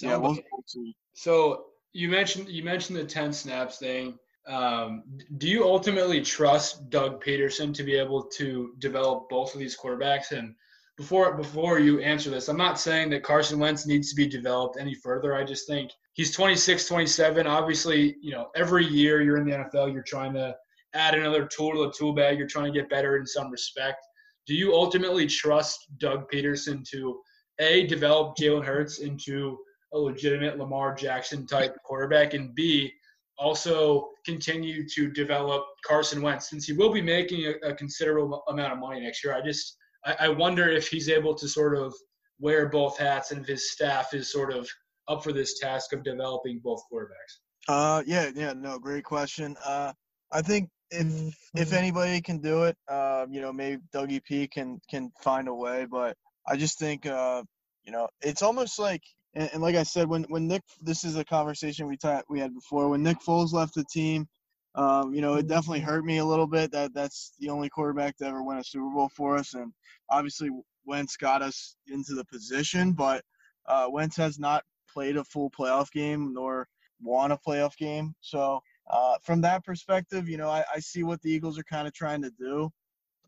yeah, 0.00 0.16
we'll, 0.16 0.36
see. 0.66 0.94
So 1.14 1.66
you 1.92 2.08
mentioned 2.08 2.48
you 2.48 2.62
mentioned 2.62 2.98
the 2.98 3.04
ten 3.04 3.32
snaps 3.32 3.78
thing. 3.78 4.18
Um, 4.46 5.04
do 5.38 5.48
you 5.48 5.64
ultimately 5.64 6.20
trust 6.20 6.90
Doug 6.90 7.22
Pederson 7.22 7.72
to 7.74 7.84
be 7.84 7.94
able 7.94 8.24
to 8.24 8.74
develop 8.78 9.28
both 9.28 9.54
of 9.54 9.60
these 9.60 9.76
quarterbacks? 9.76 10.32
And 10.32 10.54
before 10.96 11.36
before 11.36 11.78
you 11.78 12.00
answer 12.00 12.30
this, 12.30 12.48
I'm 12.48 12.56
not 12.56 12.80
saying 12.80 13.10
that 13.10 13.22
Carson 13.22 13.58
Wentz 13.58 13.86
needs 13.86 14.10
to 14.10 14.16
be 14.16 14.26
developed 14.26 14.76
any 14.78 14.94
further. 14.94 15.34
I 15.34 15.44
just 15.44 15.66
think 15.66 15.90
he's 16.14 16.34
26, 16.34 16.86
27. 16.88 17.46
Obviously, 17.46 18.16
you 18.20 18.32
know, 18.32 18.48
every 18.56 18.86
year 18.86 19.22
you're 19.22 19.36
in 19.36 19.44
the 19.44 19.52
NFL, 19.52 19.92
you're 19.92 20.02
trying 20.02 20.34
to 20.34 20.56
add 20.94 21.14
another 21.14 21.46
tool 21.46 21.72
to 21.72 21.86
the 21.86 21.92
tool 21.92 22.12
bag. 22.12 22.38
You're 22.38 22.46
trying 22.46 22.72
to 22.72 22.78
get 22.78 22.90
better 22.90 23.16
in 23.16 23.26
some 23.26 23.50
respect. 23.50 23.98
Do 24.46 24.54
you 24.54 24.74
ultimately 24.74 25.26
trust 25.26 25.78
Doug 25.98 26.30
Pederson 26.30 26.84
to 26.90 27.20
a 27.60 27.86
develop 27.86 28.36
Jalen 28.36 28.64
Hurts 28.64 28.98
into 28.98 29.58
a 29.92 29.98
legitimate 29.98 30.58
Lamar 30.58 30.94
Jackson 30.94 31.46
type 31.46 31.76
quarterback, 31.84 32.34
and 32.34 32.54
B, 32.54 32.92
also 33.38 34.10
continue 34.24 34.88
to 34.88 35.10
develop 35.10 35.64
Carson 35.84 36.22
Wentz 36.22 36.48
since 36.48 36.66
he 36.66 36.72
will 36.72 36.92
be 36.92 37.02
making 37.02 37.46
a, 37.46 37.68
a 37.68 37.74
considerable 37.74 38.42
amount 38.48 38.72
of 38.72 38.78
money 38.78 39.00
next 39.00 39.24
year. 39.24 39.34
I 39.34 39.42
just 39.42 39.76
I, 40.04 40.16
I, 40.20 40.28
wonder 40.28 40.68
if 40.68 40.88
he's 40.88 41.08
able 41.08 41.34
to 41.34 41.48
sort 41.48 41.76
of 41.76 41.94
wear 42.38 42.68
both 42.68 42.98
hats 42.98 43.30
and 43.30 43.40
if 43.42 43.46
his 43.46 43.72
staff 43.72 44.14
is 44.14 44.30
sort 44.30 44.52
of 44.52 44.68
up 45.08 45.22
for 45.22 45.32
this 45.32 45.58
task 45.58 45.92
of 45.92 46.02
developing 46.02 46.60
both 46.62 46.82
quarterbacks. 46.92 47.38
Uh, 47.68 48.02
yeah, 48.06 48.30
yeah, 48.34 48.52
no, 48.52 48.78
great 48.78 49.04
question. 49.04 49.56
Uh, 49.64 49.92
I 50.32 50.42
think 50.42 50.68
if 50.92 51.36
if 51.54 51.72
anybody 51.72 52.20
can 52.20 52.38
do 52.38 52.64
it, 52.64 52.76
uh, 52.88 53.26
you 53.30 53.40
know, 53.40 53.52
maybe 53.52 53.82
Dougie 53.94 54.22
P 54.22 54.46
can 54.46 54.80
can 54.90 55.10
find 55.22 55.48
a 55.48 55.54
way, 55.54 55.86
but 55.90 56.16
I 56.46 56.56
just 56.56 56.78
think 56.78 57.06
uh, 57.06 57.42
you 57.84 57.92
know, 57.92 58.08
it's 58.20 58.42
almost 58.42 58.78
like 58.78 59.02
and, 59.34 59.50
and, 59.54 59.62
like 59.62 59.76
I 59.76 59.82
said, 59.82 60.08
when 60.08 60.24
when 60.24 60.46
Nick, 60.46 60.62
this 60.80 61.04
is 61.04 61.16
a 61.16 61.24
conversation 61.24 61.88
we 61.88 61.96
ta- 61.96 62.22
we 62.28 62.40
had 62.40 62.54
before. 62.54 62.88
When 62.88 63.02
Nick 63.02 63.18
Foles 63.20 63.52
left 63.52 63.74
the 63.74 63.84
team, 63.84 64.28
um, 64.74 65.14
you 65.14 65.20
know, 65.20 65.34
it 65.34 65.46
definitely 65.46 65.80
hurt 65.80 66.04
me 66.04 66.18
a 66.18 66.24
little 66.24 66.46
bit. 66.46 66.72
That 66.72 66.92
that's 66.94 67.32
the 67.38 67.48
only 67.48 67.70
quarterback 67.70 68.16
to 68.18 68.26
ever 68.26 68.42
win 68.42 68.58
a 68.58 68.64
Super 68.64 68.90
Bowl 68.90 69.10
for 69.16 69.36
us, 69.36 69.54
and 69.54 69.72
obviously 70.10 70.50
Wentz 70.84 71.16
got 71.16 71.42
us 71.42 71.76
into 71.88 72.14
the 72.14 72.24
position, 72.26 72.92
but 72.92 73.22
uh, 73.66 73.86
Wentz 73.88 74.16
has 74.16 74.38
not 74.38 74.64
played 74.92 75.16
a 75.16 75.24
full 75.24 75.50
playoff 75.50 75.90
game 75.92 76.34
nor 76.34 76.68
won 77.00 77.32
a 77.32 77.38
playoff 77.38 77.76
game. 77.76 78.14
So 78.20 78.60
uh, 78.92 79.16
from 79.22 79.40
that 79.40 79.64
perspective, 79.64 80.28
you 80.28 80.36
know, 80.36 80.50
I, 80.50 80.64
I 80.72 80.78
see 80.78 81.02
what 81.02 81.20
the 81.22 81.30
Eagles 81.30 81.58
are 81.58 81.64
kind 81.64 81.88
of 81.88 81.94
trying 81.94 82.22
to 82.22 82.30
do, 82.30 82.70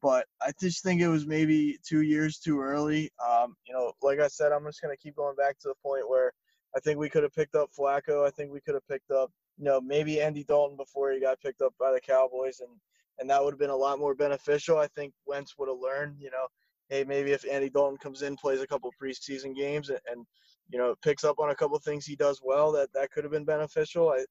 but 0.02 0.26
I 0.42 0.52
just 0.60 0.82
think 0.82 1.00
it 1.00 1.08
was 1.08 1.26
maybe 1.26 1.78
two 1.82 2.02
years 2.02 2.38
too 2.38 2.60
early. 2.60 3.10
Um, 3.26 3.56
you 3.66 3.72
know, 3.72 3.92
like 4.02 4.20
I 4.20 4.28
said, 4.28 4.52
I'm 4.52 4.64
just 4.66 4.82
going 4.82 4.94
to 4.94 5.02
keep 5.02 5.16
going 5.16 5.36
back 5.36 5.58
to 5.60 5.68
the 5.68 5.74
point 5.82 6.08
where 6.08 6.32
I 6.76 6.80
think 6.80 6.98
we 6.98 7.08
could 7.08 7.22
have 7.22 7.32
picked 7.32 7.54
up 7.54 7.70
Flacco. 7.76 8.26
I 8.26 8.30
think 8.30 8.52
we 8.52 8.60
could 8.60 8.74
have 8.74 8.86
picked 8.86 9.10
up, 9.10 9.30
you 9.56 9.64
know, 9.64 9.80
maybe 9.80 10.20
Andy 10.20 10.44
Dalton 10.44 10.76
before 10.76 11.12
he 11.12 11.20
got 11.20 11.40
picked 11.40 11.62
up 11.62 11.72
by 11.80 11.92
the 11.92 12.00
Cowboys, 12.00 12.60
and 12.60 12.70
and 13.18 13.30
that 13.30 13.42
would 13.42 13.54
have 13.54 13.60
been 13.60 13.70
a 13.70 13.76
lot 13.76 13.98
more 13.98 14.14
beneficial. 14.14 14.76
I 14.78 14.88
think 14.88 15.14
Wentz 15.24 15.54
would 15.56 15.68
have 15.68 15.78
learned, 15.78 16.16
you 16.18 16.30
know, 16.30 16.46
hey, 16.88 17.04
maybe 17.04 17.30
if 17.30 17.44
Andy 17.48 17.70
Dalton 17.70 17.96
comes 17.96 18.22
in, 18.22 18.36
plays 18.36 18.60
a 18.60 18.66
couple 18.66 18.92
preseason 19.00 19.54
games, 19.54 19.88
and, 19.88 20.00
and 20.10 20.26
you 20.68 20.78
know, 20.78 20.94
picks 21.02 21.24
up 21.24 21.38
on 21.38 21.50
a 21.50 21.54
couple 21.54 21.78
things 21.78 22.04
he 22.04 22.16
does 22.16 22.40
well, 22.44 22.72
that 22.72 22.92
that 22.92 23.10
could 23.12 23.24
have 23.24 23.32
been 23.32 23.44
beneficial. 23.44 24.10
I 24.10 24.24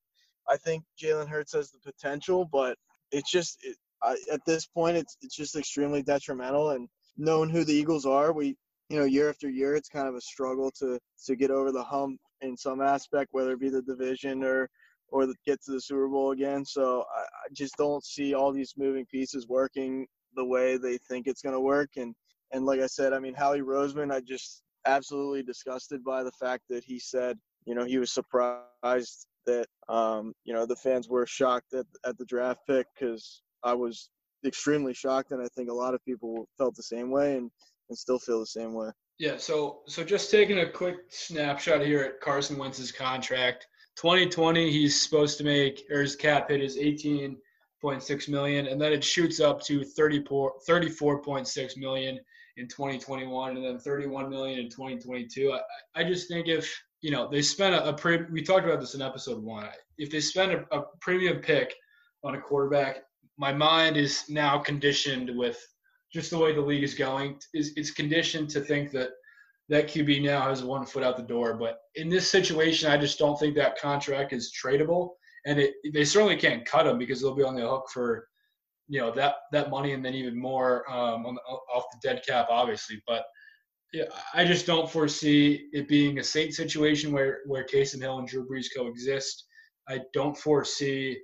I 0.50 0.58
think 0.58 0.84
Jalen 1.02 1.28
Hurts 1.28 1.54
has 1.54 1.72
the 1.72 1.80
potential, 1.80 2.46
but 2.52 2.78
it's 3.12 3.32
just 3.32 3.58
it, 3.64 3.78
I, 4.02 4.18
at 4.32 4.42
this 4.46 4.66
point, 4.66 4.98
it's 4.98 5.18
it's 5.22 5.36
just 5.36 5.56
extremely 5.56 6.04
detrimental. 6.04 6.72
And 6.72 6.88
knowing 7.18 7.50
who 7.50 7.64
the 7.64 7.74
Eagles 7.74 8.06
are, 8.06 8.34
we 8.34 8.56
you 8.90 9.00
know 9.00 9.06
year 9.06 9.30
after 9.30 9.50
year, 9.50 9.76
it's 9.76 9.90
kind 9.90 10.08
of 10.08 10.16
a 10.16 10.22
struggle 10.22 10.72
to 10.80 11.00
to 11.26 11.36
get 11.36 11.52
over 11.52 11.72
the 11.72 11.84
hump 11.84 12.20
in 12.42 12.58
some 12.58 12.82
aspect, 12.82 13.30
whether 13.32 13.54
it 13.54 13.60
be 13.60 13.70
the 13.70 13.82
division 13.82 14.44
or 14.44 14.70
or 15.10 15.28
the, 15.28 15.36
get 15.46 15.62
to 15.64 15.72
the 15.72 15.82
Super 15.82 16.08
Bowl 16.08 16.32
again. 16.32 16.66
So 16.66 17.06
I, 17.16 17.22
I 17.22 17.48
just 17.54 17.76
don't 17.78 18.04
see 18.04 18.34
all 18.34 18.52
these 18.52 18.74
moving 18.78 19.06
pieces 19.06 19.48
working 19.48 20.08
the 20.36 20.44
way 20.44 20.78
they 20.78 20.98
think 20.98 21.28
it's 21.28 21.42
going 21.42 21.56
to 21.56 21.62
work. 21.62 21.92
And 21.98 22.14
and 22.52 22.66
like 22.66 22.82
I 22.82 22.88
said, 22.88 23.14
I 23.14 23.20
mean 23.20 23.34
Howie 23.34 23.62
Roseman, 23.62 24.12
I 24.12 24.20
just 24.20 24.64
absolutely 24.86 25.44
disgusted 25.44 26.04
by 26.04 26.24
the 26.24 26.32
fact 26.32 26.64
that 26.70 26.84
he 26.84 27.00
said, 27.00 27.38
you 27.66 27.76
know, 27.76 27.86
he 27.86 27.98
was 27.98 28.12
surprised 28.12 29.28
that 29.46 29.68
um, 29.90 30.34
you 30.46 30.54
know 30.54 30.66
the 30.66 30.76
fans 30.76 31.10
were 31.10 31.26
shocked 31.26 31.74
at 31.74 31.86
at 32.06 32.18
the 32.18 32.26
draft 32.26 32.62
pick 32.68 32.88
because 32.94 33.42
I 33.64 33.74
was 33.74 34.10
extremely 34.46 34.94
shocked, 34.94 35.32
and 35.32 35.42
I 35.42 35.48
think 35.56 35.70
a 35.70 35.74
lot 35.74 35.94
of 35.94 36.04
people 36.06 36.48
felt 36.58 36.76
the 36.76 36.84
same 36.84 37.12
way 37.12 37.38
and 37.38 37.50
and 37.90 37.98
still 37.98 38.20
feel 38.20 38.40
the 38.40 38.46
same 38.46 38.74
way. 38.74 38.90
Yeah. 39.20 39.38
So 39.38 39.82
so 39.88 40.04
just 40.04 40.32
taking 40.32 40.60
a 40.60 40.70
quick 40.70 40.96
snapshot 41.10 41.82
here 41.82 42.02
at 42.02 42.22
Carson 42.22 42.58
Wentz's 42.58 42.92
contract. 42.92 43.68
2020, 43.96 44.72
he's 44.72 45.00
supposed 45.00 45.38
to 45.38 45.44
make 45.44 45.84
or 45.92 46.02
his 46.02 46.16
cap 46.16 46.50
hit 46.50 46.62
is 46.62 46.78
18.6 46.78 48.30
million, 48.30 48.68
and 48.68 48.82
then 48.82 48.92
it 48.92 49.04
shoots 49.04 49.40
up 49.40 49.62
to 49.62 49.84
34 49.84 50.54
34.6 50.68 51.78
million 51.78 52.20
in 52.58 52.68
2021, 52.68 53.56
and 53.56 53.66
then 53.66 53.80
31 53.80 54.30
million 54.30 54.60
in 54.60 54.70
2022. 54.70 55.54
I, 55.54 56.02
I 56.02 56.04
just 56.04 56.28
think 56.28 56.48
if 56.48 56.76
you 57.04 57.12
know, 57.12 57.28
they 57.30 57.42
spent 57.42 57.76
a, 57.76 57.90
a 57.90 57.94
pre. 57.94 58.24
We 58.32 58.42
talked 58.42 58.66
about 58.66 58.80
this 58.80 58.96
in 58.96 59.02
episode 59.02 59.44
one. 59.44 59.68
If 59.98 60.10
they 60.10 60.22
spend 60.22 60.54
a, 60.54 60.76
a 60.76 60.86
premium 61.02 61.40
pick 61.40 61.76
on 62.24 62.34
a 62.34 62.42
quarterback, 62.42 63.04
my 63.38 63.52
mind 63.54 63.98
is 63.98 64.24
now 64.30 64.58
conditioned 64.58 65.30
with 65.38 65.60
just 66.14 66.32
the 66.32 66.38
way 66.38 66.54
the 66.54 66.62
league 66.62 66.84
is 66.84 66.96
going. 66.96 67.40
Is 67.54 67.74
it's 67.76 67.92
conditioned 67.92 68.50
to 68.52 68.62
think 68.62 68.92
that 68.92 69.10
that 69.68 69.90
QB 69.90 70.24
now 70.24 70.48
has 70.48 70.64
one 70.64 70.86
foot 70.86 71.04
out 71.04 71.18
the 71.18 71.24
door. 71.24 71.56
But 71.56 71.80
in 71.96 72.08
this 72.08 72.30
situation, 72.30 72.90
I 72.90 72.98
just 72.98 73.20
don't 73.20 73.38
think 73.38 73.56
that 73.56 73.78
contract 73.78 74.32
is 74.32 74.54
tradable, 74.54 75.10
and 75.46 75.60
it, 75.60 75.74
they 75.94 76.06
certainly 76.06 76.38
can't 76.38 76.66
cut 76.66 76.88
him 76.88 76.98
because 76.98 77.22
they'll 77.22 77.36
be 77.36 77.44
on 77.44 77.56
the 77.56 77.68
hook 77.68 77.88
for 77.94 78.30
you 78.88 79.02
know 79.02 79.12
that 79.12 79.36
that 79.52 79.70
money 79.70 79.92
and 79.92 80.06
then 80.06 80.14
even 80.14 80.40
more 80.40 80.90
um, 80.90 81.26
on 81.26 81.36
the, 81.36 81.42
off 81.42 81.84
the 81.92 82.08
dead 82.08 82.24
cap, 82.26 82.48
obviously. 82.50 83.04
But 83.06 83.26
yeah, 83.94 84.06
I 84.34 84.44
just 84.44 84.66
don't 84.66 84.90
foresee 84.90 85.70
it 85.72 85.88
being 85.88 86.18
a 86.18 86.24
Saint 86.24 86.54
situation 86.54 87.12
where 87.12 87.42
where 87.46 87.64
Taysom 87.64 88.02
Hill 88.02 88.18
and 88.18 88.28
Drew 88.28 88.48
Brees 88.48 88.68
coexist. 88.76 89.46
I 89.88 90.02
don't 90.14 90.38
foresee 90.38 91.20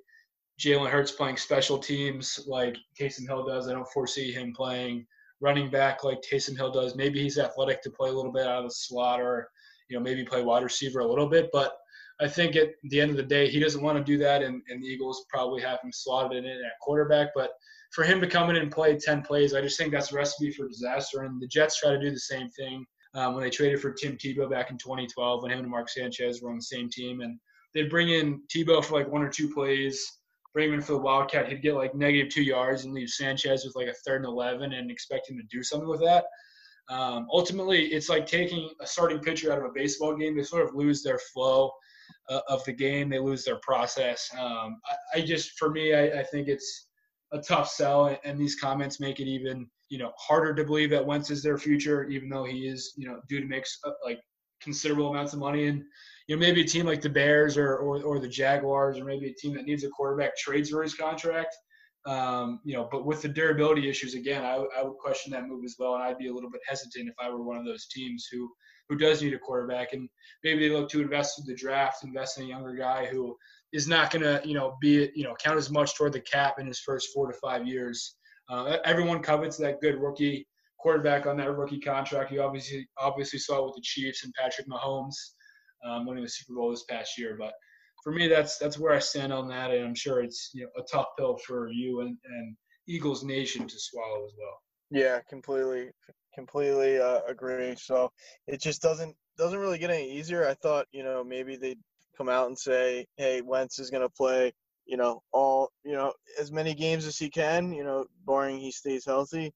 Jalen 0.59 0.89
Hurts 0.89 1.11
playing 1.11 1.38
special 1.38 1.80
teams 1.80 2.39
like 2.47 2.78
Taysom 2.99 3.28
Hill 3.28 3.45
does. 3.45 3.67
I 3.67 3.74
don't 3.74 3.91
foresee 3.91 4.32
him 4.32 4.53
playing 4.53 5.05
running 5.41 5.70
back 5.70 6.03
like 6.03 6.22
Taysom 6.22 6.55
Hill 6.55 6.72
does. 6.72 6.95
Maybe 6.95 7.22
he's 7.22 7.39
athletic 7.39 7.82
to 7.84 7.89
play 7.89 8.09
a 8.09 8.13
little 8.13 8.32
bit 8.32 8.45
out 8.45 8.59
of 8.59 8.65
the 8.65 8.76
slot 8.76 9.20
or 9.20 9.49
you 9.89 9.97
know 9.97 10.03
maybe 10.03 10.24
play 10.24 10.43
wide 10.43 10.63
receiver 10.63 10.99
a 10.99 11.07
little 11.07 11.28
bit, 11.28 11.49
but 11.51 11.74
I 12.22 12.28
think 12.28 12.55
at 12.55 12.72
the 12.84 12.99
end 12.99 13.11
of 13.11 13.17
the 13.17 13.24
day, 13.24 13.49
he 13.49 13.59
doesn't 13.59 13.82
want 13.82 13.97
to 13.97 14.03
do 14.03 14.17
that, 14.17 14.43
and, 14.43 14.61
and 14.67 14.84
the 14.84 14.88
Eagles 14.88 15.26
probably 15.30 15.61
have 15.61 15.80
him 15.82 15.91
slotted 15.93 16.43
in 16.43 16.45
at 16.45 16.80
quarterback. 16.82 17.30
But 17.34 17.51
for 17.92 18.04
him 18.04 18.22
to 18.22 18.28
come 18.28 18.50
in 18.50 18.56
and 18.56 18.72
play 18.72 18.98
10 18.98 19.24
plays, 19.24 19.54
I 19.54 19.62
just 19.62 19.78
think 19.78 19.92
that's 19.92 20.12
a 20.12 20.16
recipe 20.16 20.52
for 20.52 20.68
disaster. 20.68 21.24
And 21.24 21.42
the 21.42 21.48
Jets 21.48 21.80
try 21.80 21.92
to 21.92 22.00
do 22.00 22.12
the 22.12 22.20
same 22.20 22.50
thing 22.50 22.86
um, 23.16 23.34
when 23.34 23.44
they 23.44 23.50
traded 23.50 23.82
for 23.82 23.92
Tim 23.92 24.18
Tebow 24.18 24.50
back 24.50 24.70
in 24.70 24.78
2012 24.78 25.44
when 25.44 25.52
him 25.52 25.60
and 25.60 25.70
Mark 25.70 25.90
Sanchez 25.90 26.42
were 26.42 26.50
on 26.50 26.58
the 26.58 26.64
same 26.64 26.90
team. 26.90 27.22
And 27.22 27.40
they'd 27.74 27.90
bring 27.90 28.10
in 28.10 28.42
Tebow 28.54 28.84
for 28.84 29.00
like 29.00 29.12
one 29.12 29.24
or 29.24 29.30
two 29.30 29.50
plays, 29.50 30.20
bring 30.54 30.70
him 30.70 30.76
in 30.76 30.82
for 30.82 30.94
the 30.94 31.00
Wildcat. 31.00 31.50
He'd 31.50 31.62
get 31.62 31.76
like 31.76 31.96
negative 31.96 32.32
two 32.32 32.44
yards 32.44 32.86
and 32.86 32.94
leave 32.94 33.10
Sanchez 33.10 33.66
with 33.66 33.76
like 33.76 33.88
a 33.88 33.94
third 34.06 34.18
and 34.18 34.26
11 34.26 34.74
and 34.74 34.92
expect 34.92 35.30
him 35.30 35.38
to 35.38 35.44
do 35.50 35.64
something 35.64 35.90
with 35.90 36.02
that. 36.02 36.26
Um, 36.90 37.28
ultimately, 37.32 37.86
it's 37.88 38.10
like 38.10 38.26
taking 38.26 38.70
a 38.82 38.88
starting 38.88 39.20
pitcher 39.20 39.52
out 39.52 39.60
of 39.60 39.66
a 39.66 39.74
baseball 39.74 40.16
game. 40.16 40.36
They 40.36 40.44
sort 40.44 40.68
of 40.68 40.74
lose 40.74 41.04
their 41.04 41.20
flow 41.34 41.72
uh, 42.30 42.42
of 42.48 42.64
the 42.66 42.74
game. 42.74 43.10
They 43.10 43.20
lose 43.20 43.44
their 43.44 43.60
process. 43.62 44.30
Um, 44.38 44.80
I, 44.90 45.20
I, 45.20 45.22
just, 45.22 45.52
for 45.60 45.70
me, 45.70 45.94
I, 45.94 46.22
I, 46.22 46.24
think 46.24 46.48
it's 46.48 46.88
a 47.32 47.40
tough 47.40 47.70
sell, 47.70 48.18
and 48.24 48.40
these 48.40 48.56
comments 48.56 49.00
make 49.00 49.20
it 49.20 49.28
even, 49.28 49.68
you 49.90 49.98
know, 49.98 50.12
harder 50.18 50.54
to 50.56 50.64
believe 50.64 50.90
that 50.92 51.06
Wentz 51.06 51.30
is 51.30 51.44
their 51.44 51.58
future, 51.58 52.06
even 52.06 52.30
though 52.30 52.44
he 52.44 52.68
is, 52.68 52.94
you 52.98 53.08
know, 53.08 53.20
due 53.28 53.40
to 53.40 53.48
make 53.48 53.66
uh, 53.86 53.92
like 54.04 54.20
considerable 54.62 55.10
amounts 55.10 55.34
of 55.34 55.40
money. 55.40 55.68
And 55.68 55.84
you 56.28 56.36
know, 56.36 56.40
maybe 56.40 56.62
a 56.62 56.66
team 56.66 56.86
like 56.86 57.02
the 57.02 57.10
Bears 57.10 57.58
or, 57.58 57.78
or 57.78 58.02
or 58.04 58.20
the 58.20 58.28
Jaguars, 58.28 59.00
or 59.00 59.06
maybe 59.06 59.30
a 59.30 59.34
team 59.34 59.56
that 59.56 59.66
needs 59.66 59.84
a 59.84 59.90
quarterback 59.90 60.38
trades 60.38 60.70
for 60.70 60.84
his 60.84 60.96
contract. 60.96 61.56
Um, 62.06 62.62
you 62.64 62.76
know, 62.76 62.88
but 62.92 63.06
with 63.06 63.22
the 63.22 63.28
durability 63.28 63.90
issues, 63.90 64.16
again, 64.16 64.44
I, 64.44 64.64
I 64.78 64.84
would 64.84 64.98
question 64.98 65.32
that 65.32 65.48
move 65.48 65.66
as 65.66 65.76
well, 65.78 65.96
and 65.96 66.04
I'd 66.04 66.18
be 66.18 66.30
a 66.30 66.34
little 66.34 66.50
bit 66.50 66.62
hesitant 66.68 67.10
if 67.10 67.16
I 67.20 67.30
were 67.30 67.44
one 67.44 67.58
of 67.58 67.66
those 67.66 67.88
teams 67.88 68.28
who 68.32 68.50
who 68.90 68.98
does 68.98 69.22
need 69.22 69.34
a 69.34 69.40
quarterback, 69.40 69.94
and 69.94 70.10
maybe 70.44 70.68
they 70.68 70.74
look 70.74 70.90
to 70.90 71.02
invest 71.02 71.40
in 71.40 71.46
the 71.46 71.56
draft, 71.56 72.04
invest 72.04 72.40
in 72.40 72.46
a 72.46 72.48
younger 72.48 72.74
guy 72.74 73.06
who 73.06 73.36
is 73.72 73.88
not 73.88 74.11
going 74.11 74.24
to, 74.24 74.41
you 74.47 74.53
know, 74.53 74.78
be, 74.82 75.09
you 75.15 75.24
know, 75.24 75.36
count 75.36 75.57
as 75.57 75.70
much 75.70 75.95
toward 75.95 76.13
the 76.13 76.22
cap 76.22 76.59
in 76.59 76.67
his 76.67 76.80
first 76.80 77.09
four 77.13 77.32
to 77.32 77.38
five 77.38 77.67
years. 77.67 78.15
Uh, 78.49 78.78
everyone 78.84 79.22
covets 79.22 79.57
that 79.57 79.80
good 79.80 79.95
rookie 80.01 80.47
quarterback 80.80 81.28
on 81.28 81.38
that 81.38 81.55
rookie 81.55 81.80
contract. 81.80 82.32
You 82.32 82.41
obviously 82.41 82.88
obviously 82.97 83.39
saw 83.39 83.59
it 83.59 83.65
with 83.65 83.76
the 83.76 83.82
Chiefs 83.82 84.24
and 84.24 84.34
Patrick 84.34 84.67
Mahomes 84.67 85.15
um, 85.86 86.05
winning 86.05 86.24
the 86.24 86.30
Super 86.30 86.55
Bowl 86.55 86.72
this 86.72 86.86
past 86.86 87.17
year. 87.17 87.36
But 87.39 87.53
for 88.03 88.11
me, 88.11 88.28
that's 88.28 88.57
that's 88.57 88.80
where 88.80 88.93
I 88.93 88.99
stand 88.99 89.34
on 89.34 89.47
that, 89.49 89.72
and 89.72 89.86
I'm 89.86 89.95
sure 89.95 90.24
it's 90.24 90.51
you 90.53 90.63
know 90.63 90.70
a 90.82 90.86
tough 90.91 91.07
pill 91.17 91.38
for 91.45 91.70
you 91.70 92.01
and, 92.01 92.17
and 92.26 92.55
Eagles 92.88 93.24
Nation 93.24 93.67
to 93.67 93.76
swallow 93.78 94.26
as 94.26 94.32
well. 94.38 94.61
Yeah, 94.91 95.20
completely, 95.30 95.91
completely 96.34 96.99
uh, 96.99 97.20
agree. 97.28 97.76
So 97.76 98.11
it 98.47 98.61
just 98.61 98.82
doesn't 98.82 99.15
doesn't 99.38 99.59
really 99.59 99.78
get 99.78 99.91
any 99.91 100.11
easier. 100.11 100.47
I 100.47 100.55
thought 100.55 100.88
you 100.91 101.03
know 101.03 101.24
maybe 101.24 101.55
they'd 101.55 101.80
come 102.20 102.30
out 102.30 102.47
and 102.47 102.57
say, 102.57 103.05
hey, 103.17 103.41
Wentz 103.41 103.80
is 103.80 103.89
going 103.89 104.03
to 104.03 104.09
play 104.09 104.51
you 104.89 104.97
know 104.97 105.22
all 105.32 105.70
you 105.86 105.93
know 105.93 106.11
as 106.39 106.51
many 106.51 106.74
games 106.74 107.05
as 107.05 107.17
he 107.17 107.30
can. 107.30 107.72
You 107.72 107.84
know, 107.84 108.05
barring 108.26 108.57
he 108.59 108.72
stays 108.72 109.05
healthy. 109.05 109.53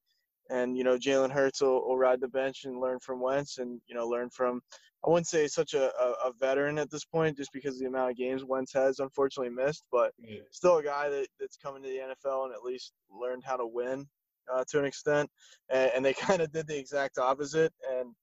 And 0.50 0.76
you 0.76 0.84
know 0.84 0.96
Jalen 0.96 1.30
Hurts 1.30 1.60
will, 1.60 1.86
will 1.86 1.98
ride 1.98 2.20
the 2.20 2.28
bench 2.28 2.64
and 2.64 2.80
learn 2.80 3.00
from 3.00 3.20
Wentz, 3.20 3.58
and 3.58 3.80
you 3.86 3.94
know 3.94 4.06
learn 4.06 4.30
from 4.30 4.60
I 5.04 5.10
wouldn't 5.10 5.26
say 5.26 5.46
such 5.48 5.74
a, 5.74 5.90
a, 6.00 6.28
a, 6.28 6.32
veteran 6.38 6.78
at 6.78 6.90
this 6.90 7.04
point, 7.04 7.36
just 7.36 7.52
because 7.52 7.74
of 7.74 7.80
the 7.80 7.88
amount 7.88 8.12
of 8.12 8.16
games 8.16 8.44
Wentz 8.44 8.72
has 8.72 9.00
unfortunately 9.00 9.54
missed, 9.54 9.84
but 9.92 10.12
yeah. 10.18 10.40
still 10.50 10.78
a 10.78 10.82
guy 10.82 11.10
that, 11.10 11.26
that's 11.38 11.58
coming 11.58 11.82
to 11.82 11.88
the 11.88 12.14
NFL 12.30 12.46
and 12.46 12.54
at 12.54 12.62
least 12.62 12.92
learned 13.10 13.42
how 13.44 13.56
to 13.56 13.66
win 13.66 14.06
uh, 14.50 14.64
to 14.70 14.78
an 14.78 14.86
extent, 14.86 15.28
and, 15.70 15.90
and 15.96 16.04
they 16.04 16.14
kind 16.28 16.40
of 16.40 16.52
did 16.52 16.66
the 16.66 16.78
exact 16.78 17.18
opposite, 17.18 17.72
and 17.98 18.14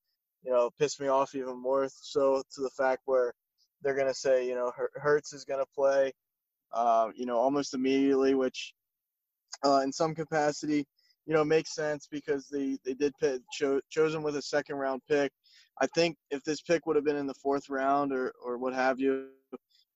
you 0.44 0.52
know 0.52 0.70
pissed 0.80 1.02
me 1.02 1.08
off 1.08 1.36
even 1.36 1.60
more 1.60 1.90
so 1.92 2.44
to 2.54 2.62
the 2.62 2.72
fact 2.72 3.02
where 3.06 3.34
they're 3.82 3.96
gonna 3.96 4.14
say 4.14 4.48
you 4.48 4.56
know 4.56 4.72
Hurts 4.96 5.34
is 5.34 5.46
gonna 5.46 5.66
play, 5.76 6.12
uh, 6.74 7.10
you 7.16 7.26
know 7.26 7.38
almost 7.38 7.74
immediately, 7.74 8.34
which 8.34 8.74
uh, 9.66 9.82
in 9.84 9.92
some 9.92 10.16
capacity 10.16 10.86
you 11.26 11.34
know 11.34 11.44
makes 11.44 11.76
sense 11.76 12.08
because 12.10 12.48
they 12.48 12.78
they 12.86 12.94
did 12.94 13.14
pick, 13.20 13.42
cho- 13.52 13.82
chose 13.90 14.14
him 14.14 14.24
with 14.24 14.36
a 14.36 14.42
second 14.42 14.78
round 14.78 15.02
pick. 15.10 15.32
I 15.80 15.88
think 15.88 16.18
if 16.30 16.44
this 16.44 16.62
pick 16.62 16.86
would 16.86 16.96
have 16.96 17.06
been 17.06 17.16
in 17.16 17.28
the 17.28 17.34
fourth 17.36 17.70
round 17.70 18.12
or 18.12 18.34
or 18.44 18.58
what 18.58 18.74
have 18.74 19.00
you, 19.00 19.28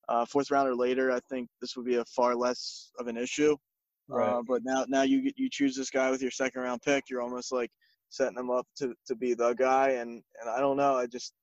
uh, 0.09 0.25
fourth 0.25 0.51
round 0.51 0.67
or 0.67 0.75
later, 0.75 1.11
I 1.11 1.19
think 1.29 1.49
this 1.61 1.75
would 1.75 1.85
be 1.85 1.95
a 1.95 2.05
far 2.05 2.35
less 2.35 2.91
of 2.99 3.07
an 3.07 3.17
issue. 3.17 3.55
Right. 4.07 4.29
Uh, 4.29 4.41
but 4.47 4.61
now, 4.63 4.85
now 4.87 5.01
you 5.01 5.21
get 5.21 5.37
you 5.37 5.49
choose 5.49 5.75
this 5.75 5.89
guy 5.89 6.11
with 6.11 6.21
your 6.21 6.31
second 6.31 6.61
round 6.61 6.81
pick. 6.83 7.05
You're 7.09 7.21
almost 7.21 7.51
like 7.51 7.71
setting 8.09 8.37
him 8.37 8.51
up 8.51 8.67
to, 8.77 8.93
to 9.07 9.15
be 9.15 9.33
the 9.33 9.53
guy. 9.53 9.91
And 9.91 10.21
and 10.41 10.49
I 10.49 10.59
don't 10.59 10.77
know. 10.77 10.95
I 10.95 11.07
just 11.07 11.33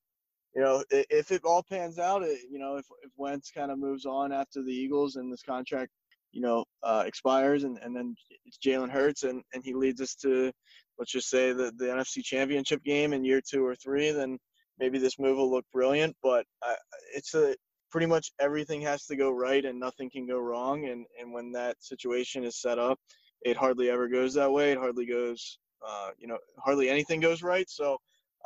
you 0.55 0.63
know 0.63 0.85
if 0.91 1.31
it 1.31 1.43
all 1.45 1.63
pans 1.63 1.99
out, 1.99 2.23
it, 2.23 2.41
you 2.51 2.59
know 2.59 2.77
if 2.77 2.87
if 3.03 3.11
Wentz 3.17 3.51
kind 3.51 3.71
of 3.71 3.79
moves 3.79 4.07
on 4.07 4.33
after 4.33 4.63
the 4.63 4.73
Eagles 4.73 5.17
and 5.17 5.33
this 5.33 5.43
contract 5.43 5.91
you 6.33 6.41
know 6.41 6.65
uh, 6.83 7.05
expires 7.07 7.65
and 7.65 7.79
and 7.79 7.95
then 7.95 8.15
it's 8.47 8.59
Jalen 8.59 8.91
Hurts 8.91 9.23
and 9.23 9.43
and 9.55 9.63
he 9.65 9.75
leads 9.75 10.01
us 10.01 10.15
to 10.17 10.53
let's 10.99 11.13
just 11.13 11.29
say 11.29 11.53
the 11.53 11.73
the 11.77 11.87
NFC 11.87 12.23
Championship 12.23 12.83
game 12.85 13.13
in 13.13 13.25
year 13.25 13.41
two 13.41 13.65
or 13.65 13.75
three, 13.75 14.11
then 14.11 14.39
maybe 14.79 14.99
this 14.99 15.19
move 15.19 15.37
will 15.37 15.51
look 15.51 15.65
brilliant. 15.73 16.17
But 16.23 16.47
I, 16.63 16.77
it's 17.15 17.35
a 17.35 17.57
pretty 17.91 18.07
much 18.07 18.33
everything 18.41 18.81
has 18.83 19.05
to 19.07 19.17
go 19.17 19.31
right 19.31 19.65
and 19.65 19.79
nothing 19.79 20.11
can 20.11 20.27
go 20.27 20.39
wrong. 20.39 20.87
And 20.87 21.07
and 21.21 21.33
when 21.33 21.53
that 21.53 21.83
situation 21.83 22.45
is 22.45 22.61
set 22.61 22.79
up, 22.79 22.99
it 23.43 23.57
hardly 23.57 23.91
ever 23.91 24.09
goes 24.09 24.35
that 24.35 24.53
way. 24.53 24.73
It 24.73 24.79
hardly 24.79 25.07
goes, 25.07 25.59
uh, 25.87 26.11
you 26.19 26.29
know, 26.29 26.39
hardly 26.59 26.89
anything 26.89 27.21
goes 27.21 27.43
right. 27.43 27.69
So, 27.69 27.99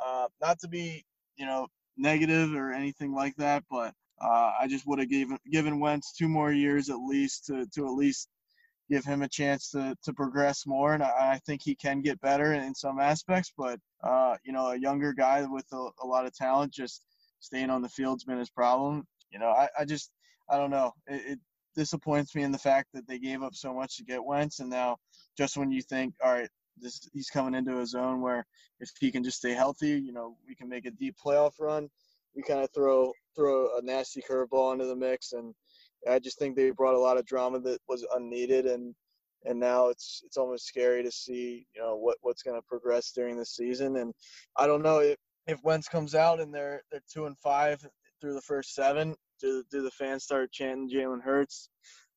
uh, 0.03 0.27
not 0.41 0.59
to 0.59 0.67
be, 0.67 1.05
you 1.37 1.45
know, 1.45 1.67
negative 1.97 2.53
or 2.53 2.71
anything 2.71 3.13
like 3.13 3.35
that, 3.37 3.63
but 3.69 3.93
uh, 4.21 4.51
I 4.59 4.67
just 4.67 4.87
would 4.87 4.99
have 4.99 5.09
given 5.09 5.37
given 5.51 5.79
Wentz 5.79 6.13
two 6.13 6.27
more 6.27 6.51
years 6.51 6.89
at 6.89 6.97
least 6.97 7.45
to 7.45 7.65
to 7.75 7.87
at 7.87 7.93
least 7.93 8.29
give 8.89 9.05
him 9.05 9.21
a 9.21 9.27
chance 9.27 9.71
to 9.71 9.95
to 10.03 10.13
progress 10.13 10.65
more. 10.65 10.93
And 10.93 11.03
I, 11.03 11.33
I 11.33 11.39
think 11.45 11.61
he 11.63 11.75
can 11.75 12.01
get 12.01 12.21
better 12.21 12.53
in 12.53 12.73
some 12.73 12.99
aspects, 12.99 13.53
but 13.57 13.79
uh, 14.03 14.35
you 14.43 14.53
know, 14.53 14.71
a 14.71 14.79
younger 14.79 15.13
guy 15.13 15.45
with 15.47 15.65
a, 15.73 15.89
a 16.03 16.07
lot 16.07 16.25
of 16.25 16.33
talent 16.33 16.73
just 16.73 17.03
staying 17.39 17.69
on 17.69 17.81
the 17.81 17.89
field's 17.89 18.23
been 18.23 18.39
his 18.39 18.49
problem. 18.49 19.05
You 19.31 19.39
know, 19.39 19.49
I, 19.49 19.67
I 19.79 19.85
just 19.85 20.11
I 20.49 20.57
don't 20.57 20.71
know. 20.71 20.93
It, 21.07 21.33
it 21.33 21.39
disappoints 21.75 22.33
me 22.35 22.43
in 22.43 22.51
the 22.51 22.57
fact 22.57 22.87
that 22.93 23.07
they 23.07 23.19
gave 23.19 23.43
up 23.43 23.53
so 23.53 23.73
much 23.73 23.97
to 23.97 24.03
get 24.03 24.23
Wentz, 24.23 24.59
and 24.59 24.69
now 24.69 24.97
just 25.37 25.57
when 25.57 25.71
you 25.71 25.81
think, 25.81 26.15
all 26.23 26.33
right, 26.33 26.49
this 26.81 27.07
he's 27.13 27.29
coming 27.29 27.55
into 27.55 27.79
a 27.79 27.85
zone 27.85 28.21
where 28.21 28.45
if 28.79 28.89
he 28.99 29.11
can 29.11 29.23
just 29.23 29.37
stay 29.37 29.53
healthy, 29.53 29.99
you 29.99 30.11
know, 30.11 30.37
we 30.47 30.55
can 30.55 30.69
make 30.69 30.85
a 30.85 30.91
deep 30.91 31.15
playoff 31.23 31.53
run. 31.59 31.89
We 32.35 32.43
kind 32.43 32.61
of 32.61 32.69
throw 32.73 33.13
throw 33.35 33.77
a 33.77 33.81
nasty 33.81 34.21
curveball 34.21 34.73
into 34.73 34.85
the 34.85 34.95
mix, 34.95 35.33
and 35.33 35.53
I 36.09 36.19
just 36.19 36.37
think 36.39 36.55
they 36.55 36.71
brought 36.71 36.95
a 36.95 36.99
lot 36.99 37.17
of 37.17 37.25
drama 37.25 37.59
that 37.61 37.79
was 37.87 38.05
unneeded, 38.15 38.65
and 38.65 38.93
and 39.45 39.59
now 39.59 39.89
it's 39.89 40.21
it's 40.25 40.37
almost 40.37 40.65
scary 40.65 41.03
to 41.03 41.11
see 41.11 41.65
you 41.75 41.81
know 41.81 41.95
what 41.95 42.17
what's 42.21 42.43
going 42.43 42.57
to 42.57 42.67
progress 42.67 43.11
during 43.11 43.37
the 43.37 43.45
season, 43.45 43.97
and 43.97 44.13
I 44.55 44.67
don't 44.67 44.83
know 44.83 44.99
if 44.99 45.17
if 45.47 45.63
Wentz 45.63 45.87
comes 45.87 46.13
out 46.13 46.39
and 46.39 46.53
they're 46.53 46.81
they're 46.91 47.01
two 47.11 47.25
and 47.25 47.37
five 47.39 47.85
through 48.19 48.33
the 48.33 48.41
first 48.41 48.73
seven, 48.73 49.15
do 49.39 49.63
do 49.71 49.81
the 49.81 49.91
fans 49.91 50.23
start 50.23 50.51
chanting 50.51 50.89
Jalen 50.89 51.21
Hurts, 51.21 51.69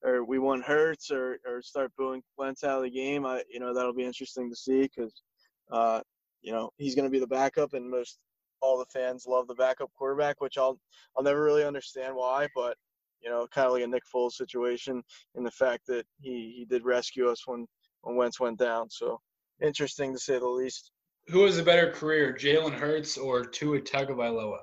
or 0.02 0.24
we 0.24 0.38
want 0.38 0.64
Hurts, 0.64 1.10
or 1.10 1.38
or 1.46 1.62
start 1.62 1.92
booing 1.96 2.22
Wentz 2.36 2.64
out 2.64 2.78
of 2.78 2.84
the 2.84 2.90
game? 2.90 3.26
I 3.26 3.42
you 3.50 3.60
know 3.60 3.74
that'll 3.74 3.94
be 3.94 4.04
interesting 4.04 4.50
to 4.50 4.56
see 4.56 4.82
because 4.82 5.22
uh, 5.70 6.00
you 6.42 6.52
know 6.52 6.70
he's 6.78 6.94
going 6.94 7.06
to 7.06 7.10
be 7.10 7.20
the 7.20 7.26
backup, 7.26 7.74
and 7.74 7.90
most 7.90 8.18
all 8.60 8.78
the 8.78 8.86
fans 8.86 9.26
love 9.26 9.46
the 9.46 9.54
backup 9.54 9.90
quarterback, 9.96 10.40
which 10.40 10.58
I'll 10.58 10.78
I'll 11.16 11.24
never 11.24 11.42
really 11.42 11.64
understand 11.64 12.14
why, 12.14 12.48
but 12.54 12.76
you 13.22 13.30
know, 13.30 13.46
kind 13.52 13.66
of 13.66 13.72
like 13.72 13.82
a 13.82 13.86
Nick 13.86 14.02
Foles 14.12 14.32
situation 14.32 15.02
in 15.34 15.44
the 15.44 15.50
fact 15.50 15.86
that 15.86 16.04
he 16.20 16.54
he 16.56 16.64
did 16.64 16.84
rescue 16.84 17.28
us 17.28 17.46
when 17.46 17.66
when 18.02 18.16
Wentz 18.16 18.40
went 18.40 18.58
down. 18.58 18.88
So 18.90 19.20
interesting 19.62 20.12
to 20.12 20.18
say 20.18 20.38
the 20.38 20.46
least. 20.46 20.90
Who 21.28 21.44
has 21.44 21.58
a 21.58 21.62
better 21.62 21.90
career, 21.90 22.34
Jalen 22.38 22.72
Hurts 22.72 23.18
or 23.18 23.44
Tua 23.44 23.80
Tagovailoa? 23.80 24.60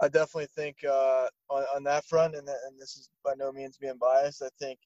I 0.00 0.08
definitely 0.08 0.48
think 0.54 0.76
uh, 0.88 1.26
on, 1.50 1.64
on 1.74 1.84
that 1.84 2.04
front, 2.06 2.34
and, 2.34 2.48
and 2.48 2.78
this 2.78 2.96
is 2.96 3.10
by 3.24 3.34
no 3.36 3.52
means 3.52 3.76
being 3.78 3.98
biased. 4.00 4.42
I 4.42 4.48
think 4.58 4.78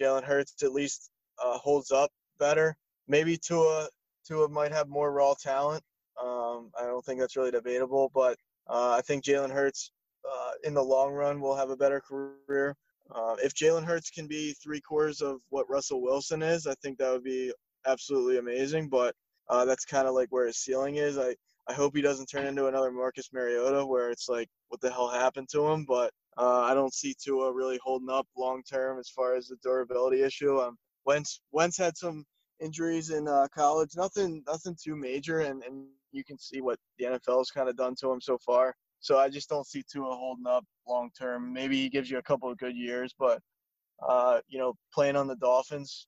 Jalen 0.00 0.24
Hurts 0.24 0.62
at 0.62 0.72
least 0.72 1.10
uh, 1.42 1.58
holds 1.58 1.90
up 1.90 2.10
better. 2.38 2.76
Maybe 3.08 3.36
Tua 3.36 3.88
Tua 4.26 4.48
might 4.48 4.72
have 4.72 4.88
more 4.88 5.12
raw 5.12 5.34
talent. 5.40 5.82
Um, 6.22 6.70
I 6.78 6.84
don't 6.84 7.04
think 7.04 7.20
that's 7.20 7.36
really 7.36 7.50
debatable, 7.50 8.10
but 8.14 8.36
uh, 8.68 8.96
I 8.98 9.02
think 9.02 9.24
Jalen 9.24 9.52
Hurts 9.52 9.92
uh, 10.24 10.50
in 10.64 10.74
the 10.74 10.82
long 10.82 11.12
run 11.12 11.40
will 11.40 11.54
have 11.54 11.70
a 11.70 11.76
better 11.76 12.00
career. 12.00 12.76
Uh, 13.14 13.36
if 13.42 13.54
Jalen 13.54 13.84
Hurts 13.84 14.10
can 14.10 14.26
be 14.26 14.54
three 14.54 14.80
quarters 14.80 15.20
of 15.20 15.38
what 15.50 15.70
Russell 15.70 16.02
Wilson 16.02 16.42
is, 16.42 16.66
I 16.66 16.74
think 16.82 16.98
that 16.98 17.12
would 17.12 17.22
be 17.22 17.52
absolutely 17.86 18.38
amazing. 18.38 18.88
But 18.88 19.14
uh, 19.48 19.64
that's 19.64 19.84
kind 19.84 20.08
of 20.08 20.14
like 20.14 20.28
where 20.30 20.46
his 20.46 20.58
ceiling 20.58 20.96
is. 20.96 21.18
I, 21.18 21.36
I 21.68 21.72
hope 21.72 21.96
he 21.96 22.02
doesn't 22.02 22.26
turn 22.26 22.46
into 22.46 22.66
another 22.66 22.92
Marcus 22.92 23.30
Mariota 23.32 23.84
where 23.84 24.10
it's 24.10 24.28
like, 24.28 24.48
what 24.68 24.80
the 24.80 24.90
hell 24.90 25.08
happened 25.08 25.48
to 25.52 25.66
him? 25.66 25.84
But 25.84 26.12
uh, 26.38 26.60
I 26.60 26.74
don't 26.74 26.94
see 26.94 27.14
Tua 27.20 27.52
really 27.52 27.78
holding 27.82 28.10
up 28.10 28.26
long 28.36 28.62
term 28.62 28.98
as 28.98 29.08
far 29.08 29.34
as 29.34 29.48
the 29.48 29.56
durability 29.62 30.22
issue. 30.22 30.60
Um, 30.60 30.76
Wentz, 31.04 31.40
Wentz 31.52 31.76
had 31.76 31.96
some 31.96 32.24
injuries 32.60 33.10
in 33.10 33.26
uh, 33.26 33.46
college, 33.54 33.90
nothing 33.96 34.42
nothing 34.46 34.76
too 34.82 34.96
major, 34.96 35.40
and, 35.40 35.62
and 35.64 35.86
you 36.12 36.24
can 36.24 36.38
see 36.38 36.60
what 36.60 36.78
the 36.98 37.06
NFL 37.06 37.38
has 37.38 37.50
kind 37.50 37.68
of 37.68 37.76
done 37.76 37.94
to 38.00 38.10
him 38.10 38.20
so 38.20 38.38
far. 38.38 38.74
So 39.00 39.18
I 39.18 39.28
just 39.28 39.48
don't 39.48 39.66
see 39.66 39.82
Tua 39.90 40.14
holding 40.14 40.46
up 40.46 40.64
long 40.88 41.10
term. 41.18 41.52
Maybe 41.52 41.76
he 41.76 41.88
gives 41.88 42.10
you 42.10 42.18
a 42.18 42.22
couple 42.22 42.50
of 42.50 42.58
good 42.58 42.76
years, 42.76 43.14
but 43.18 43.40
uh, 44.06 44.40
you 44.48 44.58
know, 44.58 44.74
playing 44.92 45.16
on 45.16 45.26
the 45.26 45.36
Dolphins, 45.36 46.06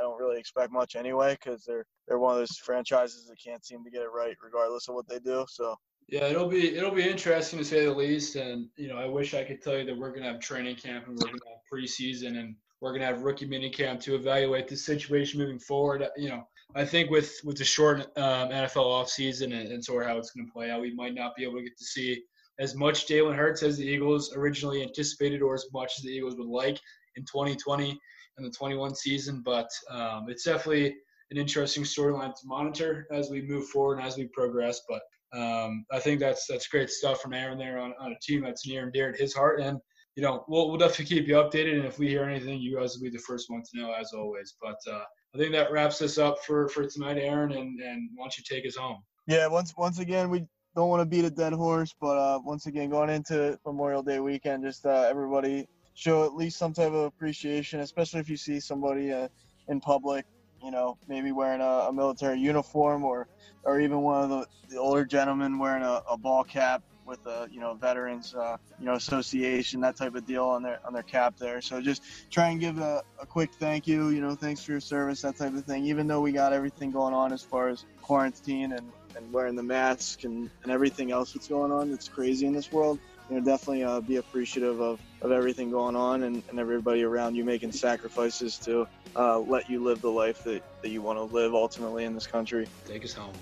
I 0.00 0.02
don't 0.02 0.18
really 0.18 0.38
expect 0.38 0.72
much 0.72 0.96
anyway 0.96 1.36
because 1.38 1.64
they're 1.64 1.84
they're 2.08 2.18
one 2.18 2.32
of 2.32 2.38
those 2.38 2.56
franchises 2.56 3.26
that 3.26 3.36
can't 3.42 3.64
seem 3.64 3.84
to 3.84 3.90
get 3.90 4.02
it 4.02 4.08
right 4.14 4.34
regardless 4.42 4.88
of 4.88 4.94
what 4.94 5.06
they 5.06 5.18
do. 5.18 5.44
So 5.48 5.76
yeah, 6.08 6.24
it'll 6.24 6.48
be 6.48 6.74
it'll 6.74 6.94
be 6.94 7.08
interesting 7.08 7.58
to 7.58 7.64
say 7.64 7.84
the 7.84 7.92
least. 7.92 8.36
And 8.36 8.68
you 8.76 8.88
know, 8.88 8.96
I 8.96 9.06
wish 9.06 9.34
I 9.34 9.44
could 9.44 9.62
tell 9.62 9.76
you 9.76 9.84
that 9.84 9.96
we're 9.96 10.12
gonna 10.12 10.32
have 10.32 10.40
training 10.40 10.76
camp 10.76 11.06
and 11.06 11.18
we're 11.18 11.26
gonna 11.26 11.38
have 11.50 11.60
preseason 11.72 12.38
and 12.38 12.56
we're 12.80 12.92
gonna 12.92 13.04
have 13.04 13.22
rookie 13.22 13.46
minicamp 13.46 14.00
to 14.00 14.14
evaluate 14.14 14.68
the 14.68 14.76
situation 14.76 15.38
moving 15.38 15.58
forward. 15.58 16.04
You 16.16 16.30
know, 16.30 16.48
I 16.74 16.86
think 16.86 17.10
with 17.10 17.38
with 17.44 17.58
the 17.58 17.64
short 17.64 18.00
um, 18.16 18.48
NFL 18.48 18.86
offseason 18.86 19.52
and, 19.54 19.70
and 19.70 19.84
sort 19.84 20.04
of 20.04 20.08
how 20.08 20.16
it's 20.16 20.30
gonna 20.30 20.48
play 20.50 20.70
out, 20.70 20.80
we 20.80 20.94
might 20.94 21.14
not 21.14 21.36
be 21.36 21.44
able 21.44 21.58
to 21.58 21.62
get 21.64 21.76
to 21.76 21.84
see 21.84 22.22
as 22.58 22.74
much 22.74 23.06
Jalen 23.06 23.36
Hurts 23.36 23.62
as 23.62 23.76
the 23.76 23.86
Eagles 23.86 24.34
originally 24.34 24.82
anticipated, 24.82 25.42
or 25.42 25.54
as 25.54 25.66
much 25.72 25.92
as 25.98 26.04
the 26.04 26.10
Eagles 26.10 26.36
would 26.36 26.48
like 26.48 26.80
in 27.16 27.24
2020 27.24 27.98
and 28.40 28.52
the 28.52 28.56
21 28.56 28.94
season. 28.94 29.42
But 29.44 29.68
um, 29.90 30.26
it's 30.28 30.44
definitely 30.44 30.96
an 31.30 31.36
interesting 31.36 31.84
storyline 31.84 32.34
to 32.34 32.46
monitor 32.46 33.06
as 33.12 33.30
we 33.30 33.42
move 33.42 33.68
forward 33.68 33.98
and 33.98 34.06
as 34.06 34.16
we 34.16 34.26
progress. 34.28 34.80
But 34.88 35.02
um, 35.32 35.84
I 35.92 36.00
think 36.00 36.18
that's 36.20 36.46
that's 36.46 36.66
great 36.66 36.90
stuff 36.90 37.20
from 37.20 37.34
Aaron 37.34 37.58
there 37.58 37.78
on, 37.78 37.94
on 38.00 38.12
a 38.12 38.18
team 38.20 38.42
that's 38.42 38.66
near 38.66 38.84
and 38.84 38.92
dear 38.92 39.12
to 39.12 39.18
his 39.18 39.34
heart. 39.34 39.60
And 39.60 39.78
you 40.16 40.22
know, 40.24 40.44
we'll, 40.48 40.68
we'll 40.68 40.78
definitely 40.78 41.16
keep 41.16 41.28
you 41.28 41.34
updated. 41.34 41.76
And 41.76 41.86
if 41.86 41.98
we 41.98 42.08
hear 42.08 42.24
anything, 42.24 42.60
you 42.60 42.76
guys 42.76 42.96
will 42.96 43.04
be 43.04 43.16
the 43.16 43.22
first 43.22 43.48
one 43.48 43.62
to 43.62 43.80
know, 43.80 43.92
as 43.92 44.12
always. 44.12 44.56
But 44.60 44.76
uh, 44.90 45.04
I 45.34 45.38
think 45.38 45.52
that 45.52 45.70
wraps 45.70 46.02
us 46.02 46.18
up 46.18 46.38
for 46.44 46.68
for 46.68 46.86
tonight, 46.86 47.18
Aaron. 47.18 47.52
And 47.52 47.80
and 47.80 48.10
why 48.14 48.24
don't 48.24 48.38
you 48.38 48.44
take 48.48 48.66
us 48.66 48.76
home? 48.76 49.02
Yeah, 49.26 49.46
once 49.46 49.72
once 49.76 50.00
again, 50.00 50.30
we 50.30 50.44
don't 50.74 50.88
want 50.88 51.00
to 51.00 51.06
beat 51.06 51.24
a 51.24 51.30
dead 51.30 51.52
horse, 51.52 51.94
but 52.00 52.16
uh, 52.16 52.40
once 52.44 52.66
again, 52.66 52.90
going 52.90 53.10
into 53.10 53.58
Memorial 53.66 54.02
Day 54.02 54.20
weekend, 54.20 54.64
just 54.64 54.86
uh, 54.86 55.06
everybody 55.08 55.66
show 56.00 56.24
at 56.24 56.34
least 56.34 56.56
some 56.56 56.72
type 56.72 56.92
of 56.92 57.04
appreciation, 57.04 57.80
especially 57.80 58.20
if 58.20 58.30
you 58.30 58.36
see 58.36 58.58
somebody 58.58 59.12
uh, 59.12 59.28
in 59.68 59.80
public, 59.80 60.24
you 60.64 60.70
know, 60.70 60.96
maybe 61.08 61.30
wearing 61.30 61.60
a, 61.60 61.88
a, 61.88 61.92
military 61.92 62.38
uniform 62.38 63.04
or, 63.04 63.28
or 63.64 63.80
even 63.80 64.00
one 64.00 64.24
of 64.24 64.30
the, 64.30 64.46
the 64.70 64.78
older 64.78 65.04
gentlemen 65.04 65.58
wearing 65.58 65.82
a, 65.82 66.02
a 66.10 66.16
ball 66.16 66.42
cap 66.42 66.82
with 67.06 67.26
a 67.26 67.48
you 67.50 67.58
know 67.58 67.74
veterans 67.74 68.34
uh, 68.36 68.56
you 68.78 68.86
know 68.86 68.94
association 68.94 69.80
that 69.80 69.96
type 69.96 70.14
of 70.14 70.24
deal 70.26 70.44
on 70.44 70.62
their 70.62 70.78
on 70.86 70.92
their 70.92 71.02
cap 71.02 71.36
there. 71.38 71.60
So 71.60 71.80
just 71.80 72.02
try 72.30 72.50
and 72.50 72.60
give 72.60 72.78
a, 72.78 73.02
a 73.20 73.26
quick 73.26 73.52
thank 73.54 73.88
you 73.88 74.10
you 74.10 74.20
know 74.20 74.36
thanks 74.36 74.62
for 74.62 74.70
your 74.70 74.80
service 74.80 75.22
that 75.22 75.36
type 75.36 75.54
of 75.54 75.64
thing 75.64 75.86
even 75.86 76.06
though 76.06 76.20
we 76.20 76.30
got 76.30 76.52
everything 76.52 76.92
going 76.92 77.12
on 77.12 77.32
as 77.32 77.42
far 77.42 77.68
as 77.68 77.84
quarantine 78.00 78.72
and 78.72 78.92
and 79.16 79.32
wearing 79.32 79.56
the 79.56 79.62
mask 79.62 80.22
and, 80.22 80.48
and 80.62 80.70
everything 80.70 81.10
else 81.10 81.32
that's 81.32 81.48
going 81.48 81.72
on 81.72 81.90
that's 81.90 82.08
crazy 82.08 82.46
in 82.46 82.52
this 82.52 82.70
world 82.70 83.00
you 83.30 83.36
know 83.36 83.42
definitely 83.44 83.84
uh, 83.84 84.00
be 84.00 84.16
appreciative 84.16 84.80
of, 84.80 85.00
of 85.22 85.30
everything 85.30 85.70
going 85.70 85.94
on 85.94 86.24
and, 86.24 86.42
and 86.50 86.58
everybody 86.58 87.04
around 87.04 87.36
you 87.36 87.44
making 87.44 87.70
sacrifices 87.70 88.58
to 88.58 88.86
uh, 89.16 89.38
let 89.38 89.70
you 89.70 89.82
live 89.82 90.00
the 90.00 90.10
life 90.10 90.42
that, 90.44 90.62
that 90.82 90.90
you 90.90 91.00
want 91.00 91.18
to 91.18 91.22
live 91.34 91.54
ultimately 91.54 92.04
in 92.04 92.14
this 92.14 92.26
country. 92.26 92.66
Take 92.86 93.04
us 93.04 93.14
home 93.14 93.32